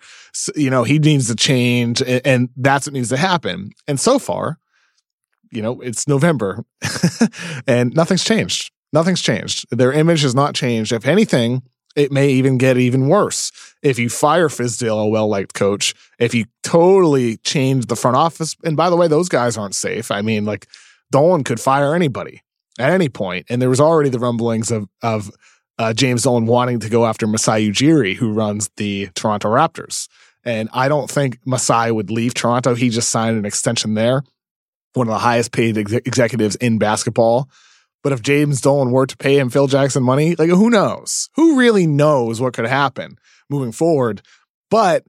You 0.56 0.70
know, 0.70 0.84
he 0.84 1.00
needs 1.00 1.28
to 1.28 1.36
change 1.36 2.02
and 2.02 2.50
that's 2.58 2.86
what 2.86 2.94
needs 2.94 3.10
to 3.10 3.18
happen. 3.18 3.72
And 3.88 3.98
so 3.98 4.20
far, 4.20 4.60
you 5.52 5.62
know, 5.62 5.80
it's 5.80 6.06
November 6.06 6.66
and 7.68 7.96
nothing's 7.96 8.26
changed. 8.26 8.72
Nothing's 8.92 9.22
changed. 9.22 9.66
Their 9.72 9.94
image 9.94 10.24
has 10.24 10.36
not 10.36 10.54
changed. 10.54 10.92
If 10.92 11.08
anything, 11.08 11.64
it 11.96 12.12
may 12.12 12.30
even 12.30 12.58
get 12.58 12.78
even 12.78 13.08
worse. 13.08 13.52
If 13.82 13.98
you 13.98 14.10
fire 14.10 14.50
Fizdale, 14.50 15.06
a 15.06 15.08
well 15.08 15.28
liked 15.28 15.54
coach, 15.54 15.94
if 16.20 16.34
you 16.34 16.46
totally 16.64 17.38
change 17.38 17.86
the 17.86 17.96
front 17.96 18.18
office, 18.18 18.56
and 18.64 18.76
by 18.76 18.90
the 18.90 18.96
way, 18.96 19.08
those 19.08 19.30
guys 19.30 19.58
aren't 19.58 19.76
safe. 19.76 20.12
I 20.12 20.22
mean, 20.22 20.46
like 20.46 20.68
Dolan 21.12 21.44
could 21.44 21.60
fire 21.60 21.96
anybody 21.96 22.42
at 22.80 22.92
any 22.92 23.10
point, 23.10 23.46
and 23.50 23.62
there 23.62 23.70
was 23.70 23.82
already 23.82 24.10
the 24.10 24.20
rumblings 24.20 24.72
of 24.72 24.88
of 25.02 25.32
uh, 25.78 25.94
James 25.94 26.24
Dolan 26.24 26.46
wanting 26.46 26.80
to 26.80 26.90
go 26.90 27.06
after 27.06 27.28
Masai 27.28 27.70
Ujiri, 27.70 28.16
who 28.16 28.32
runs 28.32 28.70
the 28.78 29.10
Toronto 29.16 29.50
Raptors. 29.50 30.08
And 30.44 30.70
I 30.74 30.88
don't 30.88 31.10
think 31.10 31.40
Masai 31.46 31.92
would 31.92 32.12
leave 32.12 32.34
Toronto. 32.34 32.76
He 32.76 32.90
just 32.90 33.10
signed 33.10 33.38
an 33.38 33.46
extension 33.46 33.96
there, 33.96 34.24
one 34.94 35.08
of 35.08 35.14
the 35.14 35.20
highest 35.20 35.52
paid 35.52 35.78
ex- 35.78 35.92
executives 35.92 36.56
in 36.58 36.78
basketball. 36.78 37.50
But 38.06 38.14
if 38.14 38.22
James 38.22 38.62
Dolan 38.62 38.92
were 38.92 39.08
to 39.08 39.18
pay 39.18 39.40
him 39.40 39.50
Phil 39.50 39.66
Jackson 39.66 40.04
money, 40.04 40.36
like 40.36 40.50
who 40.50 40.70
knows? 40.70 41.28
Who 41.34 41.58
really 41.58 41.88
knows 41.88 42.40
what 42.40 42.54
could 42.54 42.68
happen 42.68 43.18
moving 43.50 43.72
forward? 43.72 44.22
But 44.70 45.06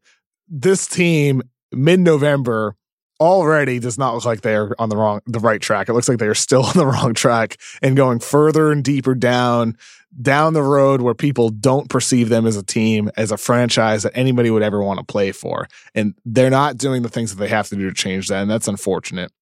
this 0.48 0.86
team, 0.86 1.42
mid 1.70 2.00
November, 2.00 2.74
already 3.20 3.80
does 3.80 3.98
not 3.98 4.14
look 4.14 4.24
like 4.24 4.40
they 4.40 4.56
are 4.56 4.74
on 4.78 4.88
the 4.88 4.96
wrong, 4.96 5.20
the 5.26 5.40
right 5.40 5.60
track. 5.60 5.90
It 5.90 5.92
looks 5.92 6.08
like 6.08 6.16
they 6.16 6.26
are 6.26 6.34
still 6.34 6.64
on 6.64 6.72
the 6.72 6.86
wrong 6.86 7.12
track 7.12 7.58
and 7.82 7.98
going 7.98 8.18
further 8.18 8.72
and 8.72 8.82
deeper 8.82 9.14
down, 9.14 9.76
down 10.22 10.54
the 10.54 10.62
road 10.62 11.02
where 11.02 11.12
people 11.12 11.50
don't 11.50 11.90
perceive 11.90 12.30
them 12.30 12.46
as 12.46 12.56
a 12.56 12.62
team, 12.62 13.10
as 13.18 13.30
a 13.30 13.36
franchise 13.36 14.04
that 14.04 14.16
anybody 14.16 14.48
would 14.48 14.62
ever 14.62 14.82
want 14.82 15.00
to 15.00 15.04
play 15.04 15.32
for. 15.32 15.68
And 15.94 16.14
they're 16.24 16.48
not 16.48 16.78
doing 16.78 17.02
the 17.02 17.10
things 17.10 17.34
that 17.34 17.40
they 17.40 17.48
have 17.48 17.68
to 17.68 17.76
do 17.76 17.90
to 17.90 17.94
change 17.94 18.28
that. 18.28 18.40
And 18.40 18.50
that's 18.50 18.68
unfortunate. 18.68 19.32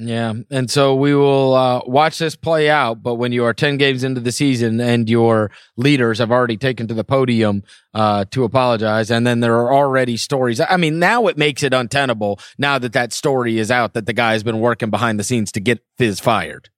Yeah. 0.00 0.32
And 0.50 0.70
so 0.70 0.94
we 0.94 1.12
will 1.12 1.54
uh, 1.54 1.80
watch 1.84 2.18
this 2.18 2.36
play 2.36 2.70
out. 2.70 3.02
But 3.02 3.16
when 3.16 3.32
you 3.32 3.44
are 3.44 3.52
10 3.52 3.78
games 3.78 4.04
into 4.04 4.20
the 4.20 4.30
season 4.30 4.80
and 4.80 5.10
your 5.10 5.50
leaders 5.76 6.20
have 6.20 6.30
already 6.30 6.56
taken 6.56 6.86
to 6.86 6.94
the 6.94 7.02
podium 7.02 7.64
uh, 7.94 8.24
to 8.30 8.44
apologize, 8.44 9.10
and 9.10 9.26
then 9.26 9.40
there 9.40 9.56
are 9.56 9.74
already 9.74 10.16
stories. 10.16 10.60
I 10.60 10.76
mean, 10.76 11.00
now 11.00 11.26
it 11.26 11.36
makes 11.36 11.64
it 11.64 11.74
untenable 11.74 12.38
now 12.58 12.78
that 12.78 12.92
that 12.92 13.12
story 13.12 13.58
is 13.58 13.72
out 13.72 13.94
that 13.94 14.06
the 14.06 14.12
guy 14.12 14.32
has 14.34 14.44
been 14.44 14.60
working 14.60 14.88
behind 14.90 15.18
the 15.18 15.24
scenes 15.24 15.50
to 15.52 15.60
get 15.60 15.80
Fizz 15.98 16.20
fired. 16.20 16.68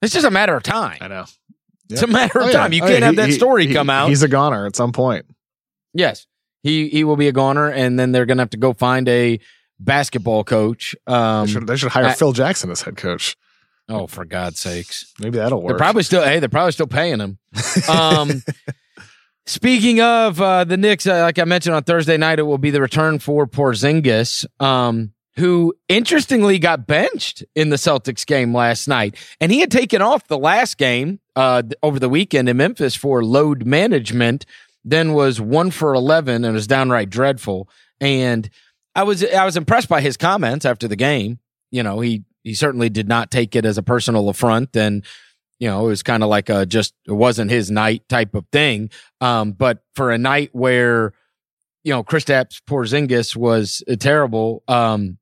It's 0.00 0.14
just 0.14 0.24
a 0.26 0.30
matter 0.30 0.54
of 0.56 0.62
time. 0.62 0.98
I 1.00 1.08
know. 1.08 1.24
It's 1.90 2.02
a 2.02 2.06
matter 2.06 2.38
of 2.38 2.44
Oh, 2.46 2.50
yeah. 2.50 2.56
time. 2.56 2.72
You 2.72 2.84
Oh, 2.84 2.86
can't 2.86 3.00
yeah. 3.00 3.06
have 3.06 3.16
that 3.16 3.30
he- 3.30 3.34
story 3.34 3.66
he- 3.66 3.74
come 3.74 3.90
out. 3.90 4.10
He's 4.10 4.22
a 4.22 4.28
goner 4.28 4.64
at 4.64 4.76
some 4.76 4.92
point. 4.92 5.26
Yes, 5.92 6.28
he 6.62 6.88
he 6.88 7.02
will 7.02 7.16
be 7.16 7.26
a 7.26 7.32
goner, 7.32 7.68
and 7.68 7.98
then 7.98 8.12
they're 8.12 8.26
gonna 8.26 8.42
have 8.42 8.50
to 8.50 8.56
go 8.56 8.72
find 8.74 9.08
a 9.08 9.40
basketball 9.80 10.44
coach. 10.44 10.94
Um, 11.06 11.46
they, 11.46 11.52
should, 11.52 11.66
they 11.66 11.76
should 11.76 11.90
hire 11.90 12.04
I- 12.06 12.12
Phil 12.14 12.32
Jackson 12.32 12.70
as 12.70 12.82
head 12.82 12.96
coach. 12.96 13.36
oh, 13.88 14.06
for 14.06 14.24
God's 14.24 14.60
sakes! 14.60 15.12
Maybe 15.18 15.38
that'll 15.38 15.60
work. 15.62 15.70
They're 15.70 15.78
probably 15.78 16.02
still 16.04 16.22
hey, 16.22 16.38
they're 16.38 16.48
probably 16.48 16.72
still 16.72 16.86
paying 16.86 17.18
him. 17.20 17.38
Um, 17.88 18.42
Speaking 19.46 20.00
of 20.00 20.40
uh, 20.40 20.62
the 20.64 20.76
Knicks, 20.76 21.06
uh, 21.06 21.22
like 21.22 21.38
I 21.38 21.44
mentioned 21.44 21.74
on 21.74 21.82
Thursday 21.82 22.16
night, 22.16 22.38
it 22.38 22.42
will 22.42 22.58
be 22.58 22.70
the 22.70 22.80
return 22.80 23.18
for 23.18 23.46
Porzingis, 23.48 24.46
um, 24.62 25.12
who 25.36 25.74
interestingly 25.88 26.58
got 26.60 26.86
benched 26.86 27.42
in 27.56 27.70
the 27.70 27.76
Celtics 27.76 28.24
game 28.24 28.54
last 28.54 28.86
night, 28.86 29.16
and 29.40 29.50
he 29.50 29.58
had 29.60 29.70
taken 29.72 30.02
off 30.02 30.28
the 30.28 30.38
last 30.38 30.78
game 30.78 31.18
uh, 31.34 31.62
over 31.82 31.98
the 31.98 32.08
weekend 32.08 32.48
in 32.48 32.58
Memphis 32.58 32.94
for 32.94 33.24
load 33.24 33.66
management. 33.66 34.46
Then 34.84 35.14
was 35.14 35.40
one 35.40 35.70
for 35.72 35.94
eleven 35.94 36.44
and 36.44 36.54
was 36.54 36.66
downright 36.68 37.10
dreadful. 37.10 37.68
And 38.00 38.48
I 39.00 39.02
was 39.02 39.24
I 39.24 39.46
was 39.46 39.56
impressed 39.56 39.88
by 39.88 40.02
his 40.02 40.18
comments 40.18 40.66
after 40.66 40.86
the 40.86 40.96
game. 40.96 41.38
You 41.70 41.82
know, 41.82 42.00
he 42.00 42.24
he 42.44 42.52
certainly 42.52 42.90
did 42.90 43.08
not 43.08 43.30
take 43.30 43.56
it 43.56 43.64
as 43.64 43.78
a 43.78 43.82
personal 43.82 44.28
affront 44.28 44.76
and 44.76 45.04
you 45.58 45.68
know, 45.68 45.84
it 45.84 45.88
was 45.88 46.02
kind 46.02 46.22
of 46.22 46.28
like 46.28 46.50
a 46.50 46.66
just 46.66 46.94
it 47.06 47.12
wasn't 47.12 47.50
his 47.50 47.70
night 47.70 48.06
type 48.08 48.34
of 48.34 48.44
thing. 48.52 48.90
Um, 49.22 49.52
but 49.52 49.84
for 49.94 50.10
a 50.10 50.18
night 50.18 50.50
where, 50.52 51.12
you 51.82 51.92
know, 51.92 52.02
Kristaps 52.02 52.60
Porzingis 52.62 53.36
was 53.36 53.82
uh, 53.88 53.96
terrible, 53.96 54.62
um, 54.68 55.18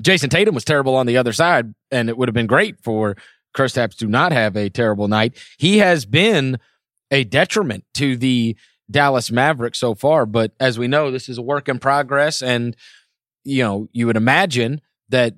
Jayson 0.00 0.30
Tatum 0.30 0.54
was 0.54 0.64
terrible 0.64 0.96
on 0.96 1.06
the 1.06 1.16
other 1.16 1.32
side, 1.32 1.72
and 1.90 2.08
it 2.08 2.16
would 2.16 2.28
have 2.28 2.34
been 2.34 2.48
great 2.48 2.82
for 2.82 3.16
Kristaps 3.56 3.96
to 3.98 4.06
not 4.06 4.32
have 4.32 4.56
a 4.56 4.70
terrible 4.70 5.06
night. 5.06 5.36
He 5.58 5.78
has 5.78 6.04
been 6.04 6.58
a 7.12 7.22
detriment 7.22 7.84
to 7.94 8.16
the 8.16 8.56
Dallas 8.90 9.30
Mavericks 9.30 9.78
so 9.78 9.94
far, 9.94 10.26
but 10.26 10.52
as 10.58 10.78
we 10.78 10.88
know, 10.88 11.10
this 11.10 11.28
is 11.28 11.38
a 11.38 11.42
work 11.42 11.68
in 11.68 11.78
progress, 11.78 12.42
and 12.42 12.76
you 13.44 13.62
know, 13.62 13.88
you 13.92 14.06
would 14.06 14.16
imagine 14.16 14.80
that 15.10 15.34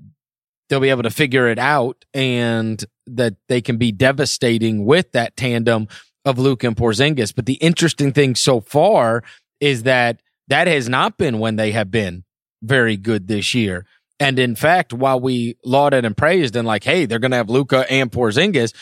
they'll 0.68 0.80
be 0.80 0.90
able 0.90 1.02
to 1.02 1.10
figure 1.10 1.48
it 1.48 1.58
out 1.58 2.04
and 2.14 2.84
that 3.06 3.34
they 3.48 3.60
can 3.60 3.76
be 3.76 3.92
devastating 3.92 4.84
with 4.84 5.12
that 5.12 5.36
tandem 5.36 5.88
of 6.24 6.38
Luka 6.38 6.66
and 6.66 6.76
Porzingis. 6.76 7.34
But 7.34 7.46
the 7.46 7.54
interesting 7.54 8.12
thing 8.12 8.34
so 8.34 8.60
far 8.60 9.22
is 9.60 9.84
that 9.84 10.20
that 10.48 10.66
has 10.66 10.88
not 10.88 11.16
been 11.16 11.38
when 11.38 11.56
they 11.56 11.72
have 11.72 11.90
been 11.90 12.24
very 12.62 12.96
good 12.96 13.28
this 13.28 13.54
year. 13.54 13.86
And 14.18 14.38
in 14.38 14.56
fact, 14.56 14.92
while 14.92 15.20
we 15.20 15.56
lauded 15.64 16.04
and 16.04 16.16
praised 16.16 16.56
and 16.56 16.66
like, 16.66 16.84
hey, 16.84 17.06
they're 17.06 17.18
going 17.18 17.32
to 17.32 17.36
have 17.36 17.50
Luka 17.50 17.90
and 17.90 18.10
Porzingis, 18.10 18.74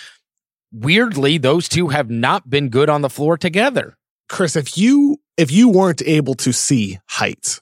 weirdly, 0.73 1.39
those 1.39 1.69
two 1.69 1.89
have 1.89 2.09
not 2.09 2.49
been 2.49 2.69
good 2.69 2.89
on 2.89 3.03
the 3.03 3.11
floor 3.11 3.37
together. 3.37 3.97
Chris, 4.29 4.57
if 4.57 4.79
you 4.79 5.21
if 5.37 5.51
you 5.51 5.69
weren't 5.69 6.03
able 6.03 6.35
to 6.35 6.53
see 6.53 6.99
height, 7.09 7.61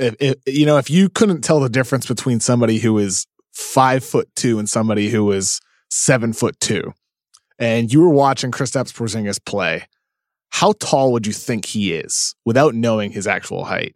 if, 0.00 0.16
if, 0.20 0.36
you 0.46 0.66
know, 0.66 0.78
if 0.78 0.90
you 0.90 1.08
couldn't 1.08 1.42
tell 1.42 1.60
the 1.60 1.68
difference 1.68 2.06
between 2.06 2.40
somebody 2.40 2.78
who 2.78 2.98
is 2.98 3.26
five 3.52 4.04
foot 4.04 4.28
two 4.36 4.58
and 4.58 4.68
somebody 4.68 5.08
who 5.10 5.30
is 5.32 5.60
seven 5.90 6.32
foot 6.32 6.58
two, 6.60 6.92
and 7.58 7.92
you 7.92 8.00
were 8.00 8.08
watching 8.10 8.50
Kristaps 8.50 8.92
Porzingis 8.92 9.44
play, 9.44 9.86
how 10.50 10.72
tall 10.80 11.12
would 11.12 11.26
you 11.26 11.32
think 11.32 11.64
he 11.66 11.92
is 11.92 12.34
without 12.44 12.74
knowing 12.74 13.12
his 13.12 13.26
actual 13.26 13.64
height? 13.64 13.94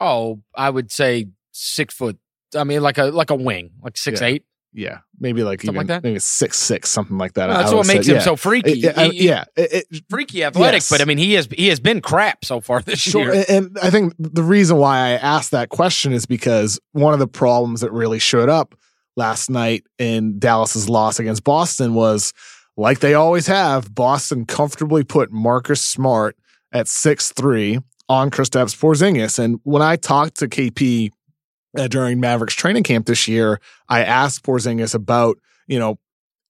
Oh, 0.00 0.40
I 0.56 0.70
would 0.70 0.90
say 0.90 1.26
six 1.52 1.94
foot. 1.94 2.18
I 2.56 2.64
mean, 2.64 2.82
like 2.82 2.98
a 2.98 3.04
like 3.04 3.30
a 3.30 3.34
wing, 3.36 3.70
like 3.82 3.96
six 3.96 4.20
Yeah. 4.20 4.28
eight. 4.28 4.44
Yeah, 4.74 4.98
maybe 5.20 5.42
like 5.42 5.60
Something 5.60 5.74
even 5.74 5.86
like 5.88 6.02
that? 6.02 6.02
maybe 6.02 6.18
six 6.18 6.58
six, 6.58 6.88
something 6.88 7.18
like 7.18 7.34
that. 7.34 7.48
Well, 7.48 7.58
that's 7.58 7.72
what 7.72 7.86
makes 7.86 8.06
say. 8.06 8.12
him 8.12 8.16
yeah. 8.18 8.22
so 8.24 8.36
freaky. 8.36 8.78
Yeah, 8.78 8.92
I- 8.96 9.08
He- 9.08 9.26
yeah. 9.28 9.44
It- 9.56 9.86
it- 9.90 10.04
freaky 10.08 10.42
athletic. 10.44 10.76
Yes. 10.78 10.88
But 10.90 11.00
I 11.02 11.04
mean, 11.04 11.18
he 11.18 11.34
has 11.34 11.46
he 11.54 11.68
has 11.68 11.78
been 11.78 12.00
crap 12.00 12.44
so 12.44 12.60
far 12.60 12.80
this 12.80 12.98
Sure. 12.98 13.34
year. 13.34 13.44
And 13.48 13.66
and 13.66 13.78
I 13.82 13.90
think 13.90 14.14
the 14.18 14.42
reason 14.42 14.78
why 14.78 14.96
I 14.98 15.10
asked 15.10 15.50
that 15.50 15.68
question 15.68 16.12
is 16.12 16.24
because 16.24 16.80
one 16.92 17.12
of 17.12 17.18
the 17.20 17.28
problems 17.28 17.82
that 17.82 17.92
really 17.92 18.18
showed 18.18 18.48
up 18.48 18.74
last 19.16 19.50
night 19.50 19.84
in 19.98 20.38
Dallas's 20.38 20.88
loss 20.88 21.18
against 21.20 21.44
Boston 21.44 21.92
was 21.92 22.32
like 22.78 23.00
they 23.00 23.12
always 23.12 23.46
have, 23.48 23.94
Boston 23.94 24.46
comfortably 24.46 25.04
put 25.04 25.30
Marcus 25.30 25.82
Smart 25.82 26.34
at 26.72 26.88
six 26.88 27.30
three 27.30 27.78
on 28.08 28.30
Kristaps 28.30 28.74
Porzingis. 28.74 29.38
And 29.38 29.60
when 29.64 29.82
I 29.82 29.96
talked 29.96 30.38
to 30.38 30.48
KP 30.48 31.10
uh, 31.76 31.88
during 31.88 32.20
Mavericks 32.20 32.54
training 32.54 32.82
camp 32.82 33.06
this 33.06 33.28
year, 33.28 33.60
I 33.88 34.04
asked 34.04 34.42
Porzingis 34.42 34.94
about, 34.94 35.38
you 35.66 35.78
know, 35.78 35.98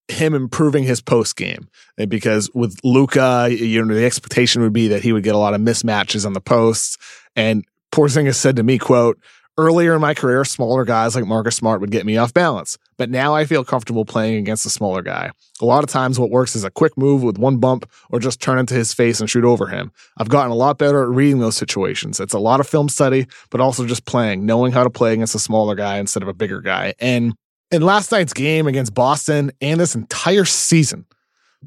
him 0.09 0.35
improving 0.35 0.85
his 0.85 1.01
post 1.01 1.37
game 1.37 1.69
because 2.09 2.51
with 2.55 2.79
Luka, 2.85 3.49
you 3.51 3.85
know, 3.85 3.95
the 3.95 4.05
expectation 4.05 4.63
would 4.63 4.73
be 4.73 4.89
that 4.89 5.03
he 5.03 5.13
would 5.13 5.23
get 5.23 5.35
a 5.35 5.39
lot 5.39 5.55
of 5.55 5.61
mismatches 5.61 6.27
on 6.27 6.33
the 6.33 6.41
posts. 6.41 6.99
And 7.37 7.65
Porzingis 7.93 8.35
said 8.35 8.57
to 8.57 8.63
me, 8.63 8.79
quote, 8.79 9.19
earlier 9.59 9.95
in 9.95 10.01
my 10.01 10.15
career, 10.15 10.45
smaller 10.45 10.85
guys 10.85 11.15
like 11.15 11.27
Marcus 11.27 11.57
Smart 11.57 11.81
would 11.81 11.91
get 11.91 12.07
me 12.07 12.17
off 12.17 12.33
balance. 12.33 12.79
But 12.97 13.11
now 13.11 13.35
I 13.35 13.45
feel 13.45 13.65
comfortable 13.65 14.05
playing 14.05 14.37
against 14.37 14.67
a 14.67 14.71
smaller 14.71 15.03
guy. 15.03 15.31
A 15.61 15.65
lot 15.65 15.85
of 15.85 15.91
times 15.91 16.19
what 16.19 16.31
works 16.31 16.57
is 16.57 16.65
a 16.65 16.71
quick 16.71 16.97
move 16.97 17.23
with 17.23 17.39
one 17.39 17.59
bump 17.59 17.91
or 18.11 18.19
just 18.19 18.41
turn 18.41 18.59
into 18.59 18.75
his 18.75 18.93
face 18.93 19.21
and 19.21 19.29
shoot 19.29 19.45
over 19.45 19.67
him. 19.67 19.93
I've 20.19 20.29
gotten 20.29 20.51
a 20.51 20.57
lot 20.57 20.79
better 20.79 21.03
at 21.03 21.09
reading 21.09 21.41
those 21.41 21.57
situations. 21.57 22.21
It's 22.21 22.35
a 22.35 22.39
lot 22.39 22.61
of 22.61 22.67
film 22.67 22.89
study, 22.89 23.27
but 23.51 23.61
also 23.61 23.87
just 23.87 24.05
playing, 24.05 24.47
knowing 24.47 24.73
how 24.73 24.85
to 24.85 24.91
play 24.91 25.13
against 25.13 25.35
a 25.35 25.41
smaller 25.41 25.75
guy 25.75 25.99
instead 25.99 26.23
of 26.23 26.29
a 26.29 26.35
bigger 26.35 26.61
guy. 26.61 26.95
And 26.99 27.35
in 27.71 27.83
last 27.83 28.13
night's 28.13 28.33
game 28.33 28.67
against 28.67 28.95
Boston 28.95 29.51
and 29.61 29.81
this 29.81 29.95
entire 29.95 30.45
season, 30.45 31.07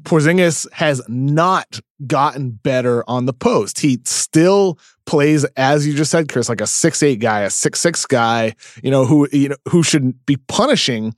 Porzingis 0.02 0.70
has 0.72 1.02
not 1.08 1.80
gotten 2.06 2.50
better 2.50 3.02
on 3.08 3.26
the 3.26 3.32
post. 3.32 3.80
He 3.80 3.98
still 4.04 4.78
plays, 5.06 5.44
as 5.56 5.86
you 5.86 5.94
just 5.94 6.10
said, 6.10 6.28
Chris, 6.28 6.48
like 6.48 6.60
a 6.60 6.66
six 6.66 7.02
eight 7.02 7.20
guy, 7.20 7.40
a 7.40 7.50
six 7.50 7.80
six 7.80 8.06
guy, 8.06 8.54
you 8.82 8.90
know, 8.90 9.04
who 9.04 9.28
you 9.32 9.50
know 9.50 9.56
who 9.68 9.82
should 9.82 10.24
be 10.26 10.36
punishing 10.48 11.14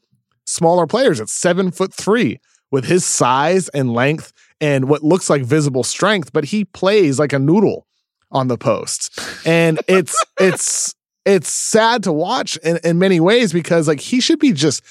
smaller 0.46 0.86
players 0.86 1.20
at 1.20 1.28
seven 1.28 1.70
foot 1.70 1.92
three 1.92 2.40
with 2.70 2.84
his 2.84 3.04
size 3.04 3.68
and 3.70 3.92
length 3.92 4.32
and 4.60 4.88
what 4.88 5.02
looks 5.02 5.30
like 5.30 5.42
visible 5.42 5.84
strength, 5.84 6.32
but 6.32 6.44
he 6.44 6.64
plays 6.64 7.18
like 7.18 7.32
a 7.32 7.38
noodle 7.38 7.86
on 8.30 8.48
the 8.48 8.58
post. 8.58 9.18
And 9.46 9.80
it's 9.88 10.16
it's 10.38 10.94
it's 11.24 11.52
sad 11.52 12.02
to 12.04 12.12
watch 12.12 12.56
in, 12.58 12.78
in 12.84 12.98
many 12.98 13.20
ways 13.20 13.52
because 13.52 13.88
like 13.88 14.00
he 14.00 14.20
should 14.20 14.38
be 14.38 14.52
just 14.52 14.82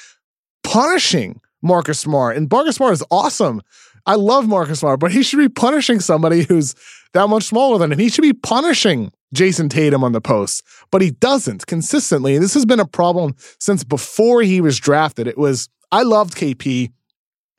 punishing 0.63 1.41
Marcus 1.61 1.99
Smart. 1.99 2.37
And 2.37 2.49
Marcus 2.49 2.75
Smart 2.75 2.93
is 2.93 3.03
awesome. 3.11 3.61
I 4.05 4.15
love 4.15 4.47
Marcus 4.47 4.79
Smart, 4.79 4.99
but 4.99 5.11
he 5.11 5.21
should 5.23 5.37
be 5.37 5.49
punishing 5.49 5.99
somebody 5.99 6.43
who's 6.43 6.75
that 7.13 7.27
much 7.27 7.43
smaller 7.43 7.77
than 7.77 7.91
him. 7.91 7.99
He 7.99 8.09
should 8.09 8.21
be 8.21 8.33
punishing 8.33 9.11
Jayson 9.33 9.69
Tatum 9.69 10.03
on 10.03 10.13
the 10.13 10.21
post, 10.21 10.63
but 10.91 11.01
he 11.01 11.11
doesn't 11.11 11.67
consistently. 11.67 12.35
And 12.35 12.43
this 12.43 12.53
has 12.53 12.65
been 12.65 12.79
a 12.79 12.87
problem 12.87 13.35
since 13.59 13.83
before 13.83 14.41
he 14.41 14.61
was 14.61 14.79
drafted. 14.79 15.27
It 15.27 15.37
was, 15.37 15.67
I 15.91 16.03
loved 16.03 16.35
KP 16.35 16.91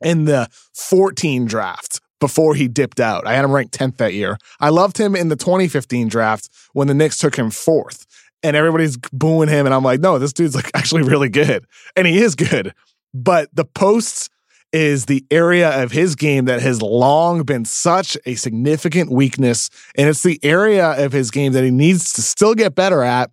in 0.03 0.25
the 0.25 0.49
14 0.73 1.45
draft 1.45 2.01
before 2.19 2.55
he 2.55 2.67
dipped 2.67 2.99
out. 2.99 3.27
I 3.27 3.33
had 3.33 3.45
him 3.45 3.51
ranked 3.51 3.77
10th 3.77 3.97
that 3.97 4.13
year. 4.13 4.37
I 4.59 4.69
loved 4.69 4.97
him 4.97 5.15
in 5.15 5.29
the 5.29 5.35
2015 5.35 6.07
draft 6.07 6.49
when 6.73 6.87
the 6.87 6.93
Knicks 6.93 7.17
took 7.17 7.35
him 7.35 7.51
fourth. 7.51 8.05
And 8.41 8.55
everybody's 8.55 8.97
booing 9.11 9.49
him. 9.49 9.65
And 9.65 9.75
I'm 9.75 9.83
like, 9.83 9.99
no, 9.99 10.17
this 10.17 10.31
dude's 10.31 10.55
like 10.55 10.71
actually 10.73 11.03
really 11.03 11.29
good. 11.29 11.65
And 11.95 12.07
he 12.07 12.19
is 12.19 12.35
good. 12.35 12.73
But 13.13 13.49
the 13.53 13.65
posts 13.65 14.29
is 14.71 15.05
the 15.05 15.25
area 15.31 15.81
of 15.81 15.91
his 15.91 16.15
game 16.15 16.45
that 16.45 16.61
has 16.61 16.81
long 16.81 17.43
been 17.43 17.65
such 17.65 18.17
a 18.25 18.35
significant 18.35 19.11
weakness. 19.11 19.69
And 19.95 20.07
it's 20.07 20.23
the 20.23 20.39
area 20.43 21.03
of 21.03 21.11
his 21.11 21.31
game 21.31 21.53
that 21.53 21.63
he 21.63 21.71
needs 21.71 22.13
to 22.13 22.21
still 22.21 22.53
get 22.53 22.75
better 22.75 23.01
at 23.01 23.31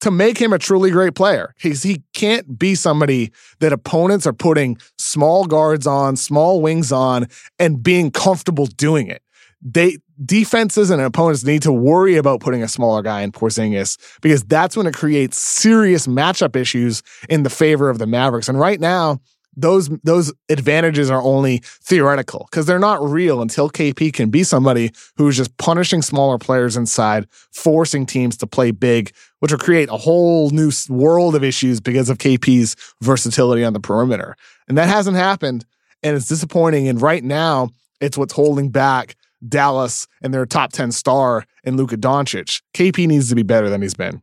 to 0.00 0.10
make 0.10 0.38
him 0.38 0.52
a 0.52 0.58
truly 0.58 0.90
great 0.90 1.14
player. 1.14 1.54
He's, 1.58 1.82
he 1.82 2.02
can't 2.14 2.58
be 2.58 2.74
somebody 2.74 3.32
that 3.58 3.72
opponents 3.72 4.26
are 4.26 4.32
putting 4.32 4.78
small 4.98 5.44
guards 5.46 5.86
on, 5.86 6.16
small 6.16 6.62
wings 6.62 6.90
on, 6.90 7.26
and 7.58 7.82
being 7.82 8.10
comfortable 8.10 8.66
doing 8.66 9.08
it. 9.08 9.22
They 9.62 9.98
defenses 10.24 10.90
and 10.90 11.00
opponents 11.02 11.44
need 11.44 11.62
to 11.62 11.72
worry 11.72 12.16
about 12.16 12.40
putting 12.40 12.62
a 12.62 12.68
smaller 12.68 13.02
guy 13.02 13.22
in 13.22 13.32
Porzingis 13.32 13.98
because 14.20 14.42
that's 14.44 14.76
when 14.76 14.86
it 14.86 14.94
creates 14.94 15.38
serious 15.38 16.06
matchup 16.06 16.56
issues 16.56 17.02
in 17.28 17.42
the 17.42 17.50
favor 17.50 17.90
of 17.90 17.98
the 17.98 18.06
Mavericks. 18.06 18.48
And 18.48 18.58
right 18.58 18.80
now, 18.80 19.20
those 19.56 19.88
those 20.04 20.32
advantages 20.48 21.10
are 21.10 21.22
only 21.22 21.58
theoretical 21.64 22.46
because 22.50 22.66
they're 22.66 22.78
not 22.78 23.02
real 23.02 23.42
until 23.42 23.68
KP 23.68 24.12
can 24.12 24.30
be 24.30 24.44
somebody 24.44 24.92
who's 25.16 25.36
just 25.36 25.56
punishing 25.58 26.02
smaller 26.02 26.38
players 26.38 26.76
inside, 26.76 27.26
forcing 27.52 28.06
teams 28.06 28.36
to 28.38 28.46
play 28.46 28.70
big, 28.70 29.12
which 29.40 29.50
will 29.50 29.58
create 29.58 29.88
a 29.88 29.96
whole 29.96 30.50
new 30.50 30.70
world 30.88 31.34
of 31.34 31.44
issues 31.44 31.80
because 31.80 32.08
of 32.08 32.18
KP's 32.18 32.76
versatility 33.02 33.64
on 33.64 33.72
the 33.72 33.80
perimeter. 33.80 34.36
And 34.68 34.78
that 34.78 34.88
hasn't 34.88 35.16
happened, 35.16 35.64
and 36.02 36.16
it's 36.16 36.28
disappointing. 36.28 36.88
And 36.88 37.02
right 37.02 37.24
now, 37.24 37.70
it's 38.00 38.16
what's 38.16 38.32
holding 38.32 38.70
back 38.70 39.16
Dallas 39.46 40.06
and 40.22 40.32
their 40.34 40.46
top 40.46 40.72
10 40.72 40.92
star 40.92 41.44
in 41.64 41.76
Luka 41.76 41.96
Doncic. 41.96 42.62
KP 42.74 43.06
needs 43.06 43.28
to 43.28 43.34
be 43.34 43.42
better 43.42 43.68
than 43.68 43.82
he's 43.82 43.94
been. 43.94 44.22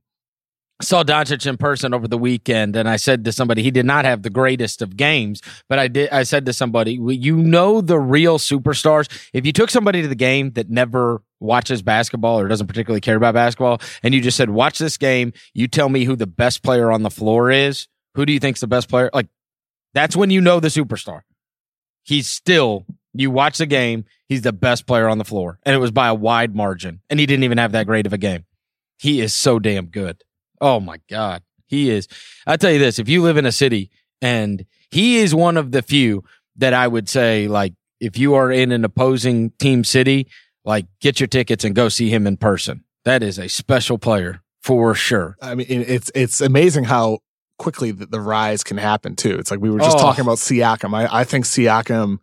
saw 0.82 1.03
Doncic 1.03 1.47
in 1.47 1.57
person 1.57 1.93
over 1.93 2.07
the 2.07 2.18
weekend, 2.18 2.76
and 2.76 2.88
I 2.88 2.97
said 2.97 3.26
to 3.26 3.32
somebody, 3.32 3.63
he 3.63 3.72
did 3.72 3.86
not 3.86 4.05
have 4.05 4.22
the 4.22 4.30
greatest 4.30 4.82
of 4.82 4.95
games, 4.95 5.41
but 5.68 5.80
I 5.80 5.88
did. 5.88 6.09
I 6.11 6.24
said 6.24 6.45
to 6.45 6.53
somebody, 6.53 6.93
you 6.93 7.38
know 7.38 7.82
the 7.82 7.99
real 7.99 8.38
superstars. 8.38 9.09
If 9.34 9.45
you 9.45 9.51
took 9.53 9.70
somebody 9.70 10.03
to 10.03 10.07
the 10.07 10.15
game 10.15 10.51
that 10.51 10.70
never 10.70 11.24
watches 11.39 11.82
basketball 11.82 12.39
or 12.39 12.47
doesn't 12.47 12.68
particularly 12.68 13.01
care 13.01 13.15
about 13.15 13.34
basketball, 13.34 13.82
and 14.03 14.13
you 14.13 14.22
just 14.22 14.38
said, 14.38 14.49
"Watch 14.51 14.78
this 14.80 14.97
game," 14.97 15.34
you 15.53 15.68
tell 15.68 15.89
me 15.89 16.03
who 16.03 16.15
the 16.15 16.28
best 16.28 16.61
player 16.63 16.91
on 16.91 17.03
the 17.03 17.09
floor 17.11 17.49
is. 17.51 17.88
Who 18.15 18.26
do 18.26 18.34
you 18.34 18.39
think's 18.39 18.59
the 18.61 18.68
best 18.68 18.89
player? 18.89 19.09
Like 19.13 19.28
that's 19.93 20.15
when 20.15 20.30
you 20.30 20.41
know 20.41 20.59
the 20.59 20.68
superstar. 20.68 21.22
He's 22.03 22.28
still 22.28 22.86
You 23.13 23.32
watch 23.32 23.57
the 23.57 23.65
game, 23.65 24.05
he's 24.28 24.41
the 24.41 24.53
best 24.53 24.86
player 24.86 25.07
on 25.07 25.17
the 25.17 25.25
floor, 25.25 25.59
and 25.63 25.75
it 25.75 25.80
was 25.80 25.91
by 25.91 26.07
a 26.07 26.13
wide 26.15 26.55
margin. 26.55 27.01
And 27.09 27.19
he 27.19 27.25
didn't 27.25 27.43
even 27.43 27.57
have 27.57 27.71
that 27.73 27.86
great 27.88 28.05
of 28.05 28.13
a 28.13 28.17
game. 28.17 28.45
He 28.99 29.21
is 29.21 29.34
so 29.34 29.59
damn 29.59 29.88
good. 29.88 30.23
Oh 30.59 30.80
my 30.80 30.99
God. 31.09 31.43
He 31.67 31.89
is. 31.89 32.07
I 32.47 32.57
tell 32.57 32.71
you 32.71 32.80
this 32.80 32.97
if 32.99 33.09
you 33.09 33.21
live 33.21 33.38
in 33.38 33.45
a 33.45 33.51
city 33.51 33.91
and 34.21 34.65
he 34.89 35.17
is 35.17 35.36
one 35.36 35.57
of 35.57 35.71
the 35.71 35.82
few 35.82 36.23
that 36.55 36.73
I 36.73 36.88
would 36.88 37.07
say, 37.09 37.47
like, 37.47 37.73
if 37.99 38.17
you 38.17 38.34
are 38.36 38.51
in 38.51 38.71
an 38.71 38.84
opposing 38.86 39.51
team 39.59 39.84
city, 39.84 40.28
like, 40.65 40.86
get 41.01 41.19
your 41.19 41.28
tickets 41.28 41.63
and 41.63 41.75
go 41.75 41.89
see 41.89 42.09
him 42.09 42.25
in 42.25 42.38
person. 42.38 42.84
That 43.05 43.21
is 43.21 43.38
a 43.38 43.47
special 43.49 43.97
player 43.97 44.41
for 44.63 44.95
sure. 44.95 45.38
I 45.41 45.55
mean, 45.55 45.67
it's 45.69 46.11
it's 46.15 46.41
amazing 46.41 46.86
how 46.86 47.19
quickly 47.57 47.91
the, 47.91 48.05
the 48.05 48.19
rise 48.21 48.63
can 48.63 48.78
happen 48.78 49.15
too. 49.15 49.38
It's 49.38 49.49
like 49.51 49.59
we 49.59 49.69
were 49.69 49.80
just 49.80 49.97
Oh. 49.97 50.01
talking 50.01 50.21
about 50.23 50.38
Siakam. 50.38 50.93
I, 50.95 51.19
I 51.21 51.23
think 51.23 51.45
Siakam, 51.45 52.17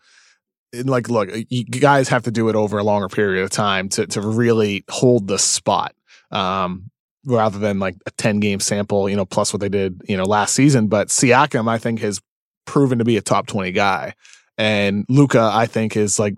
like, 0.83 1.09
look, 1.09 1.31
you 1.49 1.65
guys 1.65 2.09
have 2.09 2.25
to 2.25 2.31
do 2.31 2.49
it 2.49 2.57
over 2.57 2.79
a 2.79 2.83
longer 2.85 3.09
period 3.09 3.45
of 3.45 3.51
time 3.51 3.89
to 3.91 4.07
to 4.09 4.21
really 4.21 4.85
hold 4.91 5.29
the 5.29 5.39
spot, 5.39 5.95
um, 6.31 6.91
rather 7.25 7.59
than 7.59 7.79
like 7.79 7.97
a 8.07 8.11
ten 8.13 8.41
game 8.41 8.61
sample, 8.61 9.09
you 9.09 9.17
know, 9.17 9.25
plus 9.25 9.53
what 9.53 9.61
they 9.61 9.69
did, 9.69 10.03
you 10.09 10.17
know, 10.17 10.25
last 10.25 10.55
season. 10.55 10.89
But 10.89 11.09
Siakam, 11.09 11.69
I 11.69 11.79
think, 11.79 12.01
has 12.01 12.21
proven 12.67 12.99
to 12.99 13.05
be 13.05 13.17
a 13.17 13.23
top 13.23 13.47
twenty 13.47 13.73
guy, 13.73 14.15
and 14.59 15.05
Luka, 15.09 15.51
I 15.53 15.67
think, 15.67 15.97
is 15.97 16.19
like 16.19 16.35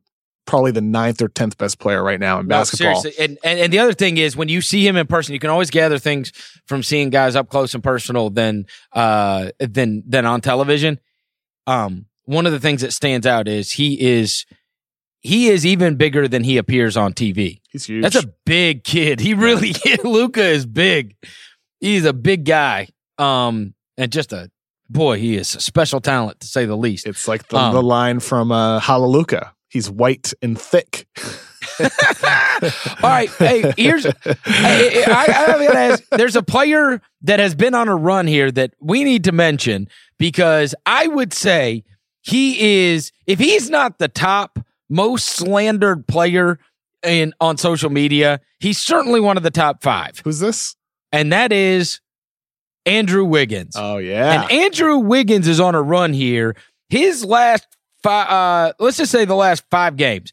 probably 0.47 0.71
the 0.71 0.81
ninth 0.81 1.21
or 1.21 1.27
tenth 1.27 1.59
best 1.59 1.81
player 1.81 2.01
right 2.03 2.21
now 2.21 2.39
in 2.39 2.47
No, 2.47 2.61
basketball. 2.61 3.01
seriously. 3.01 3.25
And, 3.25 3.37
and 3.43 3.59
and 3.59 3.73
the 3.73 3.81
other 3.81 3.93
thing 3.93 4.17
is 4.17 4.37
when 4.37 4.49
you 4.49 4.61
see 4.61 4.87
him 4.87 4.97
in 4.97 5.09
person, 5.09 5.33
you 5.35 5.41
can 5.41 5.51
always 5.51 5.71
gather 5.71 5.99
things 5.99 6.31
from 6.67 6.85
seeing 6.85 7.11
guys 7.11 7.35
up 7.35 7.49
close 7.49 7.75
and 7.75 7.83
personal 7.83 8.31
than 8.31 8.67
uh 8.93 9.51
than 9.59 10.05
than 10.07 10.25
on 10.25 10.41
television. 10.41 11.01
Um, 11.67 12.07
one 12.27 12.47
of 12.47 12.53
the 12.53 12.61
things 12.61 12.83
that 12.83 12.93
stands 12.93 13.27
out 13.27 13.49
is 13.49 13.73
he 13.73 14.01
is 14.01 14.45
he 15.21 15.49
is 15.49 15.65
even 15.67 15.97
bigger 15.97 16.29
than 16.29 16.45
he 16.45 16.57
appears 16.59 16.97
on 16.97 17.13
TV. 17.13 17.61
He's 17.71 17.87
huge. 17.87 18.03
That's 18.03 18.17
a 18.23 18.33
big 18.45 18.85
kid. 18.85 19.19
He 19.21 19.35
really 19.35 19.75
Luka 20.05 20.45
is 20.45 20.67
big. 20.67 21.17
He's 21.81 22.05
a 22.05 22.13
big 22.13 22.45
guy. 22.45 22.89
Um, 23.19 23.75
and 23.97 24.13
just 24.13 24.33
a 24.33 24.51
boy, 24.89 25.19
he 25.19 25.37
is 25.37 25.55
a 25.57 25.61
special 25.61 26.01
talent 26.01 26.41
to 26.41 26.47
say 26.47 26.65
the 26.67 26.77
least. 26.77 27.07
It's 27.07 27.27
like 27.27 27.49
the, 27.49 27.57
Um, 27.57 27.75
the 27.75 27.83
line 27.83 28.21
from 28.21 28.53
uh, 28.53 28.79
Hallelujah. 28.79 29.53
He's 29.69 29.91
white 29.91 30.33
and 30.43 30.59
thick. 30.61 31.07
All 31.81 31.89
right, 33.11 33.29
hey, 33.39 33.73
here's 33.77 34.07
I, 34.07 34.13
I, 34.47 35.25
I 35.27 35.67
gotta 35.67 35.79
ask, 35.79 36.05
there's 36.11 36.37
a 36.37 36.43
player 36.43 37.03
that 37.23 37.41
has 37.41 37.55
been 37.55 37.75
on 37.75 37.89
a 37.89 37.97
run 37.97 38.27
here 38.27 38.51
that 38.53 38.73
we 38.81 39.05
need 39.05 39.25
to 39.25 39.33
mention 39.33 39.89
because 40.19 40.75
I 40.87 41.07
would 41.09 41.33
say 41.33 41.85
he 42.27 42.87
is 42.89 43.13
if 43.27 43.39
he's 43.39 43.71
not 43.71 43.99
the 43.99 44.09
top 44.09 44.59
most 44.91 45.27
slandered 45.27 46.07
player 46.07 46.59
in 47.03 47.33
on 47.41 47.57
social 47.57 47.91
media, 47.91 48.41
he's 48.59 48.79
certainly 48.79 49.21
one 49.21 49.37
of 49.37 49.43
the 49.43 49.51
top 49.51 49.83
five, 49.83 50.21
Who's 50.25 50.41
this? 50.41 50.77
and 51.13 51.33
that 51.33 51.53
is 51.53 52.01
Andrew 52.85 53.25
Wiggins. 53.25 53.75
Oh 53.77 53.99
yeah. 53.99 54.43
And 54.43 54.53
Andrew 54.53 54.99
Wiggins 54.99 55.49
is 55.49 55.61
on 55.61 55.75
a 55.75 55.83
run 55.83 56.13
here. 56.13 56.57
His 56.89 57.25
last 57.25 57.67
five, 58.03 58.29
uh, 58.29 58.73
let's 58.79 58.97
just 58.97 59.11
say 59.13 59.25
the 59.25 59.35
last 59.35 59.65
five 59.71 59.97
games, 59.97 60.33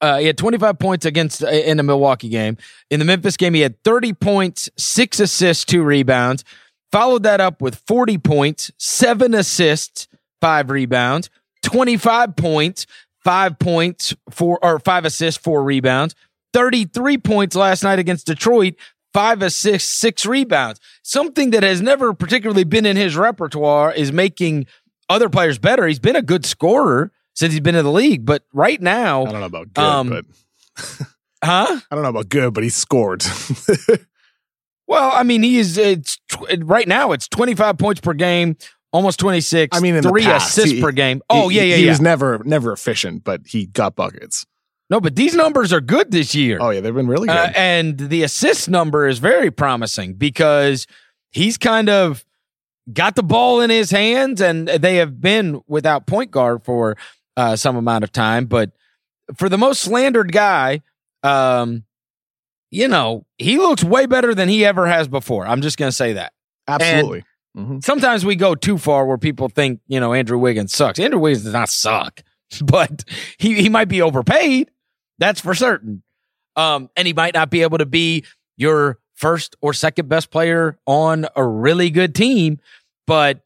uh, 0.00 0.18
he 0.18 0.26
had 0.26 0.36
25 0.36 0.78
points 0.78 1.06
against 1.06 1.42
uh, 1.42 1.48
in 1.48 1.76
the 1.76 1.82
Milwaukee 1.82 2.28
game. 2.28 2.56
In 2.90 2.98
the 2.98 3.04
Memphis 3.04 3.36
game, 3.36 3.54
he 3.54 3.60
had 3.60 3.82
30 3.84 4.12
points, 4.14 4.68
six 4.76 5.20
assists, 5.20 5.64
two 5.64 5.82
rebounds. 5.82 6.44
Followed 6.92 7.22
that 7.24 7.40
up 7.40 7.60
with 7.62 7.76
40 7.86 8.18
points, 8.18 8.70
seven 8.78 9.32
assists, 9.34 10.06
five 10.40 10.70
rebounds, 10.70 11.30
25 11.64 12.36
points, 12.36 12.86
five 13.24 13.58
points, 13.58 14.14
four 14.30 14.58
or 14.62 14.78
five 14.78 15.04
assists, 15.04 15.42
four 15.42 15.62
rebounds, 15.64 16.14
33 16.52 17.18
points 17.18 17.56
last 17.56 17.82
night 17.82 17.98
against 17.98 18.26
Detroit, 18.26 18.74
five 19.12 19.42
assists, 19.42 19.88
six 19.90 20.24
rebounds. 20.24 20.80
Something 21.02 21.50
that 21.50 21.62
has 21.62 21.80
never 21.82 22.14
particularly 22.14 22.64
been 22.64 22.86
in 22.86 22.96
his 22.96 23.16
repertoire 23.16 23.92
is 23.92 24.12
making 24.12 24.66
other 25.08 25.28
players 25.28 25.58
better. 25.58 25.86
He's 25.86 25.98
been 25.98 26.16
a 26.16 26.22
good 26.22 26.46
scorer 26.46 27.12
since 27.34 27.52
he's 27.52 27.60
been 27.60 27.74
in 27.74 27.84
the 27.84 27.92
league, 27.92 28.24
but 28.24 28.44
right 28.52 28.80
now, 28.80 29.26
I 29.26 29.30
don't 29.30 29.40
know 29.40 29.46
about 29.46 29.74
good, 29.74 29.82
Um, 29.84 30.08
but 30.08 30.24
huh? 31.44 31.80
I 31.90 31.94
don't 31.94 32.02
know 32.02 32.08
about 32.10 32.28
good, 32.28 32.54
but 32.54 32.62
he 32.64 32.70
scored. 32.70 33.22
Well, 34.88 35.10
I 35.12 35.24
mean, 35.24 35.42
he 35.42 35.58
is. 35.58 35.78
It's 35.78 36.18
right 36.58 36.86
now. 36.86 37.10
It's 37.10 37.26
twenty 37.26 37.56
five 37.56 37.76
points 37.76 38.00
per 38.00 38.12
game, 38.12 38.56
almost 38.92 39.18
twenty 39.18 39.40
six. 39.40 39.76
I 39.76 39.80
mean, 39.80 40.00
three 40.02 40.22
past, 40.24 40.50
assists 40.50 40.72
he- 40.72 40.80
per 40.80 40.92
game. 40.92 41.22
Oh 41.30 41.48
He- 41.48 41.56
yeah, 41.56 41.62
yeah, 41.62 41.76
He 41.76 41.84
yeah. 41.84 41.90
was 41.90 42.00
never 42.00 42.42
never 42.44 42.72
efficient, 42.72 43.24
but 43.24 43.42
he 43.46 43.66
got 43.66 43.96
buckets. 43.96 44.46
no, 44.90 45.00
but 45.00 45.16
these 45.16 45.34
numbers 45.34 45.72
are 45.72 45.80
good 45.80 46.10
this 46.10 46.34
year. 46.34 46.58
Oh 46.60 46.70
yeah, 46.70 46.80
they've 46.80 46.94
been 46.94 47.08
really 47.08 47.26
good. 47.28 47.36
Uh, 47.36 47.52
and 47.56 47.98
the 47.98 48.22
assist 48.22 48.68
number 48.68 49.06
is 49.08 49.18
very 49.18 49.50
promising 49.50 50.14
because 50.14 50.86
he's 51.30 51.58
kind 51.58 51.88
of 51.88 52.24
got 52.92 53.16
the 53.16 53.22
ball 53.22 53.60
in 53.60 53.68
his 53.70 53.90
hands, 53.90 54.40
and 54.40 54.68
they 54.68 54.96
have 54.96 55.20
been 55.20 55.60
without 55.66 56.06
point 56.06 56.30
guard 56.30 56.62
for 56.64 56.96
uh, 57.36 57.56
some 57.56 57.76
amount 57.76 58.04
of 58.04 58.12
time. 58.12 58.46
But 58.46 58.70
for 59.36 59.48
the 59.48 59.58
most 59.58 59.80
slandered 59.80 60.30
guy, 60.30 60.82
um, 61.24 61.82
you 62.70 62.86
know, 62.86 63.26
he 63.38 63.58
looks 63.58 63.82
way 63.82 64.06
better 64.06 64.34
than 64.36 64.48
he 64.48 64.64
ever 64.64 64.86
has 64.86 65.08
before. 65.08 65.44
I'm 65.46 65.62
just 65.62 65.76
going 65.78 65.88
to 65.88 65.96
say 65.96 66.12
that. 66.12 66.32
Absolutely. 66.68 67.24
Mhm. 67.56 67.82
Sometimes 67.82 68.24
we 68.24 68.36
go 68.36 68.54
too 68.54 68.76
far 68.78 69.06
where 69.06 69.18
people 69.18 69.48
think, 69.48 69.80
you 69.88 69.98
know, 69.98 70.12
Andrew 70.12 70.38
Wiggins 70.38 70.74
sucks. 70.74 70.98
Andrew 70.98 71.20
Wiggins 71.20 71.44
does 71.44 71.52
not 71.52 71.68
suck, 71.68 72.22
but 72.64 73.04
he, 73.38 73.54
he 73.62 73.68
might 73.68 73.88
be 73.88 74.02
overpaid. 74.02 74.70
That's 75.18 75.40
for 75.40 75.54
certain. 75.54 76.02
Um, 76.56 76.90
and 76.96 77.06
he 77.06 77.12
might 77.14 77.34
not 77.34 77.50
be 77.50 77.62
able 77.62 77.78
to 77.78 77.86
be 77.86 78.24
your 78.56 78.98
first 79.14 79.56
or 79.62 79.72
second 79.72 80.08
best 80.08 80.30
player 80.30 80.78
on 80.86 81.26
a 81.34 81.44
really 81.44 81.90
good 81.90 82.14
team, 82.14 82.58
but 83.06 83.40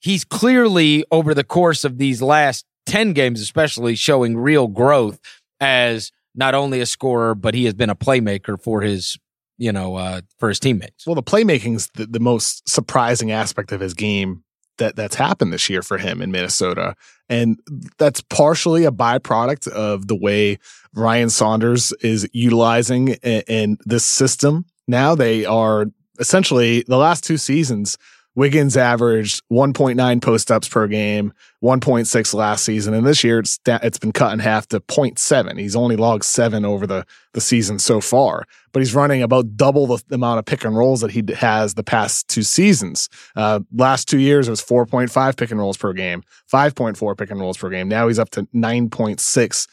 he's 0.00 0.24
clearly 0.24 1.04
over 1.10 1.32
the 1.34 1.44
course 1.44 1.84
of 1.84 1.96
these 1.98 2.20
last 2.20 2.66
10 2.86 3.14
games, 3.14 3.40
especially 3.40 3.94
showing 3.94 4.36
real 4.36 4.66
growth 4.68 5.18
as 5.60 6.12
not 6.34 6.54
only 6.54 6.80
a 6.80 6.86
scorer, 6.86 7.34
but 7.34 7.54
he 7.54 7.64
has 7.64 7.72
been 7.74 7.88
a 7.90 7.94
playmaker 7.94 8.60
for 8.60 8.82
his, 8.82 9.16
you 9.58 9.72
know, 9.72 9.96
uh, 9.96 10.20
for 10.38 10.48
his 10.48 10.60
teammates. 10.60 11.06
Well, 11.06 11.14
the 11.14 11.22
playmaking's 11.22 11.88
the, 11.94 12.06
the 12.06 12.20
most 12.20 12.68
surprising 12.68 13.30
aspect 13.30 13.72
of 13.72 13.80
his 13.80 13.94
game 13.94 14.44
that 14.78 14.96
that's 14.96 15.14
happened 15.14 15.52
this 15.52 15.70
year 15.70 15.82
for 15.82 15.98
him 15.98 16.20
in 16.20 16.32
Minnesota, 16.32 16.96
and 17.28 17.58
that's 17.98 18.20
partially 18.20 18.84
a 18.84 18.90
byproduct 18.90 19.68
of 19.68 20.08
the 20.08 20.16
way 20.16 20.58
Ryan 20.94 21.30
Saunders 21.30 21.92
is 22.00 22.28
utilizing 22.32 23.08
in, 23.08 23.42
in 23.46 23.78
this 23.84 24.04
system. 24.04 24.64
Now 24.88 25.14
they 25.14 25.44
are 25.44 25.86
essentially 26.18 26.84
the 26.86 26.96
last 26.96 27.24
two 27.24 27.36
seasons. 27.36 27.96
Wiggins 28.36 28.76
averaged 28.76 29.42
1.9 29.52 30.20
post 30.20 30.50
ups 30.50 30.68
per 30.68 30.88
game, 30.88 31.32
1.6 31.62 32.34
last 32.34 32.64
season, 32.64 32.92
and 32.92 33.06
this 33.06 33.22
year 33.22 33.38
it's 33.38 33.60
it's 33.66 33.98
been 33.98 34.12
cut 34.12 34.32
in 34.32 34.40
half 34.40 34.66
to 34.68 34.80
0.7. 34.80 35.58
He's 35.58 35.76
only 35.76 35.96
logged 35.96 36.24
seven 36.24 36.64
over 36.64 36.86
the 36.86 37.06
the 37.32 37.40
season 37.40 37.78
so 37.78 38.00
far, 38.00 38.44
but 38.72 38.80
he's 38.80 38.94
running 38.94 39.22
about 39.22 39.56
double 39.56 39.86
the, 39.86 40.02
amount 40.10 40.40
of 40.40 40.46
pick 40.46 40.64
and 40.64 40.76
rolls 40.76 41.00
that 41.00 41.12
he 41.12 41.22
has 41.36 41.74
the 41.74 41.84
past 41.84 42.26
two 42.28 42.42
seasons. 42.42 43.08
Uh, 43.36 43.60
last 43.72 44.08
two 44.08 44.18
years 44.18 44.48
it 44.48 44.50
was 44.50 44.62
4.5 44.62 45.36
pick 45.36 45.50
and 45.50 45.60
rolls 45.60 45.76
per 45.76 45.92
game, 45.92 46.22
5.4 46.52 47.16
pick 47.16 47.30
and 47.30 47.40
rolls 47.40 47.56
per 47.56 47.70
game. 47.70 47.88
Now 47.88 48.08
he's 48.08 48.18
up 48.18 48.30
to 48.30 48.42
9.6, 48.54 49.68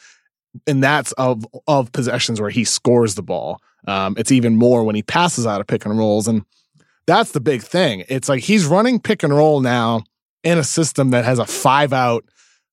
and 0.68 0.84
that's 0.84 1.10
of 1.12 1.44
of 1.66 1.90
possessions 1.90 2.40
where 2.40 2.50
he 2.50 2.62
scores 2.64 3.16
the 3.16 3.22
ball. 3.22 3.60
Um, 3.88 4.14
it's 4.16 4.30
even 4.30 4.56
more 4.56 4.84
when 4.84 4.94
he 4.94 5.02
passes 5.02 5.46
out 5.46 5.60
of 5.60 5.66
pick 5.66 5.84
and 5.84 5.98
rolls, 5.98 6.28
and 6.28 6.44
that's 7.06 7.32
the 7.32 7.40
big 7.40 7.62
thing. 7.62 8.04
It's 8.08 8.28
like 8.28 8.42
he's 8.42 8.66
running 8.66 9.00
pick 9.00 9.22
and 9.22 9.34
roll 9.34 9.60
now 9.60 10.04
in 10.44 10.58
a 10.58 10.64
system 10.64 11.10
that 11.10 11.24
has 11.24 11.38
a 11.38 11.46
five 11.46 11.92
out 11.92 12.24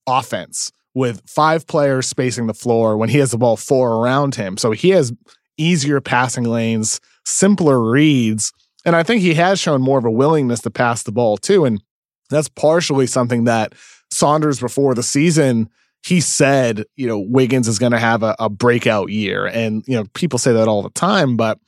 offense 0.08 0.72
with 0.94 1.22
five 1.28 1.68
players 1.68 2.08
spacing 2.08 2.48
the 2.48 2.54
floor 2.54 2.98
when 2.98 3.10
he 3.10 3.20
has 3.20 3.32
the 3.32 3.38
ball 3.38 3.58
four 3.58 3.96
around 3.96 4.36
him. 4.36 4.58
So 4.58 4.72
he 4.72 4.90
has 4.90 5.14
easier 5.58 6.02
passing 6.02 6.46
lanes, 6.46 7.00
simpler 7.26 7.80
reads. 7.80 8.52
And 8.86 8.96
I 8.96 9.04
think 9.04 9.22
he 9.22 9.34
has 9.36 9.60
shown 9.60 9.82
more 9.82 10.00
of 10.00 10.06
a 10.06 10.12
willingness 10.12 10.62
to 10.62 10.72
pass 10.72 11.04
the 11.04 11.12
ball 11.12 11.38
too. 11.38 11.66
And 11.66 11.84
that's 12.30 12.50
partially 12.50 13.08
something 13.08 13.44
that 13.46 13.74
Saunders 14.12 14.60
before 14.60 14.96
the 14.96 15.04
season, 15.04 15.70
he 16.04 16.22
said, 16.22 16.86
you 16.96 17.08
know, 17.08 17.20
Wiggins 17.20 17.68
is 17.68 17.78
going 17.78 17.92
to 17.92 18.00
have 18.00 18.24
a, 18.24 18.36
a 18.40 18.50
breakout 18.50 19.10
year. 19.10 19.46
And, 19.46 19.84
you 19.86 19.96
know, 19.96 20.06
people 20.14 20.40
say 20.40 20.54
that 20.54 20.68
all 20.68 20.82
the 20.82 20.90
time, 20.92 21.38
but 21.38 21.60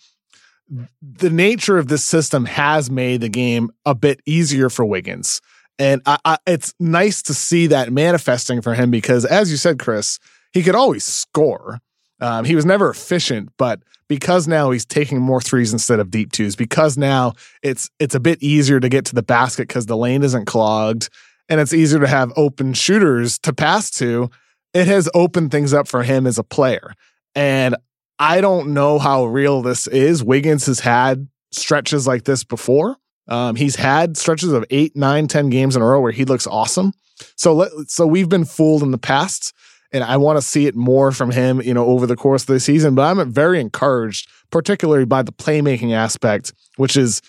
the 1.01 1.29
nature 1.29 1.77
of 1.77 1.87
this 1.87 2.03
system 2.03 2.45
has 2.45 2.89
made 2.89 3.21
the 3.21 3.29
game 3.29 3.71
a 3.85 3.93
bit 3.93 4.21
easier 4.25 4.69
for 4.69 4.85
Wiggins. 4.85 5.41
And 5.77 6.01
I, 6.05 6.17
I, 6.23 6.37
it's 6.45 6.73
nice 6.79 7.21
to 7.23 7.33
see 7.33 7.67
that 7.67 7.91
manifesting 7.91 8.61
for 8.61 8.73
him 8.73 8.91
because, 8.91 9.25
as 9.25 9.51
you 9.51 9.57
said, 9.57 9.79
Chris, 9.79 10.19
he 10.53 10.63
could 10.63 10.75
always 10.75 11.03
score. 11.03 11.79
Um, 12.19 12.45
he 12.45 12.55
was 12.55 12.65
never 12.65 12.89
efficient, 12.89 13.49
but 13.57 13.81
because 14.07 14.47
now 14.47 14.69
he's 14.71 14.85
taking 14.85 15.19
more 15.19 15.41
threes 15.41 15.73
instead 15.73 15.99
of 15.99 16.11
deep 16.11 16.31
twos, 16.31 16.55
because 16.55 16.97
now 16.97 17.33
it's 17.63 17.89
it's 17.99 18.13
a 18.13 18.19
bit 18.19 18.41
easier 18.43 18.79
to 18.79 18.89
get 18.89 19.05
to 19.05 19.15
the 19.15 19.23
basket 19.23 19.67
because 19.67 19.87
the 19.87 19.97
lane 19.97 20.21
isn't 20.21 20.45
clogged, 20.45 21.09
and 21.49 21.59
it's 21.59 21.73
easier 21.73 21.99
to 21.99 22.07
have 22.07 22.31
open 22.35 22.73
shooters 22.73 23.39
to 23.39 23.53
pass 23.53 23.89
to. 23.91 24.29
it 24.73 24.87
has 24.87 25.09
opened 25.13 25.51
things 25.51 25.73
up 25.73 25.87
for 25.87 26.03
him 26.03 26.27
as 26.27 26.37
a 26.37 26.43
player. 26.43 26.93
And 27.35 27.75
I 28.21 28.39
don't 28.39 28.75
know 28.75 28.99
how 28.99 29.25
real 29.25 29.63
this 29.63 29.87
is. 29.87 30.23
Wiggins 30.23 30.67
has 30.67 30.79
had 30.79 31.27
stretches 31.51 32.05
like 32.05 32.23
this 32.23 32.43
before. 32.43 32.97
Um, 33.27 33.55
he's 33.55 33.75
had 33.75 34.15
stretches 34.15 34.53
of 34.53 34.63
eight, 34.69 34.95
nine, 34.95 35.27
ten 35.27 35.49
games 35.49 35.75
in 35.75 35.81
a 35.81 35.85
row 35.85 35.99
where 35.99 36.11
he 36.11 36.23
looks 36.23 36.45
awesome. 36.45 36.93
So 37.35 37.55
let, 37.55 37.71
so 37.87 38.05
we've 38.05 38.29
been 38.29 38.45
fooled 38.45 38.83
in 38.83 38.91
the 38.91 38.99
past, 38.99 39.55
and 39.91 40.03
I 40.03 40.17
want 40.17 40.37
to 40.37 40.43
see 40.43 40.67
it 40.67 40.75
more 40.75 41.11
from 41.11 41.31
him, 41.31 41.63
you 41.63 41.73
know, 41.73 41.87
over 41.87 42.05
the 42.05 42.15
course 42.15 42.43
of 42.43 42.47
the 42.49 42.59
season. 42.59 42.93
But 42.93 43.09
I'm 43.09 43.31
very 43.31 43.59
encouraged, 43.59 44.29
particularly 44.51 45.05
by 45.05 45.23
the 45.23 45.31
playmaking 45.31 45.91
aspect, 45.91 46.53
which 46.77 46.95
is 46.95 47.23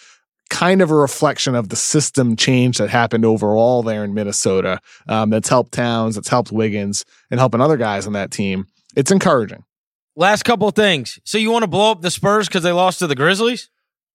kind 0.50 0.82
of 0.82 0.90
a 0.90 0.94
reflection 0.94 1.54
of 1.54 1.70
the 1.70 1.76
system 1.76 2.36
change 2.36 2.76
that 2.76 2.90
happened 2.90 3.24
overall 3.24 3.82
there 3.82 4.04
in 4.04 4.12
Minnesota. 4.12 4.78
Um, 5.08 5.30
that's 5.30 5.48
helped 5.48 5.72
Towns, 5.72 6.16
that's 6.16 6.28
helped 6.28 6.52
Wiggins, 6.52 7.06
and 7.30 7.40
helping 7.40 7.62
other 7.62 7.78
guys 7.78 8.06
on 8.06 8.12
that 8.12 8.30
team. 8.30 8.66
It's 8.94 9.10
encouraging. 9.10 9.64
Last 10.14 10.44
couple 10.44 10.68
of 10.68 10.74
things. 10.74 11.18
So 11.24 11.38
you 11.38 11.50
want 11.50 11.62
to 11.62 11.68
blow 11.68 11.90
up 11.90 12.02
the 12.02 12.10
Spurs 12.10 12.48
because 12.48 12.62
they 12.62 12.72
lost 12.72 12.98
to 12.98 13.06
the 13.06 13.14
Grizzlies? 13.14 13.70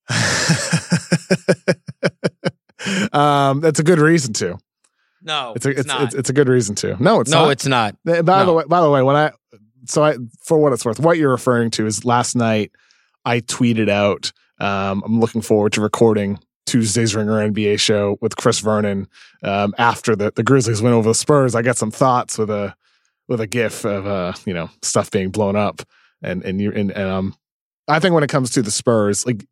um, 3.14 3.62
that's 3.62 3.80
a 3.80 3.84
good 3.84 4.00
reason 4.00 4.34
to. 4.34 4.58
No, 5.24 5.54
it's 5.56 5.66
a 5.66 5.72
it's, 5.72 5.80
it's, 5.82 5.93
it's, 5.93 6.16
it's, 6.16 6.30
a 6.30 6.34
good 6.34 6.48
reason 6.48 6.76
to. 6.76 7.02
No, 7.02 7.20
it's 7.20 7.32
no, 7.32 7.45
not. 7.45 7.52
it's 7.52 7.66
not. 7.66 7.95
By 8.06 8.22
no. 8.22 8.45
the 8.45 8.54
way, 8.54 8.64
by 8.68 8.82
the 8.82 8.89
way, 8.89 9.02
when 9.02 9.16
I 9.16 9.32
so 9.86 10.04
I 10.04 10.16
for 10.41 10.58
what 10.58 10.74
it's 10.74 10.86
worth, 10.86 11.00
what 11.00 11.18
you're 11.18 11.32
referring 11.32 11.72
to 11.72 11.86
is 11.86 12.06
last 12.06 12.36
night 12.36 12.72
I 13.26 13.41
tweeted 13.41 13.89
out. 13.89 14.32
Um, 14.60 15.04
I'm 15.06 15.20
looking 15.20 15.41
forward 15.41 15.74
to 15.74 15.82
recording 15.82 16.39
Tuesday's 16.66 17.16
Ringer 17.16 17.52
NBA 17.52 17.80
show 17.80 18.18
with 18.22 18.38
Chris 18.38 18.60
Vernon 18.60 19.08
um, 19.43 19.74
after 19.78 20.16
the, 20.16 20.32
the 20.36 20.43
Grizzlies 20.43 20.82
win 20.82 20.93
over 20.93 21.10
the 21.10 21.16
Spurs. 21.16 21.56
I 21.56 21.62
got 21.62 21.78
some 21.78 21.91
thoughts 21.91 22.38
with 22.38 22.50
a 22.50 22.76
with 23.28 23.41
a 23.41 23.47
GIF 23.47 23.86
of 23.86 24.07
uh, 24.07 24.34
you 24.45 24.53
know 24.53 24.69
stuff 24.82 25.11
being 25.11 25.30
blown 25.30 25.55
up, 25.55 25.82
and 26.21 26.43
and 26.43 26.61
you 26.61 26.71
and, 26.71 26.91
and 26.91 27.09
um, 27.09 27.36
I 27.88 27.99
think 27.99 28.13
when 28.13 28.23
it 28.23 28.30
comes 28.30 28.49
to 28.51 28.61
the 28.61 28.71
Spurs, 28.71 29.25
like 29.25 29.45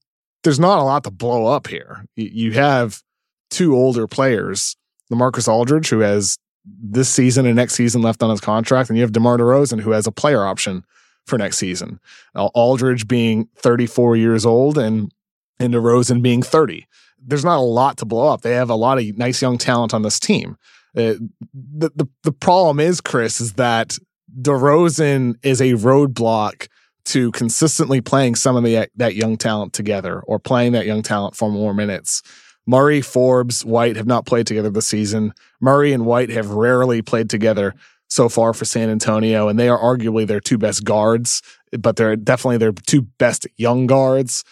there's 0.43 0.59
not 0.59 0.79
a 0.79 0.83
lot 0.83 1.03
to 1.03 1.11
blow 1.11 1.47
up 1.47 1.67
here. 1.67 2.05
You, 2.15 2.51
have 2.53 3.01
two 3.49 3.75
older 3.75 4.07
players, 4.07 4.75
LaMarcus 5.11 5.47
Aldridge, 5.47 5.89
who 5.89 5.99
has 5.99 6.37
this 6.65 7.09
season 7.09 7.47
and 7.47 7.55
next 7.55 7.73
season 7.73 8.03
left 8.03 8.21
on 8.21 8.29
his 8.29 8.41
contract, 8.41 8.89
and 8.89 8.97
you 8.97 9.03
have 9.03 9.11
DeMar 9.11 9.37
DeRozan, 9.37 9.81
who 9.81 9.91
has 9.91 10.05
a 10.05 10.11
player 10.11 10.45
option 10.45 10.85
for 11.25 11.37
next 11.37 11.57
season. 11.57 11.99
Aldridge 12.35 13.07
being 13.07 13.49
34 13.57 14.15
years 14.15 14.45
old 14.45 14.77
and 14.77 15.11
and 15.59 15.73
DeRozan 15.73 16.21
being 16.21 16.43
30. 16.43 16.85
There's 17.17 17.45
not 17.45 17.57
a 17.57 17.61
lot 17.61 17.97
to 17.97 18.05
blow 18.05 18.27
up. 18.27 18.41
They 18.41 18.51
have 18.51 18.69
a 18.69 18.75
lot 18.75 18.99
of 18.99 19.17
nice 19.17 19.41
young 19.41 19.57
talent 19.57 19.93
on 19.93 20.03
this 20.03 20.19
team. 20.19 20.57
Uh, 20.95 21.15
the, 21.53 21.91
the 21.95 22.07
the 22.23 22.31
problem 22.31 22.79
is, 22.79 23.01
Chris, 23.01 23.41
is 23.41 23.53
that 23.53 23.97
DeRozan 24.41 25.35
is 25.43 25.61
a 25.61 25.73
roadblock 25.73 26.67
to 27.05 27.31
consistently 27.31 28.01
playing 28.01 28.35
some 28.35 28.55
of 28.55 28.63
the, 28.63 28.89
that 28.95 29.15
young 29.15 29.37
talent 29.37 29.73
together 29.73 30.21
or 30.21 30.39
playing 30.39 30.71
that 30.73 30.85
young 30.85 31.03
talent 31.03 31.35
for 31.35 31.51
more 31.51 31.73
minutes. 31.73 32.23
Murray, 32.65 33.01
Forbes, 33.01 33.63
White 33.63 33.95
have 33.95 34.07
not 34.07 34.25
played 34.25 34.47
together 34.47 34.71
this 34.71 34.87
season. 34.87 35.33
Murray 35.61 35.93
and 35.93 36.05
White 36.05 36.31
have 36.31 36.49
rarely 36.49 37.03
played 37.03 37.29
together 37.29 37.75
so 38.09 38.27
far 38.27 38.53
for 38.53 38.65
San 38.65 38.89
Antonio, 38.89 39.47
and 39.47 39.59
they 39.59 39.69
are 39.69 39.79
arguably 39.79 40.25
their 40.25 40.39
two 40.39 40.57
best 40.57 40.83
guards, 40.83 41.43
but 41.77 41.95
they're 41.95 42.15
definitely 42.15 42.57
their 42.57 42.71
two 42.71 43.03
best 43.19 43.45
young 43.57 43.85
guards. 43.85 44.43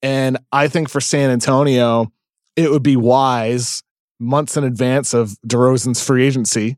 And 0.00 0.38
I 0.52 0.68
think 0.68 0.88
for 0.88 1.00
San 1.00 1.30
Antonio, 1.30 2.12
it 2.54 2.70
would 2.70 2.82
be 2.82 2.96
wise 2.96 3.82
months 4.18 4.56
in 4.56 4.64
advance 4.64 5.14
of 5.14 5.36
DeRozan's 5.46 6.04
free 6.04 6.26
agency. 6.26 6.76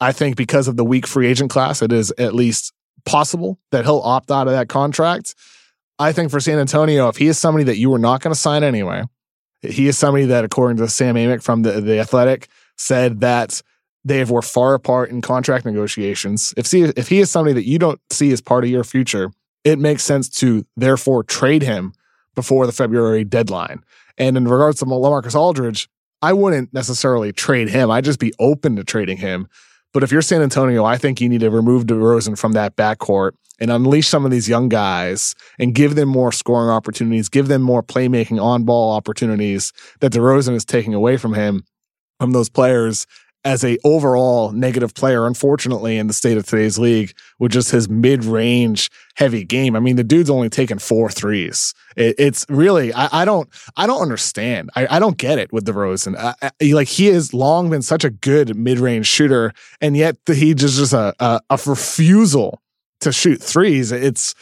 I 0.00 0.12
think 0.12 0.36
because 0.36 0.68
of 0.68 0.76
the 0.76 0.84
weak 0.84 1.06
free 1.06 1.26
agent 1.26 1.50
class, 1.50 1.82
it 1.82 1.92
is 1.92 2.12
at 2.18 2.34
least 2.34 2.72
possible 3.04 3.58
that 3.70 3.84
he'll 3.84 4.00
opt 4.00 4.30
out 4.30 4.46
of 4.46 4.52
that 4.52 4.68
contract. 4.68 5.34
I 5.98 6.12
think 6.12 6.30
for 6.30 6.40
San 6.40 6.58
Antonio, 6.58 7.08
if 7.08 7.16
he 7.16 7.28
is 7.28 7.38
somebody 7.38 7.64
that 7.64 7.78
you 7.78 7.88
were 7.88 7.98
not 7.98 8.20
going 8.20 8.34
to 8.34 8.38
sign 8.38 8.62
anyway, 8.62 9.04
he 9.62 9.88
is 9.88 9.96
somebody 9.96 10.26
that, 10.26 10.44
according 10.44 10.76
to 10.78 10.88
Sam 10.88 11.14
Amick 11.14 11.42
from 11.42 11.62
the, 11.62 11.80
the 11.80 11.98
Athletic, 11.98 12.48
said 12.76 13.20
that 13.20 13.62
they 14.04 14.22
were 14.24 14.42
far 14.42 14.74
apart 14.74 15.10
in 15.10 15.22
contract 15.22 15.64
negotiations. 15.64 16.52
If 16.56 16.66
see, 16.66 16.82
if 16.82 17.08
he 17.08 17.20
is 17.20 17.30
somebody 17.30 17.54
that 17.54 17.66
you 17.66 17.78
don't 17.78 18.00
see 18.10 18.30
as 18.32 18.40
part 18.40 18.64
of 18.64 18.70
your 18.70 18.84
future, 18.84 19.32
it 19.64 19.78
makes 19.78 20.04
sense 20.04 20.28
to 20.28 20.64
therefore 20.76 21.24
trade 21.24 21.62
him 21.62 21.92
before 22.34 22.66
the 22.66 22.72
February 22.72 23.24
deadline. 23.24 23.82
And 24.18 24.36
in 24.36 24.46
regards 24.46 24.78
to 24.78 24.84
LaMarcus 24.84 25.34
Aldridge, 25.34 25.88
I 26.26 26.32
wouldn't 26.32 26.74
necessarily 26.74 27.32
trade 27.32 27.68
him. 27.68 27.88
I'd 27.88 28.02
just 28.02 28.18
be 28.18 28.32
open 28.40 28.74
to 28.74 28.82
trading 28.82 29.18
him. 29.18 29.46
But 29.94 30.02
if 30.02 30.10
you're 30.10 30.22
San 30.22 30.42
Antonio, 30.42 30.84
I 30.84 30.98
think 30.98 31.20
you 31.20 31.28
need 31.28 31.38
to 31.42 31.50
remove 31.52 31.84
DeRozan 31.84 32.36
from 32.36 32.50
that 32.50 32.74
backcourt 32.74 33.34
and 33.60 33.70
unleash 33.70 34.08
some 34.08 34.24
of 34.24 34.32
these 34.32 34.48
young 34.48 34.68
guys 34.68 35.36
and 35.60 35.72
give 35.72 35.94
them 35.94 36.08
more 36.08 36.32
scoring 36.32 36.68
opportunities, 36.68 37.28
give 37.28 37.46
them 37.46 37.62
more 37.62 37.80
playmaking 37.80 38.42
on 38.42 38.64
ball 38.64 38.96
opportunities 38.96 39.72
that 40.00 40.10
DeRozan 40.10 40.56
is 40.56 40.64
taking 40.64 40.94
away 40.94 41.16
from 41.16 41.34
him, 41.34 41.62
from 42.18 42.32
those 42.32 42.48
players 42.48 43.06
as 43.46 43.64
a 43.64 43.78
overall 43.84 44.50
negative 44.50 44.92
player, 44.92 45.24
unfortunately, 45.24 45.98
in 45.98 46.08
the 46.08 46.12
state 46.12 46.36
of 46.36 46.44
today's 46.44 46.80
league 46.80 47.14
with 47.38 47.52
just 47.52 47.70
his 47.70 47.88
mid 47.88 48.24
range 48.24 48.90
heavy 49.14 49.44
game. 49.44 49.76
I 49.76 49.80
mean, 49.80 49.94
the 49.94 50.02
dude's 50.02 50.28
only 50.28 50.48
taken 50.48 50.80
four 50.80 51.08
threes. 51.10 51.72
It, 51.96 52.16
it's 52.18 52.44
really, 52.48 52.92
I, 52.92 53.22
I, 53.22 53.24
don't, 53.24 53.48
I 53.76 53.86
don't 53.86 54.02
understand. 54.02 54.70
I, 54.74 54.96
I 54.96 54.98
don't 54.98 55.16
get 55.16 55.38
it 55.38 55.52
with 55.52 55.64
DeRozan. 55.64 56.16
I, 56.18 56.34
I, 56.42 56.72
like 56.72 56.88
he 56.88 57.06
has 57.06 57.32
long 57.32 57.70
been 57.70 57.82
such 57.82 58.02
a 58.02 58.10
good 58.10 58.56
mid 58.56 58.80
range 58.80 59.06
shooter, 59.06 59.52
and 59.80 59.96
yet 59.96 60.16
he 60.26 60.52
just 60.52 60.76
just 60.76 60.92
a, 60.92 61.14
a, 61.20 61.40
a 61.48 61.60
refusal 61.66 62.60
to 63.02 63.12
shoot 63.12 63.40
threes. 63.40 63.92
It's, 63.92 64.34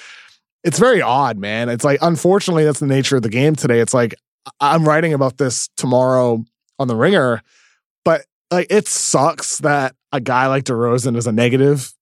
it's 0.63 0.79
very 0.79 1.03
odd, 1.03 1.37
man. 1.37 1.69
It's 1.69 1.85
like, 1.85 1.99
unfortunately, 2.01 2.65
that's 2.65 2.81
the 2.81 2.87
nature 2.87 3.17
of 3.17 3.23
the 3.23 3.29
game 3.29 3.55
today. 3.55 3.81
It's 3.81 3.93
like, 3.93 4.15
I'm 4.61 4.89
writing 4.89 5.13
about 5.13 5.37
this 5.37 5.69
tomorrow 5.77 6.43
on 6.79 6.89
the 6.89 6.97
ringer, 6.97 7.43
but 8.03 8.25
like 8.51 8.67
it 8.71 8.89
sucks 8.89 9.59
that 9.59 9.95
a 10.13 10.21
guy 10.21 10.47
like 10.47 10.65
DeRozan 10.65 11.17
is 11.17 11.27
a 11.27 11.33
negative 11.33 11.93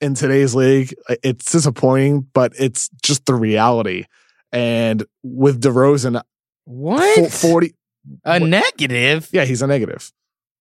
in 0.00 0.14
today's 0.14 0.54
league. 0.54 0.94
It's 1.22 1.50
disappointing, 1.50 2.26
but 2.32 2.52
it's 2.58 2.88
just 3.02 3.26
the 3.26 3.34
reality. 3.34 4.04
And 4.52 5.04
with 5.22 5.62
DeRozan, 5.62 6.22
what 6.64 7.32
forty 7.32 7.74
a 8.24 8.40
what, 8.40 8.48
negative? 8.48 9.28
Yeah, 9.32 9.44
he's 9.44 9.62
a 9.62 9.66
negative. 9.66 10.12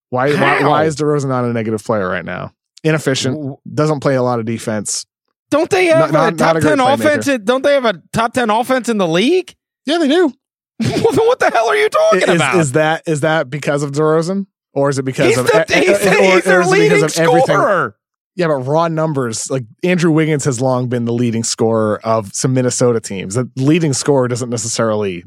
Why, 0.10 0.34
why? 0.34 0.64
Why 0.68 0.84
is 0.86 0.96
DeRozan 0.96 1.30
not 1.30 1.46
a 1.46 1.54
negative 1.54 1.84
player 1.84 2.08
right 2.08 2.26
now? 2.26 2.54
Inefficient, 2.84 3.60
doesn't 3.74 4.00
play 4.00 4.16
a 4.16 4.24
lot 4.24 4.40
of 4.40 4.46
defense. 4.46 5.06
Don't 5.50 5.70
they 5.70 5.88
have 5.88 6.12
not, 6.12 6.34
a 6.34 6.38
top 6.38 6.56
not 6.56 6.58
a 6.58 6.62
ten 6.62 6.80
offense? 6.80 7.28
In, 7.28 7.44
don't 7.44 7.62
they 7.62 7.74
have 7.74 7.86
a 7.86 8.02
top 8.14 8.34
ten 8.34 8.50
offense 8.50 8.90
in 8.90 8.98
the 8.98 9.08
league? 9.08 9.54
Yeah, 9.86 9.98
they 9.98 10.08
do. 10.08 10.34
what 10.80 11.40
the 11.40 11.52
hell 11.54 11.68
are 11.68 11.76
you 11.76 11.90
talking 11.90 12.22
is, 12.22 12.36
about? 12.36 12.56
Is 12.56 12.72
that 12.72 13.04
is 13.06 13.22
that 13.22 13.50
because 13.50 13.84
of 13.84 13.92
DeRozan? 13.92 14.48
Or 14.74 14.90
is 14.90 15.00
it 15.00 15.04
because 15.04 15.28
he's 15.28 15.38
of 15.38 15.48
the, 15.48 15.66
he's, 15.68 16.06
or, 16.06 16.22
he's 16.22 16.44
their 16.44 16.64
leading 16.66 17.08
scorer? 17.10 17.96
Yeah, 18.36 18.48
but 18.48 18.60
raw 18.60 18.88
numbers 18.88 19.52
like 19.52 19.64
Andrew 19.84 20.12
Wiggins 20.12 20.46
has 20.46 20.62
long 20.62 20.88
been 20.88 21.06
the 21.06 21.14
leading 21.14 21.44
scorer 21.44 22.00
of 22.04 22.34
some 22.34 22.54
Minnesota 22.54 23.02
teams. 23.02 23.36
The 23.36 23.50
leading 23.58 23.94
scorer 23.94 24.28
doesn't 24.28 24.50
necessarily 24.50 25.26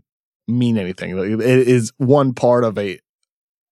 mean 0.49 0.79
anything. 0.79 1.19
It 1.19 1.41
is 1.41 1.93
one 1.99 2.33
part 2.33 2.65
of 2.65 2.79
a 2.79 2.99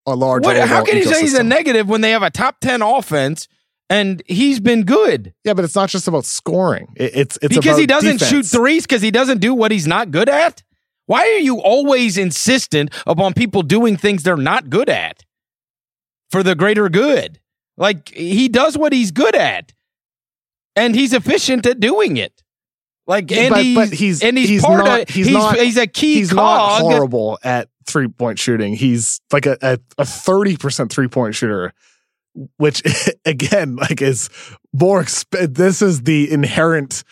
a 0.04 0.14
large. 0.14 0.44
What, 0.44 0.56
how 0.56 0.84
can 0.84 0.96
you 0.98 1.04
say 1.04 1.22
he's 1.22 1.34
a 1.34 1.42
negative 1.42 1.88
when 1.88 2.02
they 2.02 2.10
have 2.10 2.22
a 2.22 2.30
top 2.30 2.60
ten 2.60 2.82
offense? 2.82 3.48
and 3.92 4.22
he's 4.26 4.58
been 4.58 4.84
good. 4.84 5.34
Yeah, 5.44 5.52
but 5.52 5.64
it's 5.64 5.74
not 5.74 5.90
just 5.90 6.08
about 6.08 6.24
scoring. 6.24 6.88
It, 6.96 7.12
it's 7.14 7.38
it's 7.42 7.54
because 7.54 7.76
he 7.76 7.86
doesn't 7.86 8.20
defense. 8.20 8.30
shoot 8.30 8.46
threes 8.46 8.84
because 8.86 9.02
he 9.02 9.10
doesn't 9.10 9.38
do 9.38 9.54
what 9.54 9.70
he's 9.70 9.86
not 9.86 10.10
good 10.10 10.30
at. 10.30 10.62
Why 11.06 11.20
are 11.20 11.40
you 11.40 11.60
always 11.60 12.16
insistent 12.16 12.90
upon 13.06 13.34
people 13.34 13.62
doing 13.62 13.98
things 13.98 14.22
they're 14.22 14.36
not 14.36 14.70
good 14.70 14.88
at? 14.88 15.24
For 16.32 16.42
the 16.42 16.56
greater 16.56 16.88
good. 16.88 17.38
Like 17.76 18.08
he 18.08 18.48
does 18.48 18.76
what 18.76 18.92
he's 18.92 19.12
good 19.12 19.36
at, 19.36 19.72
and 20.74 20.94
he's 20.94 21.12
efficient 21.12 21.66
at 21.66 21.78
doing 21.78 22.16
it. 22.16 22.42
Like 23.06 23.30
and, 23.32 23.50
but, 23.50 23.62
he's, 23.62 23.76
but 23.76 23.88
he's 23.92 24.22
and 24.22 24.38
he's, 24.38 24.48
he's 24.48 24.64
part 24.64 24.84
not, 24.84 25.00
of 25.02 25.08
he's, 25.08 25.26
he's, 25.26 25.34
not, 25.34 25.56
he's 25.56 25.76
a 25.76 25.86
key 25.86 26.16
he's 26.16 26.30
cog. 26.30 26.36
not 26.38 26.80
horrible 26.80 27.38
at 27.42 27.68
three 27.86 28.08
point 28.08 28.38
shooting. 28.38 28.74
He's 28.74 29.20
like 29.32 29.46
a 29.46 29.78
a 29.98 30.04
thirty 30.04 30.56
percent 30.56 30.92
three 30.92 31.08
point 31.08 31.34
shooter, 31.34 31.72
which 32.56 32.82
again 33.24 33.76
like 33.76 34.02
is 34.02 34.30
more. 34.72 35.02
Exp- 35.02 35.54
this 35.54 35.82
is 35.82 36.02
the 36.02 36.30
inherent 36.30 37.04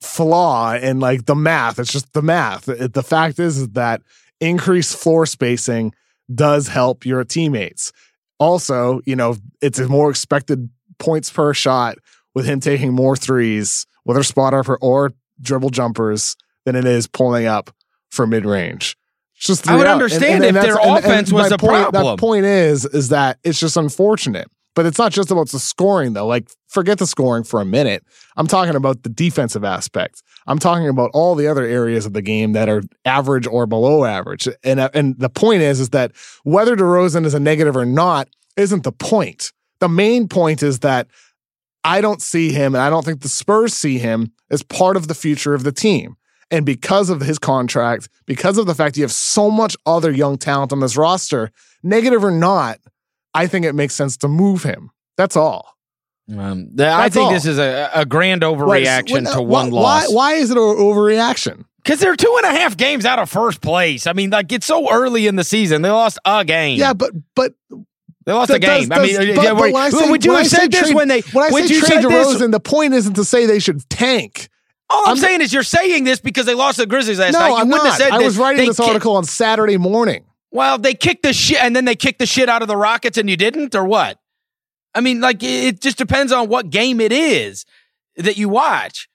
flaw 0.00 0.74
in 0.74 0.98
like 0.98 1.26
the 1.26 1.36
math. 1.36 1.78
It's 1.78 1.92
just 1.92 2.12
the 2.12 2.22
math. 2.22 2.68
Uh, 2.68 2.88
the 2.92 3.02
fact 3.02 3.38
is, 3.38 3.58
is 3.58 3.68
that 3.70 4.02
increased 4.40 4.96
floor 4.96 5.26
spacing 5.26 5.94
does 6.34 6.68
help 6.68 7.06
your 7.06 7.22
teammates 7.22 7.92
also, 8.38 9.00
you 9.04 9.16
know, 9.16 9.36
it's 9.60 9.78
a 9.78 9.88
more 9.88 10.10
expected 10.10 10.68
points 10.98 11.30
per 11.30 11.54
shot 11.54 11.98
with 12.34 12.46
him 12.46 12.60
taking 12.60 12.92
more 12.92 13.16
threes, 13.16 13.86
whether 14.04 14.22
spot 14.22 14.54
up 14.54 14.68
or, 14.68 14.78
or 14.80 15.14
dribble 15.40 15.70
jumpers, 15.70 16.36
than 16.64 16.76
it 16.76 16.84
is 16.84 17.06
pulling 17.06 17.46
up 17.46 17.70
for 18.10 18.26
mid 18.26 18.44
range. 18.44 18.96
Just 19.34 19.68
I 19.68 19.76
would 19.76 19.86
understand 19.86 20.24
and, 20.24 20.44
and, 20.44 20.56
and 20.56 20.56
if 20.56 20.62
their 20.62 20.78
offense 20.80 21.30
was 21.30 21.52
a 21.52 21.58
point, 21.58 21.90
problem. 21.90 22.16
That 22.16 22.18
point 22.18 22.46
is, 22.46 22.86
is 22.86 23.10
that 23.10 23.38
it's 23.44 23.60
just 23.60 23.76
unfortunate 23.76 24.50
But 24.76 24.86
it's 24.86 24.98
not 24.98 25.10
just 25.10 25.30
about 25.30 25.48
the 25.48 25.58
scoring, 25.58 26.12
though. 26.12 26.26
Like, 26.26 26.50
forget 26.68 26.98
the 26.98 27.06
scoring 27.06 27.42
for 27.42 27.60
a 27.60 27.64
minute. 27.64 28.04
I'm 28.36 28.46
talking 28.46 28.76
about 28.76 29.02
the 29.02 29.08
defensive 29.08 29.64
aspect. 29.64 30.22
I'm 30.46 30.58
talking 30.58 30.86
about 30.86 31.10
all 31.14 31.34
the 31.34 31.48
other 31.48 31.64
areas 31.64 32.04
of 32.04 32.12
the 32.12 32.22
game 32.22 32.52
that 32.52 32.68
are 32.68 32.82
average 33.06 33.46
or 33.46 33.66
below 33.66 34.04
average. 34.04 34.46
And, 34.62 34.78
uh, 34.78 34.90
and 34.92 35.18
the 35.18 35.30
point 35.30 35.62
is, 35.62 35.80
is 35.80 35.90
that 35.90 36.12
whether 36.44 36.76
DeRozan 36.76 37.24
is 37.24 37.32
a 37.32 37.40
negative 37.40 37.74
or 37.74 37.86
not 37.86 38.28
isn't 38.56 38.84
the 38.84 38.92
point. 38.92 39.52
The 39.80 39.88
main 39.88 40.28
point 40.28 40.62
is 40.62 40.80
that 40.80 41.08
I 41.82 42.00
don't 42.00 42.20
see 42.20 42.52
him, 42.52 42.74
and 42.74 42.82
I 42.82 42.90
don't 42.90 43.04
think 43.04 43.22
the 43.22 43.28
Spurs 43.28 43.72
see 43.72 43.98
him 43.98 44.32
as 44.50 44.62
part 44.62 44.96
of 44.96 45.08
the 45.08 45.14
future 45.14 45.54
of 45.54 45.62
the 45.62 45.72
team. 45.72 46.16
And 46.50 46.66
because 46.66 47.10
of 47.10 47.20
his 47.20 47.38
contract, 47.38 48.08
because 48.26 48.58
of 48.58 48.66
the 48.66 48.74
fact 48.74 48.96
you 48.96 49.04
have 49.04 49.12
so 49.12 49.50
much 49.50 49.76
other 49.86 50.10
young 50.10 50.36
talent 50.36 50.72
on 50.72 50.80
this 50.80 50.96
roster, 50.96 51.50
negative 51.82 52.22
or 52.22 52.30
not, 52.30 52.78
I 53.36 53.46
think 53.46 53.64
it 53.66 53.74
makes 53.74 53.94
sense 53.94 54.16
to 54.18 54.28
move 54.28 54.62
him. 54.62 54.90
That's 55.16 55.36
all. 55.36 55.76
Um, 56.36 56.70
th- 56.76 56.88
I 56.88 57.08
think 57.08 57.26
all. 57.26 57.32
this 57.32 57.46
is 57.46 57.58
a, 57.58 57.88
a 57.94 58.04
grand 58.04 58.42
overreaction 58.42 59.24
Why- 59.26 59.32
to 59.32 59.42
one 59.42 59.70
why, 59.70 59.80
loss. 60.02 60.12
Why 60.12 60.32
is 60.34 60.50
it 60.50 60.56
an 60.56 60.62
overreaction? 60.62 61.64
Because 61.82 62.00
they're 62.00 62.16
two 62.16 62.34
and 62.42 62.56
a 62.56 62.58
half 62.58 62.76
games 62.76 63.04
out 63.04 63.20
of 63.20 63.30
first 63.30 63.60
place. 63.60 64.08
I 64.08 64.12
mean, 64.12 64.30
like 64.30 64.50
it's 64.50 64.66
so 64.66 64.90
early 64.92 65.28
in 65.28 65.36
the 65.36 65.44
season. 65.44 65.82
They 65.82 65.90
lost 65.90 66.18
a 66.24 66.44
game. 66.44 66.78
Yeah, 66.80 66.94
but 66.94 67.12
but 67.36 67.54
they 68.24 68.32
lost 68.32 68.50
a 68.50 68.58
game. 68.58 68.88
does- 68.88 68.98
I 68.98 69.02
mean, 69.04 69.36
but- 69.36 69.44
yeah, 69.44 69.54
but 69.54 69.72
when 69.72 69.76
I 69.76 69.90
say- 69.90 70.10
would 70.10 70.24
you 70.24 70.32
when 70.32 70.42
have 70.42 70.52
I 70.52 70.56
said 70.56 70.72
this 70.72 70.80
trade- 70.80 70.94
when 70.96 71.06
they 71.08 71.20
when 71.32 71.44
I 71.44 71.50
would 71.52 71.68
say 71.68 71.78
trade? 71.80 72.04
DeRozan, 72.04 72.50
the 72.50 72.58
point 72.60 72.94
isn't 72.94 73.14
to 73.14 73.24
say 73.24 73.46
they 73.46 73.60
should 73.60 73.88
tank. 73.88 74.48
All 74.90 75.02
I'm, 75.02 75.08
I'm- 75.10 75.16
saying 75.18 75.42
is 75.42 75.52
you're 75.52 75.62
saying 75.62 76.02
this 76.04 76.20
because 76.20 76.44
they 76.46 76.54
lost 76.54 76.78
the 76.78 76.86
Grizzlies 76.86 77.20
last 77.20 77.34
no, 77.34 77.38
night. 77.38 77.48
You 77.50 77.56
I'm 77.56 77.68
not. 77.68 78.00
I 78.00 78.18
was 78.18 78.36
writing 78.36 78.58
They 78.64 78.66
this 78.66 78.80
article 78.80 79.14
on 79.16 79.22
Saturday 79.24 79.76
morning. 79.76 80.24
Well, 80.50 80.78
they 80.78 80.94
kicked 80.94 81.22
the 81.22 81.32
shit, 81.32 81.62
and 81.62 81.74
then 81.74 81.84
they 81.84 81.96
kicked 81.96 82.18
the 82.18 82.26
shit 82.26 82.48
out 82.48 82.62
of 82.62 82.68
the 82.68 82.76
Rockets, 82.76 83.18
and 83.18 83.28
you 83.28 83.36
didn't, 83.36 83.74
or 83.74 83.84
what? 83.84 84.18
I 84.94 85.00
mean, 85.00 85.20
like 85.20 85.42
it 85.42 85.80
just 85.80 85.98
depends 85.98 86.32
on 86.32 86.48
what 86.48 86.70
game 86.70 87.00
it 87.00 87.12
is 87.12 87.66
that 88.16 88.38
you 88.38 88.48
watch. 88.48 89.08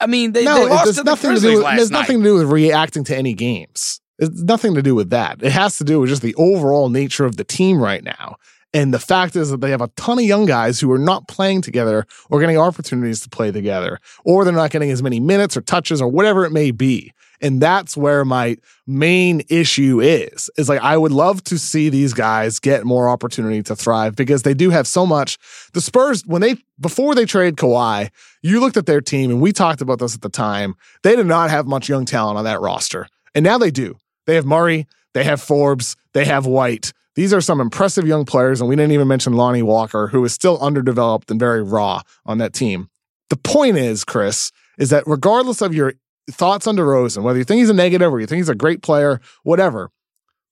I 0.00 0.06
mean, 0.06 0.32
they, 0.32 0.44
no, 0.44 0.64
they 0.64 0.70
lost 0.70 0.84
there's 0.84 0.96
to 0.96 1.02
the 1.04 1.10
nothing 1.10 1.34
to 1.34 1.40
do. 1.40 1.56
With, 1.58 1.76
there's 1.76 1.90
night. 1.90 2.00
nothing 2.00 2.18
to 2.18 2.24
do 2.24 2.34
with 2.34 2.50
reacting 2.50 3.04
to 3.04 3.16
any 3.16 3.34
games. 3.34 4.00
It's 4.18 4.42
nothing 4.42 4.74
to 4.74 4.82
do 4.82 4.94
with 4.94 5.10
that. 5.10 5.42
It 5.42 5.52
has 5.52 5.78
to 5.78 5.84
do 5.84 6.00
with 6.00 6.10
just 6.10 6.22
the 6.22 6.34
overall 6.36 6.88
nature 6.88 7.24
of 7.24 7.36
the 7.36 7.44
team 7.44 7.80
right 7.80 8.02
now. 8.02 8.36
And 8.74 8.92
the 8.92 8.98
fact 8.98 9.36
is 9.36 9.50
that 9.50 9.60
they 9.60 9.70
have 9.70 9.80
a 9.80 9.88
ton 9.96 10.18
of 10.18 10.24
young 10.24 10.46
guys 10.46 10.80
who 10.80 10.90
are 10.90 10.98
not 10.98 11.28
playing 11.28 11.62
together 11.62 12.04
or 12.28 12.40
getting 12.40 12.58
opportunities 12.58 13.20
to 13.20 13.30
play 13.30 13.52
together, 13.52 14.00
or 14.24 14.44
they're 14.44 14.52
not 14.52 14.72
getting 14.72 14.90
as 14.90 15.02
many 15.02 15.20
minutes 15.20 15.56
or 15.56 15.60
touches 15.60 16.02
or 16.02 16.08
whatever 16.08 16.44
it 16.44 16.50
may 16.50 16.72
be. 16.72 17.12
And 17.40 17.60
that's 17.60 17.96
where 17.96 18.24
my 18.24 18.56
main 18.86 19.42
issue 19.48 20.00
is. 20.00 20.50
Is 20.56 20.68
like 20.68 20.80
I 20.80 20.96
would 20.96 21.12
love 21.12 21.44
to 21.44 21.58
see 21.58 21.88
these 21.88 22.14
guys 22.14 22.58
get 22.58 22.84
more 22.84 23.08
opportunity 23.08 23.62
to 23.64 23.76
thrive 23.76 24.16
because 24.16 24.42
they 24.42 24.54
do 24.54 24.70
have 24.70 24.86
so 24.86 25.06
much. 25.06 25.38
The 25.72 25.80
Spurs, 25.80 26.24
when 26.26 26.42
they 26.42 26.56
before 26.80 27.14
they 27.14 27.26
trade 27.26 27.56
Kawhi, 27.56 28.10
you 28.42 28.60
looked 28.60 28.76
at 28.76 28.86
their 28.86 29.00
team 29.00 29.30
and 29.30 29.40
we 29.40 29.52
talked 29.52 29.82
about 29.82 30.00
this 30.00 30.14
at 30.14 30.22
the 30.22 30.28
time. 30.28 30.74
They 31.02 31.14
did 31.14 31.26
not 31.26 31.50
have 31.50 31.66
much 31.66 31.88
young 31.88 32.06
talent 32.06 32.38
on 32.38 32.44
that 32.44 32.60
roster. 32.60 33.08
And 33.34 33.44
now 33.44 33.58
they 33.58 33.70
do. 33.70 33.98
They 34.26 34.36
have 34.36 34.46
Murray, 34.46 34.86
they 35.12 35.24
have 35.24 35.40
Forbes, 35.40 35.96
they 36.12 36.24
have 36.24 36.46
White. 36.46 36.92
These 37.14 37.32
are 37.32 37.40
some 37.40 37.60
impressive 37.60 38.06
young 38.06 38.24
players, 38.24 38.60
and 38.60 38.68
we 38.68 38.76
didn't 38.76 38.92
even 38.92 39.08
mention 39.08 39.34
Lonnie 39.34 39.62
Walker, 39.62 40.08
who 40.08 40.24
is 40.24 40.32
still 40.32 40.58
underdeveloped 40.60 41.30
and 41.30 41.38
very 41.38 41.62
raw 41.62 42.02
on 42.26 42.38
that 42.38 42.52
team. 42.52 42.88
The 43.30 43.36
point 43.36 43.76
is, 43.76 44.04
Chris, 44.04 44.50
is 44.78 44.90
that 44.90 45.04
regardless 45.06 45.60
of 45.60 45.74
your 45.74 45.94
thoughts 46.30 46.66
on 46.66 46.76
DeRozan, 46.76 47.22
whether 47.22 47.38
you 47.38 47.44
think 47.44 47.60
he's 47.60 47.70
a 47.70 47.74
negative 47.74 48.12
or 48.12 48.20
you 48.20 48.26
think 48.26 48.38
he's 48.38 48.48
a 48.48 48.54
great 48.54 48.82
player, 48.82 49.20
whatever, 49.44 49.90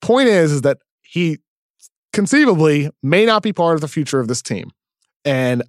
point 0.00 0.28
is, 0.28 0.52
is 0.52 0.62
that 0.62 0.78
he 1.02 1.38
conceivably 2.12 2.90
may 3.02 3.24
not 3.26 3.42
be 3.42 3.52
part 3.52 3.74
of 3.74 3.80
the 3.80 3.88
future 3.88 4.20
of 4.20 4.28
this 4.28 4.42
team. 4.42 4.70
And 5.24 5.62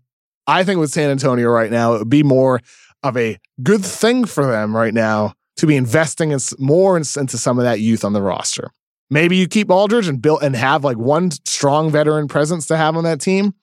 I 0.45 0.63
think 0.63 0.79
with 0.79 0.91
San 0.91 1.09
Antonio 1.09 1.49
right 1.49 1.71
now, 1.71 1.95
it 1.95 1.99
would 1.99 2.09
be 2.09 2.23
more 2.23 2.59
of 3.01 3.17
a 3.17 3.37
good 3.61 3.83
thing 3.83 4.25
for 4.25 4.45
them 4.45 4.75
right 4.75 4.93
now 4.93 5.33
to 5.57 5.67
be 5.67 5.75
investing 5.75 6.31
in 6.31 6.39
more 6.59 6.97
in- 6.97 7.03
into 7.17 7.37
some 7.37 7.57
of 7.57 7.63
that 7.63 7.79
youth 7.79 8.03
on 8.03 8.13
the 8.13 8.21
roster. 8.21 8.71
Maybe 9.13 9.37
you 9.37 9.47
keep 9.47 9.69
Aldridge 9.69 10.07
and 10.07 10.21
build 10.21 10.41
and 10.41 10.55
have 10.55 10.83
like 10.83 10.97
one 10.97 11.29
strong 11.45 11.91
veteran 11.91 12.27
presence 12.27 12.65
to 12.67 12.77
have 12.77 12.97
on 12.97 13.03
that 13.03 13.21
team. 13.21 13.53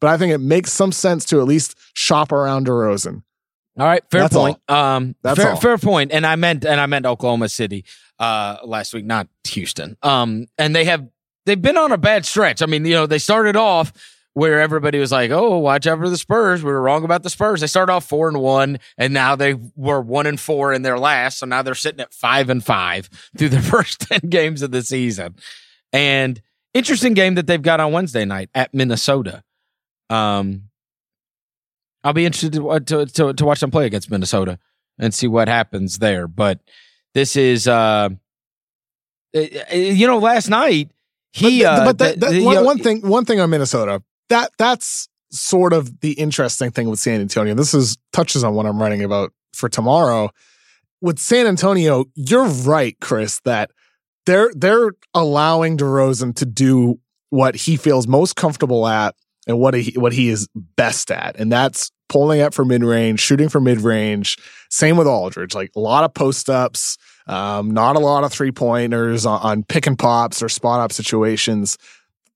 But 0.00 0.10
I 0.10 0.18
think 0.18 0.32
it 0.32 0.38
makes 0.38 0.72
some 0.72 0.90
sense 0.90 1.24
to 1.26 1.40
at 1.40 1.46
least 1.46 1.78
shop 1.94 2.32
around 2.32 2.66
DeRozan. 2.66 3.22
All 3.78 3.86
right, 3.86 4.02
fair 4.10 4.22
That's 4.22 4.34
point. 4.34 4.58
Um, 4.68 5.14
That's 5.22 5.38
fair, 5.38 5.50
all. 5.50 5.56
fair 5.56 5.78
point. 5.78 6.10
And 6.10 6.26
I 6.26 6.36
meant 6.36 6.64
and 6.64 6.80
I 6.80 6.86
meant 6.86 7.06
Oklahoma 7.06 7.48
City 7.48 7.84
uh, 8.18 8.56
last 8.64 8.94
week, 8.94 9.04
not 9.04 9.28
Houston. 9.48 9.96
Um, 10.02 10.46
and 10.58 10.74
they 10.74 10.84
have 10.86 11.06
they've 11.44 11.60
been 11.60 11.76
on 11.76 11.92
a 11.92 11.98
bad 11.98 12.26
stretch. 12.26 12.60
I 12.60 12.66
mean, 12.66 12.84
you 12.84 12.94
know, 12.94 13.06
they 13.06 13.18
started 13.18 13.54
off 13.54 13.92
where 14.36 14.60
everybody 14.60 14.98
was 14.98 15.10
like, 15.10 15.30
"Oh, 15.30 15.56
watch 15.56 15.86
out 15.86 15.98
for 15.98 16.10
the 16.10 16.16
Spurs." 16.18 16.62
We 16.62 16.70
were 16.70 16.82
wrong 16.82 17.04
about 17.04 17.22
the 17.22 17.30
Spurs. 17.30 17.62
They 17.62 17.66
started 17.66 17.90
off 17.90 18.04
four 18.06 18.28
and 18.28 18.38
one, 18.38 18.78
and 18.98 19.14
now 19.14 19.34
they 19.34 19.54
were 19.74 19.98
one 20.02 20.26
and 20.26 20.38
four 20.38 20.74
in 20.74 20.82
their 20.82 20.98
last. 20.98 21.38
So 21.38 21.46
now 21.46 21.62
they're 21.62 21.74
sitting 21.74 22.00
at 22.00 22.12
five 22.12 22.50
and 22.50 22.62
five 22.62 23.08
through 23.38 23.48
the 23.48 23.62
first 23.62 24.00
ten 24.00 24.20
games 24.28 24.60
of 24.60 24.72
the 24.72 24.82
season. 24.82 25.36
And 25.90 26.42
interesting 26.74 27.14
game 27.14 27.36
that 27.36 27.46
they've 27.46 27.62
got 27.62 27.80
on 27.80 27.92
Wednesday 27.92 28.26
night 28.26 28.50
at 28.54 28.74
Minnesota. 28.74 29.42
Um, 30.10 30.64
I'll 32.04 32.12
be 32.12 32.26
interested 32.26 32.52
to, 32.52 32.78
to 32.80 33.06
to 33.06 33.32
to 33.32 33.44
watch 33.46 33.60
them 33.60 33.70
play 33.70 33.86
against 33.86 34.10
Minnesota 34.10 34.58
and 34.98 35.14
see 35.14 35.28
what 35.28 35.48
happens 35.48 35.98
there. 35.98 36.28
But 36.28 36.60
this 37.14 37.36
is, 37.36 37.66
uh, 37.66 38.10
uh, 39.34 39.40
you 39.72 40.06
know, 40.06 40.18
last 40.18 40.50
night 40.50 40.90
he, 41.32 41.62
but, 41.62 41.66
uh, 41.80 41.84
but 41.86 41.98
that, 41.98 42.20
that- 42.20 42.30
the- 42.32 42.44
one, 42.44 42.54
know, 42.56 42.62
one 42.64 42.78
thing, 42.80 43.00
one 43.08 43.24
thing 43.24 43.40
on 43.40 43.48
Minnesota 43.48 44.02
that 44.28 44.50
that's 44.58 45.08
sort 45.30 45.72
of 45.72 46.00
the 46.00 46.12
interesting 46.12 46.70
thing 46.70 46.88
with 46.88 46.98
San 46.98 47.20
Antonio. 47.20 47.54
This 47.54 47.74
is 47.74 47.96
touches 48.12 48.44
on 48.44 48.54
what 48.54 48.66
I'm 48.66 48.80
writing 48.80 49.02
about 49.02 49.32
for 49.52 49.68
tomorrow. 49.68 50.30
With 51.00 51.18
San 51.18 51.46
Antonio, 51.46 52.06
you're 52.14 52.46
right, 52.46 52.96
Chris, 53.00 53.40
that 53.44 53.70
they're 54.24 54.50
they're 54.54 54.92
allowing 55.14 55.76
DeRozan 55.76 56.34
to 56.36 56.46
do 56.46 56.98
what 57.30 57.54
he 57.54 57.76
feels 57.76 58.06
most 58.06 58.36
comfortable 58.36 58.86
at 58.86 59.14
and 59.46 59.58
what 59.58 59.74
he 59.74 59.92
what 59.98 60.12
he 60.12 60.28
is 60.28 60.48
best 60.54 61.10
at, 61.10 61.36
and 61.38 61.50
that's 61.50 61.90
pulling 62.08 62.40
up 62.40 62.54
for 62.54 62.64
mid 62.64 62.82
range, 62.82 63.20
shooting 63.20 63.48
for 63.48 63.60
mid 63.60 63.80
range. 63.80 64.36
Same 64.70 64.96
with 64.96 65.06
Aldridge, 65.06 65.54
like 65.54 65.70
a 65.76 65.80
lot 65.80 66.04
of 66.04 66.14
post 66.14 66.48
ups, 66.48 66.98
um, 67.26 67.70
not 67.70 67.96
a 67.96 68.00
lot 68.00 68.24
of 68.24 68.32
three 68.32 68.52
pointers 68.52 69.26
on, 69.26 69.40
on 69.42 69.62
pick 69.64 69.86
and 69.86 69.98
pops 69.98 70.42
or 70.42 70.48
spot 70.48 70.80
up 70.80 70.92
situations. 70.92 71.78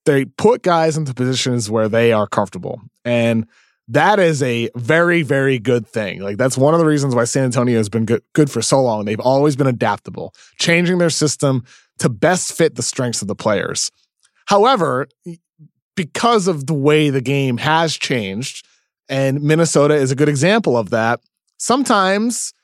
They 0.06 0.24
put 0.24 0.62
guys 0.62 0.96
into 0.96 1.14
positions 1.14 1.70
where 1.70 1.88
they 1.88 2.12
are 2.12 2.26
comfortable, 2.26 2.80
and 3.04 3.46
that 3.88 4.18
is 4.18 4.42
a 4.42 4.70
very 4.76 5.22
very 5.22 5.58
good 5.58 5.86
thing. 5.86 6.20
Like 6.20 6.36
that's 6.36 6.56
one 6.56 6.74
of 6.74 6.80
the 6.80 6.86
reasons 6.86 7.14
why 7.14 7.24
San 7.24 7.44
Antonio 7.44 7.76
has 7.76 7.88
been 7.88 8.06
good 8.06 8.22
good 8.32 8.50
for 8.50 8.62
so 8.62 8.80
long. 8.82 9.04
They've 9.04 9.20
always 9.20 9.56
been 9.56 9.66
adaptable, 9.66 10.34
changing 10.58 10.98
their 10.98 11.10
system 11.10 11.64
to 11.98 12.08
best 12.08 12.52
fit 12.52 12.76
the 12.76 12.82
strengths 12.82 13.20
of 13.20 13.28
the 13.28 13.34
players. 13.34 13.90
However, 14.46 15.06
because 15.96 16.48
of 16.48 16.66
the 16.66 16.74
way 16.74 17.10
the 17.10 17.20
game 17.20 17.58
has 17.58 17.94
changed, 17.94 18.66
and 19.08 19.42
Minnesota 19.42 19.94
is 19.94 20.10
a 20.10 20.16
good 20.16 20.28
example 20.28 20.78
of 20.78 20.90
that, 20.90 21.20
sometimes 21.58 22.54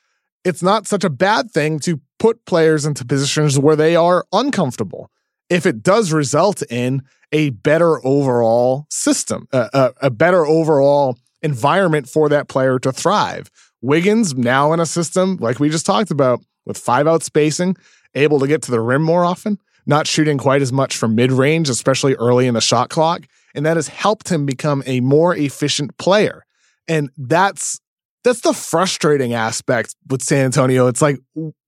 it's 0.43 0.63
not 0.63 0.87
such 0.87 1.03
a 1.03 1.09
bad 1.09 1.51
thing 1.51 1.79
to 1.81 2.01
put 2.19 2.45
players 2.45 2.85
into 2.85 3.05
positions 3.05 3.59
where 3.59 3.75
they 3.75 3.95
are 3.95 4.25
uncomfortable 4.31 5.11
if 5.49 5.65
it 5.65 5.81
does 5.83 6.11
result 6.11 6.63
in 6.69 7.03
a 7.31 7.49
better 7.51 8.05
overall 8.05 8.85
system, 8.89 9.47
a, 9.51 9.69
a, 9.73 9.93
a 10.03 10.09
better 10.09 10.45
overall 10.45 11.17
environment 11.41 12.07
for 12.07 12.29
that 12.29 12.47
player 12.47 12.79
to 12.79 12.91
thrive. 12.91 13.49
Wiggins 13.81 14.35
now 14.35 14.73
in 14.73 14.79
a 14.79 14.85
system 14.85 15.37
like 15.37 15.59
we 15.59 15.69
just 15.69 15.85
talked 15.85 16.11
about 16.11 16.41
with 16.65 16.77
five 16.77 17.07
out 17.07 17.23
spacing, 17.23 17.75
able 18.15 18.39
to 18.39 18.47
get 18.47 18.61
to 18.63 18.71
the 18.71 18.79
rim 18.79 19.01
more 19.01 19.23
often, 19.23 19.59
not 19.85 20.07
shooting 20.07 20.37
quite 20.37 20.61
as 20.61 20.73
much 20.73 20.97
from 20.97 21.15
mid 21.15 21.31
range, 21.31 21.69
especially 21.69 22.15
early 22.15 22.47
in 22.47 22.53
the 22.53 22.61
shot 22.61 22.89
clock. 22.89 23.25
And 23.55 23.65
that 23.65 23.77
has 23.77 23.87
helped 23.87 24.29
him 24.29 24.45
become 24.45 24.83
a 24.85 24.99
more 24.99 25.35
efficient 25.35 25.97
player. 25.97 26.45
And 26.87 27.09
that's 27.17 27.79
that's 28.23 28.41
the 28.41 28.53
frustrating 28.53 29.33
aspect 29.33 29.95
with 30.09 30.21
San 30.21 30.45
Antonio. 30.45 30.87
It's 30.87 31.01
like 31.01 31.17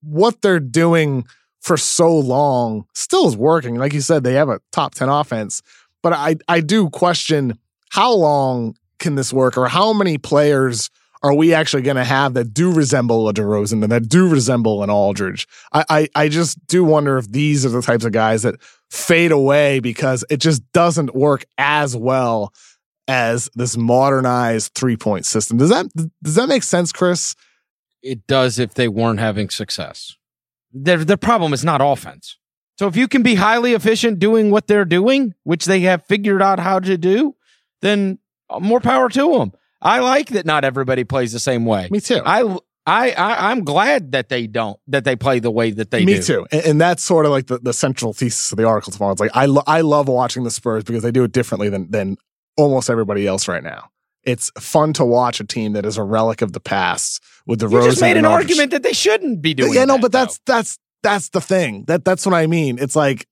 what 0.02 0.42
they're 0.42 0.60
doing 0.60 1.24
for 1.60 1.76
so 1.76 2.16
long 2.16 2.86
still 2.94 3.26
is 3.26 3.36
working. 3.36 3.76
Like 3.76 3.92
you 3.92 4.00
said, 4.00 4.24
they 4.24 4.34
have 4.34 4.48
a 4.48 4.60
top 4.72 4.94
10 4.94 5.08
offense, 5.08 5.62
but 6.02 6.12
I, 6.12 6.36
I 6.48 6.60
do 6.60 6.90
question 6.90 7.58
how 7.90 8.12
long 8.12 8.76
can 8.98 9.14
this 9.14 9.32
work 9.32 9.56
or 9.56 9.68
how 9.68 9.92
many 9.92 10.18
players 10.18 10.90
are 11.22 11.34
we 11.34 11.52
actually 11.52 11.82
going 11.82 11.96
to 11.96 12.04
have 12.04 12.32
that 12.32 12.54
do 12.54 12.72
resemble 12.72 13.28
a 13.28 13.34
DeRozan 13.34 13.82
and 13.82 13.92
that 13.92 14.08
do 14.08 14.26
resemble 14.26 14.82
an 14.82 14.88
Aldridge? 14.88 15.46
I, 15.72 15.84
I, 15.88 16.08
I 16.14 16.28
just 16.28 16.66
do 16.66 16.82
wonder 16.82 17.18
if 17.18 17.30
these 17.30 17.66
are 17.66 17.68
the 17.68 17.82
types 17.82 18.06
of 18.06 18.12
guys 18.12 18.42
that 18.42 18.54
fade 18.90 19.30
away 19.30 19.80
because 19.80 20.24
it 20.30 20.38
just 20.38 20.62
doesn't 20.72 21.14
work 21.14 21.44
as 21.58 21.94
well 21.94 22.54
as 23.06 23.50
this 23.54 23.76
modernized 23.76 24.72
three 24.74 24.96
point 24.96 25.26
system. 25.26 25.58
Does 25.58 25.68
that 25.68 25.86
does 26.22 26.36
that 26.36 26.48
make 26.48 26.62
sense, 26.62 26.90
Chris? 26.90 27.34
it 28.02 28.26
does 28.26 28.58
if 28.58 28.74
they 28.74 28.88
weren't 28.88 29.20
having 29.20 29.50
success. 29.50 30.16
Their 30.72 31.04
their 31.04 31.16
problem 31.16 31.52
is 31.52 31.64
not 31.64 31.80
offense. 31.82 32.36
So 32.78 32.86
if 32.86 32.96
you 32.96 33.08
can 33.08 33.22
be 33.22 33.34
highly 33.34 33.74
efficient 33.74 34.18
doing 34.18 34.50
what 34.50 34.66
they're 34.66 34.84
doing, 34.84 35.34
which 35.42 35.66
they 35.66 35.80
have 35.80 36.04
figured 36.06 36.40
out 36.40 36.58
how 36.58 36.80
to 36.80 36.96
do, 36.96 37.34
then 37.82 38.18
uh, 38.48 38.58
more 38.58 38.80
power 38.80 39.08
to 39.10 39.38
them. 39.38 39.52
I 39.82 40.00
like 40.00 40.28
that 40.30 40.46
not 40.46 40.64
everybody 40.64 41.04
plays 41.04 41.32
the 41.32 41.40
same 41.40 41.66
way. 41.66 41.88
Me 41.90 42.00
too. 42.00 42.22
I 42.24 42.42
I, 42.86 43.10
I 43.12 43.50
I'm 43.50 43.64
glad 43.64 44.12
that 44.12 44.28
they 44.28 44.46
don't 44.46 44.78
that 44.88 45.04
they 45.04 45.16
play 45.16 45.38
the 45.38 45.50
way 45.50 45.70
that 45.70 45.90
they 45.90 46.00
do. 46.00 46.06
Me 46.06 46.14
do. 46.14 46.22
too. 46.22 46.46
And, 46.50 46.64
and 46.64 46.80
that's 46.80 47.02
sort 47.02 47.26
of 47.26 47.32
like 47.32 47.46
the, 47.46 47.58
the 47.58 47.72
central 47.72 48.12
thesis 48.12 48.50
of 48.52 48.58
the 48.58 48.64
article 48.64 48.92
tomorrow. 48.92 49.12
It's 49.12 49.20
like 49.20 49.30
I 49.34 49.46
lo- 49.46 49.64
I 49.66 49.82
love 49.82 50.08
watching 50.08 50.44
the 50.44 50.50
Spurs 50.50 50.84
because 50.84 51.02
they 51.02 51.12
do 51.12 51.24
it 51.24 51.32
differently 51.32 51.68
than 51.68 51.90
than 51.90 52.16
almost 52.56 52.90
everybody 52.90 53.26
else 53.26 53.48
right 53.48 53.62
now. 53.62 53.90
It's 54.24 54.50
fun 54.58 54.92
to 54.94 55.04
watch 55.04 55.40
a 55.40 55.44
team 55.44 55.72
that 55.72 55.86
is 55.86 55.96
a 55.96 56.02
relic 56.02 56.42
of 56.42 56.52
the 56.52 56.60
past 56.60 57.22
with 57.46 57.60
the 57.60 57.68
You 57.68 57.78
Rose. 57.78 57.86
just 57.86 58.00
made 58.02 58.16
an 58.16 58.26
argument 58.26 58.70
that 58.72 58.82
they 58.82 58.92
shouldn't 58.92 59.40
be 59.40 59.54
doing. 59.54 59.72
Yeah, 59.72 59.86
no, 59.86 59.94
that, 59.94 60.02
but 60.02 60.12
that's 60.12 60.38
though. 60.44 60.54
that's 60.54 60.78
that's 61.02 61.28
the 61.30 61.40
thing. 61.40 61.84
That 61.86 62.04
that's 62.04 62.26
what 62.26 62.34
I 62.34 62.46
mean. 62.46 62.78
It's 62.78 62.96
like 62.96 63.26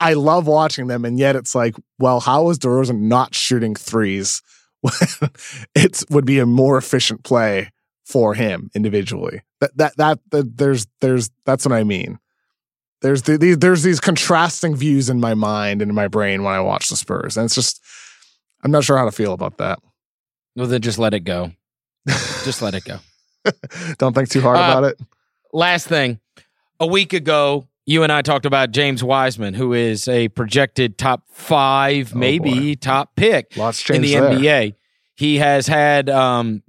I 0.00 0.14
love 0.14 0.46
watching 0.46 0.86
them, 0.86 1.04
and 1.04 1.18
yet 1.18 1.36
it's 1.36 1.54
like, 1.54 1.76
well, 1.98 2.20
how 2.20 2.48
is 2.48 2.58
DeRozan 2.58 3.00
not 3.00 3.34
shooting 3.34 3.74
threes? 3.74 4.42
it 5.74 6.02
would 6.08 6.24
be 6.24 6.38
a 6.38 6.46
more 6.46 6.78
efficient 6.78 7.22
play 7.22 7.70
for 8.06 8.34
him 8.34 8.70
individually. 8.74 9.42
That 9.60 9.76
that 9.76 9.96
that, 9.98 10.18
that 10.30 10.56
there's 10.56 10.86
there's 11.00 11.30
that's 11.44 11.66
what 11.66 11.74
I 11.74 11.84
mean. 11.84 12.18
There's 13.02 13.22
the, 13.22 13.38
these 13.38 13.58
there's 13.58 13.82
these 13.82 14.00
contrasting 14.00 14.74
views 14.74 15.10
in 15.10 15.20
my 15.20 15.34
mind 15.34 15.82
and 15.82 15.90
in 15.90 15.94
my 15.94 16.08
brain 16.08 16.42
when 16.42 16.54
I 16.54 16.60
watch 16.60 16.88
the 16.88 16.96
Spurs, 16.96 17.36
and 17.36 17.44
it's 17.44 17.54
just 17.54 17.82
I'm 18.62 18.70
not 18.70 18.84
sure 18.84 18.96
how 18.96 19.04
to 19.04 19.12
feel 19.12 19.32
about 19.32 19.58
that. 19.58 19.78
Well, 20.56 20.66
then 20.66 20.80
just 20.82 20.98
let 20.98 21.14
it 21.14 21.20
go. 21.20 21.52
Just 22.44 22.62
let 22.62 22.74
it 22.74 22.84
go. 22.84 22.98
Don't 23.98 24.14
think 24.14 24.28
too 24.28 24.40
hard 24.40 24.56
Uh, 24.58 24.60
about 24.60 24.84
it. 24.84 25.00
Last 25.52 25.86
thing, 25.86 26.20
a 26.78 26.86
week 26.86 27.12
ago, 27.12 27.66
you 27.86 28.02
and 28.02 28.12
I 28.12 28.22
talked 28.22 28.46
about 28.46 28.70
James 28.70 29.02
Wiseman, 29.02 29.54
who 29.54 29.72
is 29.72 30.06
a 30.08 30.28
projected 30.28 30.96
top 30.98 31.24
five, 31.30 32.12
Oh, 32.14 32.18
maybe 32.18 32.76
top 32.76 33.16
pick 33.16 33.56
Lots 33.56 33.88
in 33.90 34.02
the 34.02 34.12
there. 34.14 34.22
NBA. 34.30 34.74
He 35.16 35.38
has 35.38 35.66
had 35.66 36.08
um 36.08 36.62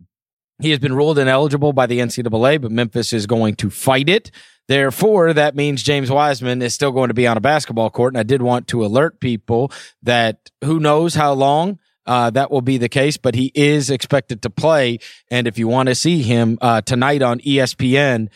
he 0.61 0.69
has 0.71 0.79
been 0.79 0.93
ruled 0.93 1.17
ineligible 1.17 1.73
by 1.73 1.85
the 1.87 1.99
NCAA, 1.99 2.61
but 2.61 2.71
Memphis 2.71 3.13
is 3.13 3.25
going 3.25 3.55
to 3.55 3.69
fight 3.69 4.09
it. 4.09 4.29
Therefore, 4.67 5.33
that 5.33 5.55
means 5.55 5.81
James 5.83 6.09
Wiseman 6.11 6.61
is 6.61 6.73
still 6.73 6.91
going 6.91 7.07
to 7.09 7.13
be 7.13 7.25
on 7.27 7.35
a 7.35 7.41
basketball 7.41 7.89
court. 7.89 8.13
And 8.13 8.19
I 8.19 8.23
did 8.23 8.41
want 8.41 8.67
to 8.69 8.85
alert 8.85 9.19
people 9.19 9.71
that 10.03 10.49
who 10.63 10.79
knows 10.79 11.15
how 11.15 11.33
long 11.33 11.79
uh, 12.05 12.29
that 12.31 12.51
will 12.51 12.61
be 12.61 12.77
the 12.77 12.89
case, 12.89 13.17
but 13.17 13.35
he 13.35 13.51
is 13.53 13.89
expected 13.89 14.41
to 14.41 14.49
play. 14.49 14.99
And 15.29 15.47
if 15.47 15.57
you 15.57 15.67
want 15.67 15.89
to 15.89 15.95
see 15.95 16.21
him 16.21 16.57
uh, 16.61 16.81
tonight 16.81 17.21
on 17.21 17.39
ESPN, 17.39 18.27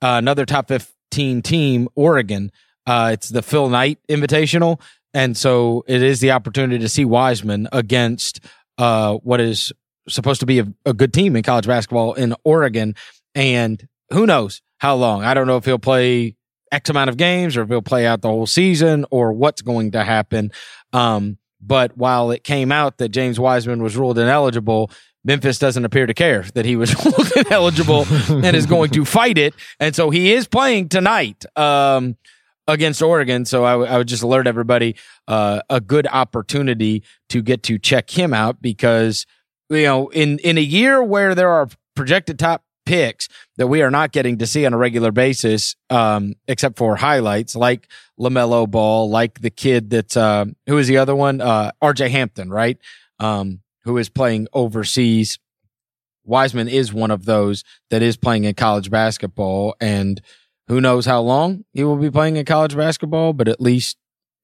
uh, 0.00 0.18
another 0.18 0.46
top 0.46 0.68
15 0.68 1.42
team, 1.42 1.88
Oregon, 1.94 2.50
uh, 2.86 3.10
it's 3.12 3.28
the 3.28 3.42
Phil 3.42 3.68
Knight 3.68 3.98
Invitational. 4.08 4.80
And 5.14 5.36
so 5.36 5.84
it 5.86 6.02
is 6.02 6.20
the 6.20 6.30
opportunity 6.30 6.78
to 6.78 6.88
see 6.88 7.04
Wiseman 7.04 7.68
against 7.70 8.40
uh, 8.78 9.14
what 9.16 9.40
is 9.40 9.72
supposed 10.08 10.40
to 10.40 10.46
be 10.46 10.58
a, 10.58 10.66
a 10.86 10.94
good 10.94 11.12
team 11.12 11.36
in 11.36 11.42
college 11.42 11.66
basketball 11.66 12.14
in 12.14 12.34
Oregon. 12.44 12.94
And 13.34 13.86
who 14.10 14.26
knows 14.26 14.62
how 14.78 14.96
long? 14.96 15.22
I 15.22 15.34
don't 15.34 15.46
know 15.46 15.58
if 15.58 15.64
he'll 15.64 15.78
play 15.78 16.36
X 16.72 16.88
amount 16.88 17.10
of 17.10 17.18
games 17.18 17.56
or 17.56 17.62
if 17.62 17.68
he'll 17.68 17.82
play 17.82 18.06
out 18.06 18.22
the 18.22 18.28
whole 18.28 18.46
season 18.46 19.04
or 19.10 19.32
what's 19.32 19.62
going 19.62 19.92
to 19.92 20.02
happen. 20.02 20.50
Um, 20.92 21.38
but 21.62 21.96
while 21.96 22.30
it 22.30 22.44
came 22.44 22.72
out 22.72 22.98
that 22.98 23.10
James 23.10 23.38
Wiseman 23.38 23.82
was 23.82 23.96
ruled 23.96 24.18
ineligible, 24.18 24.90
Memphis 25.24 25.58
doesn't 25.58 25.84
appear 25.84 26.06
to 26.06 26.14
care 26.14 26.42
that 26.54 26.64
he 26.64 26.76
was 26.76 26.94
ruled 27.04 27.32
ineligible 27.36 28.06
and 28.28 28.56
is 28.56 28.66
going 28.66 28.90
to 28.90 29.04
fight 29.18 29.38
it. 29.38 29.54
And 29.78 29.94
so 29.94 30.10
he 30.10 30.32
is 30.32 30.48
playing 30.48 30.88
tonight. 30.88 31.44
Um, 31.56 32.16
against 32.68 33.02
Oregon. 33.02 33.44
So 33.44 33.64
I, 33.64 33.72
w- 33.72 33.90
I 33.90 33.98
would 33.98 34.08
just 34.08 34.22
alert 34.22 34.46
everybody 34.46 34.96
uh, 35.26 35.60
a 35.68 35.80
good 35.80 36.06
opportunity 36.06 37.02
to 37.30 37.42
get 37.42 37.62
to 37.64 37.78
check 37.78 38.10
him 38.10 38.32
out 38.32 38.62
because 38.62 39.26
you 39.68 39.82
know 39.82 40.08
in 40.10 40.38
in 40.40 40.58
a 40.58 40.62
year 40.62 41.02
where 41.02 41.34
there 41.34 41.50
are 41.50 41.68
projected 41.94 42.38
top 42.38 42.62
picks 42.84 43.28
that 43.56 43.66
we 43.66 43.82
are 43.82 43.90
not 43.90 44.12
getting 44.12 44.38
to 44.38 44.46
see 44.46 44.66
on 44.66 44.72
a 44.72 44.78
regular 44.78 45.12
basis, 45.12 45.76
um, 45.90 46.34
except 46.48 46.78
for 46.78 46.96
highlights 46.96 47.54
like 47.54 47.88
Lamelo 48.18 48.68
Ball, 48.70 49.08
like 49.10 49.40
the 49.40 49.50
kid 49.50 49.90
that's 49.90 50.16
uh, 50.16 50.46
who 50.66 50.78
is 50.78 50.88
the 50.88 50.98
other 50.98 51.14
one, 51.14 51.40
uh, 51.40 51.72
R.J. 51.80 52.08
Hampton, 52.08 52.50
right? 52.50 52.78
Um, 53.18 53.60
who 53.84 53.98
is 53.98 54.08
playing 54.08 54.48
overseas. 54.52 55.38
Wiseman 56.24 56.68
is 56.68 56.92
one 56.92 57.10
of 57.10 57.24
those 57.24 57.64
that 57.90 58.02
is 58.02 58.16
playing 58.16 58.44
in 58.44 58.54
college 58.54 58.90
basketball 58.90 59.74
and 59.80 60.20
who 60.68 60.80
knows 60.80 61.04
how 61.04 61.20
long 61.20 61.64
he 61.72 61.82
will 61.82 61.96
be 61.96 62.10
playing 62.10 62.36
in 62.36 62.44
college 62.44 62.76
basketball, 62.76 63.32
but 63.32 63.48
at 63.48 63.60
least 63.60 63.96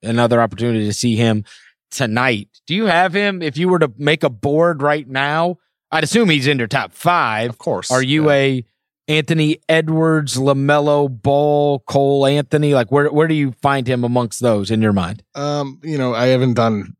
another 0.02 0.40
opportunity 0.40 0.84
to 0.86 0.92
see 0.92 1.14
him 1.14 1.44
tonight. 1.90 2.48
Do 2.66 2.74
you 2.74 2.86
have 2.86 3.14
him? 3.14 3.42
If 3.42 3.56
you 3.56 3.68
were 3.68 3.78
to 3.78 3.92
make 3.96 4.24
a 4.24 4.30
board 4.30 4.82
right 4.82 5.08
now, 5.08 5.58
I'd 5.90 6.04
assume 6.04 6.28
he's 6.28 6.46
in 6.46 6.58
your 6.58 6.66
top 6.68 6.92
five. 6.92 7.50
Of 7.50 7.58
course. 7.58 7.90
Are 7.90 8.02
you 8.02 8.26
Yeah. 8.30 8.34
a 8.36 8.64
Anthony 9.08 9.58
Edwards, 9.70 10.36
Lamelo 10.36 11.08
Ball, 11.10 11.78
Cole 11.80 12.26
Anthony? 12.26 12.74
Like 12.74 12.92
where 12.92 13.10
where 13.10 13.26
do 13.28 13.34
you 13.34 13.52
find 13.62 13.86
him 13.86 14.04
amongst 14.04 14.40
those 14.40 14.70
in 14.70 14.82
your 14.82 14.92
mind? 14.92 15.22
Um, 15.34 15.80
you 15.82 15.96
know, 15.96 16.14
I 16.14 16.26
haven't 16.26 16.54
done 16.54 16.94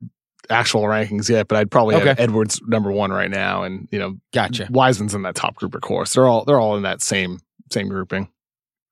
actual 0.51 0.82
rankings 0.84 1.28
yet, 1.28 1.49
but 1.49 1.59
I'd 1.59 1.70
probably 1.70 1.97
have 2.01 2.18
Edwards 2.18 2.62
number 2.66 2.91
one 2.91 3.11
right 3.12 3.30
now, 3.30 3.62
and 3.64 3.86
you 3.93 3.99
know, 3.99 4.16
Gotcha. 4.32 4.68
Wiseman's 4.70 5.14
in 5.14 5.20
that 5.22 5.34
top 5.34 5.57
group, 5.57 5.74
of 5.74 5.82
course. 5.82 6.14
They're 6.14 6.26
all 6.26 6.45
they're 6.47 6.59
all 6.61 6.76
in 6.76 6.82
that 6.84 7.03
same 7.03 7.41
same 7.70 7.89
grouping. 7.89 8.28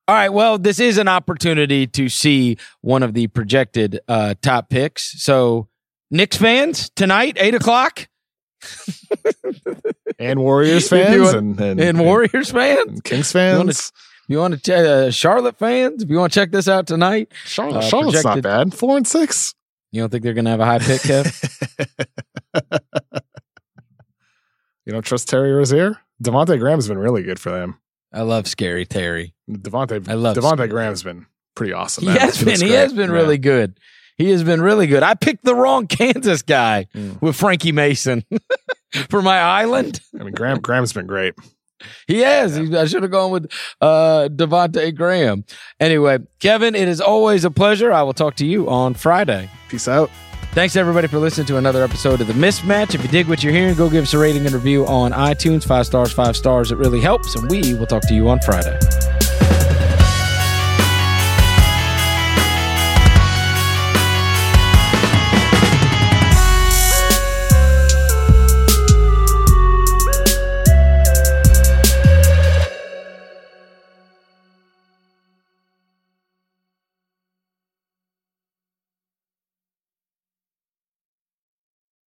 All 0.07 0.15
right. 0.15 0.29
Well, 0.29 0.57
this 0.59 0.79
is 0.79 0.97
an 0.99 1.07
opportunity 1.09 1.85
to 1.87 2.07
see 2.07 2.57
one 2.81 3.01
of 3.03 3.13
the 3.15 3.27
projected 3.27 3.99
uh, 4.07 4.35
top 4.41 4.69
picks. 4.69 5.21
So, 5.21 5.67
Knicks 6.11 6.37
fans 6.37 6.89
tonight, 6.95 7.35
eight 7.41 7.55
o'clock, 7.55 8.07
And 10.19 10.39
Warriors 10.39 10.89
fans 10.89 11.21
want- 11.21 11.35
and, 11.37 11.59
and 11.59 11.79
and 11.79 11.99
Warriors 11.99 12.49
fans. 12.51 12.87
and 12.87 13.03
Kings 13.03 13.31
fans. 13.31 13.91
You 14.27 14.39
want 14.39 14.55
to 14.55 14.59
check 14.59 14.85
uh, 14.85 15.11
Charlotte 15.11 15.57
fans, 15.59 16.01
if 16.03 16.09
you 16.09 16.17
want 16.17 16.33
to 16.33 16.39
check 16.39 16.51
this 16.51 16.67
out 16.67 16.87
tonight, 16.87 17.31
Charlotte, 17.45 17.77
uh, 17.77 17.81
Charlotte's 17.81 18.21
projected- 18.23 18.43
not 18.43 18.65
bad. 18.71 18.73
Four 18.73 18.97
and 18.97 19.07
six. 19.07 19.53
you 19.91 20.01
don't 20.01 20.09
think 20.09 20.23
they're 20.23 20.33
going 20.33 20.45
to 20.45 20.51
have 20.51 20.59
a 20.59 20.65
high 20.65 20.79
pick, 20.79 21.01
Kev? 21.01 21.27
you 24.85 24.93
don't 24.93 25.05
trust 25.05 25.29
Terry 25.29 25.51
Rozier? 25.51 25.97
Devonte' 26.23 26.59
Graham's 26.59 26.87
been 26.87 26.97
really 26.97 27.23
good 27.23 27.39
for 27.39 27.51
them. 27.51 27.79
I 28.13 28.21
love 28.21 28.47
Scary 28.47 28.85
Terry. 28.85 29.33
Devonte', 29.49 30.07
I 30.09 30.13
love 30.13 30.35
Devonte' 30.37 30.69
Graham's 30.69 31.03
been 31.03 31.25
pretty 31.55 31.73
awesome. 31.73 32.03
He 32.05 32.09
man. 32.09 32.17
has 32.19 32.43
been. 32.43 32.55
He 32.59 32.67
great. 32.67 32.71
has 32.71 32.93
been 32.93 33.09
Yeah. 33.11 33.15
really 33.15 33.37
good. 33.37 33.79
He 34.17 34.29
has 34.31 34.43
been 34.43 34.61
really 34.61 34.87
good. 34.87 35.03
I 35.03 35.13
picked 35.13 35.43
the 35.43 35.53
wrong 35.55 35.87
Kansas 35.87 36.41
guy 36.41 36.87
Mm. 36.95 37.21
with 37.21 37.35
Frankie 37.35 37.71
Mason 37.71 38.23
for 39.09 39.21
my 39.21 39.37
island. 39.39 39.99
I 40.19 40.23
mean, 40.23 40.33
Graham 40.33 40.59
Graham's 40.59 40.93
been 40.93 41.05
great. 41.07 41.35
He 42.07 42.19
has. 42.19 42.55
He- 42.55 42.75
I 42.75 42.85
should 42.85 43.03
have 43.03 43.11
gone 43.11 43.29
with 43.31 43.51
uh, 43.81 44.29
Devonte' 44.31 44.95
Graham. 44.95 45.45
Anyway, 45.79 46.17
Kevin, 46.39 46.73
it 46.73 46.87
is 46.87 46.99
always 46.99 47.45
a 47.45 47.51
pleasure. 47.51 47.91
I 47.93 48.01
will 48.01 48.13
talk 48.15 48.35
to 48.37 48.45
you 48.45 48.67
on 48.69 48.95
Friday. 48.95 49.49
Peace 49.69 49.87
out. 49.87 50.09
Thanks 50.53 50.75
everybody 50.75 51.07
for 51.07 51.19
listening 51.19 51.45
to 51.47 51.57
another 51.57 51.83
episode 51.83 52.19
of 52.19 52.25
The 52.25 52.33
Mismatch. 52.33 52.95
If 52.95 53.03
you 53.03 53.09
dig 53.09 53.27
what 53.27 53.43
you're 53.43 53.53
hearing, 53.53 53.75
go 53.75 53.91
give 53.91 54.05
us 54.05 54.13
a 54.15 54.17
rating 54.17 54.43
and 54.47 54.55
review 54.55 54.87
on 54.87 55.11
iTunes. 55.11 55.63
Five 55.67 55.85
stars, 55.85 56.11
five 56.11 56.35
stars. 56.35 56.71
It 56.71 56.79
really 56.79 56.99
helps. 57.01 57.35
And 57.35 57.47
we 57.51 57.75
will 57.75 57.85
talk 57.85 58.01
to 58.07 58.15
you 58.15 58.27
on 58.27 58.39
Friday. 58.39 58.79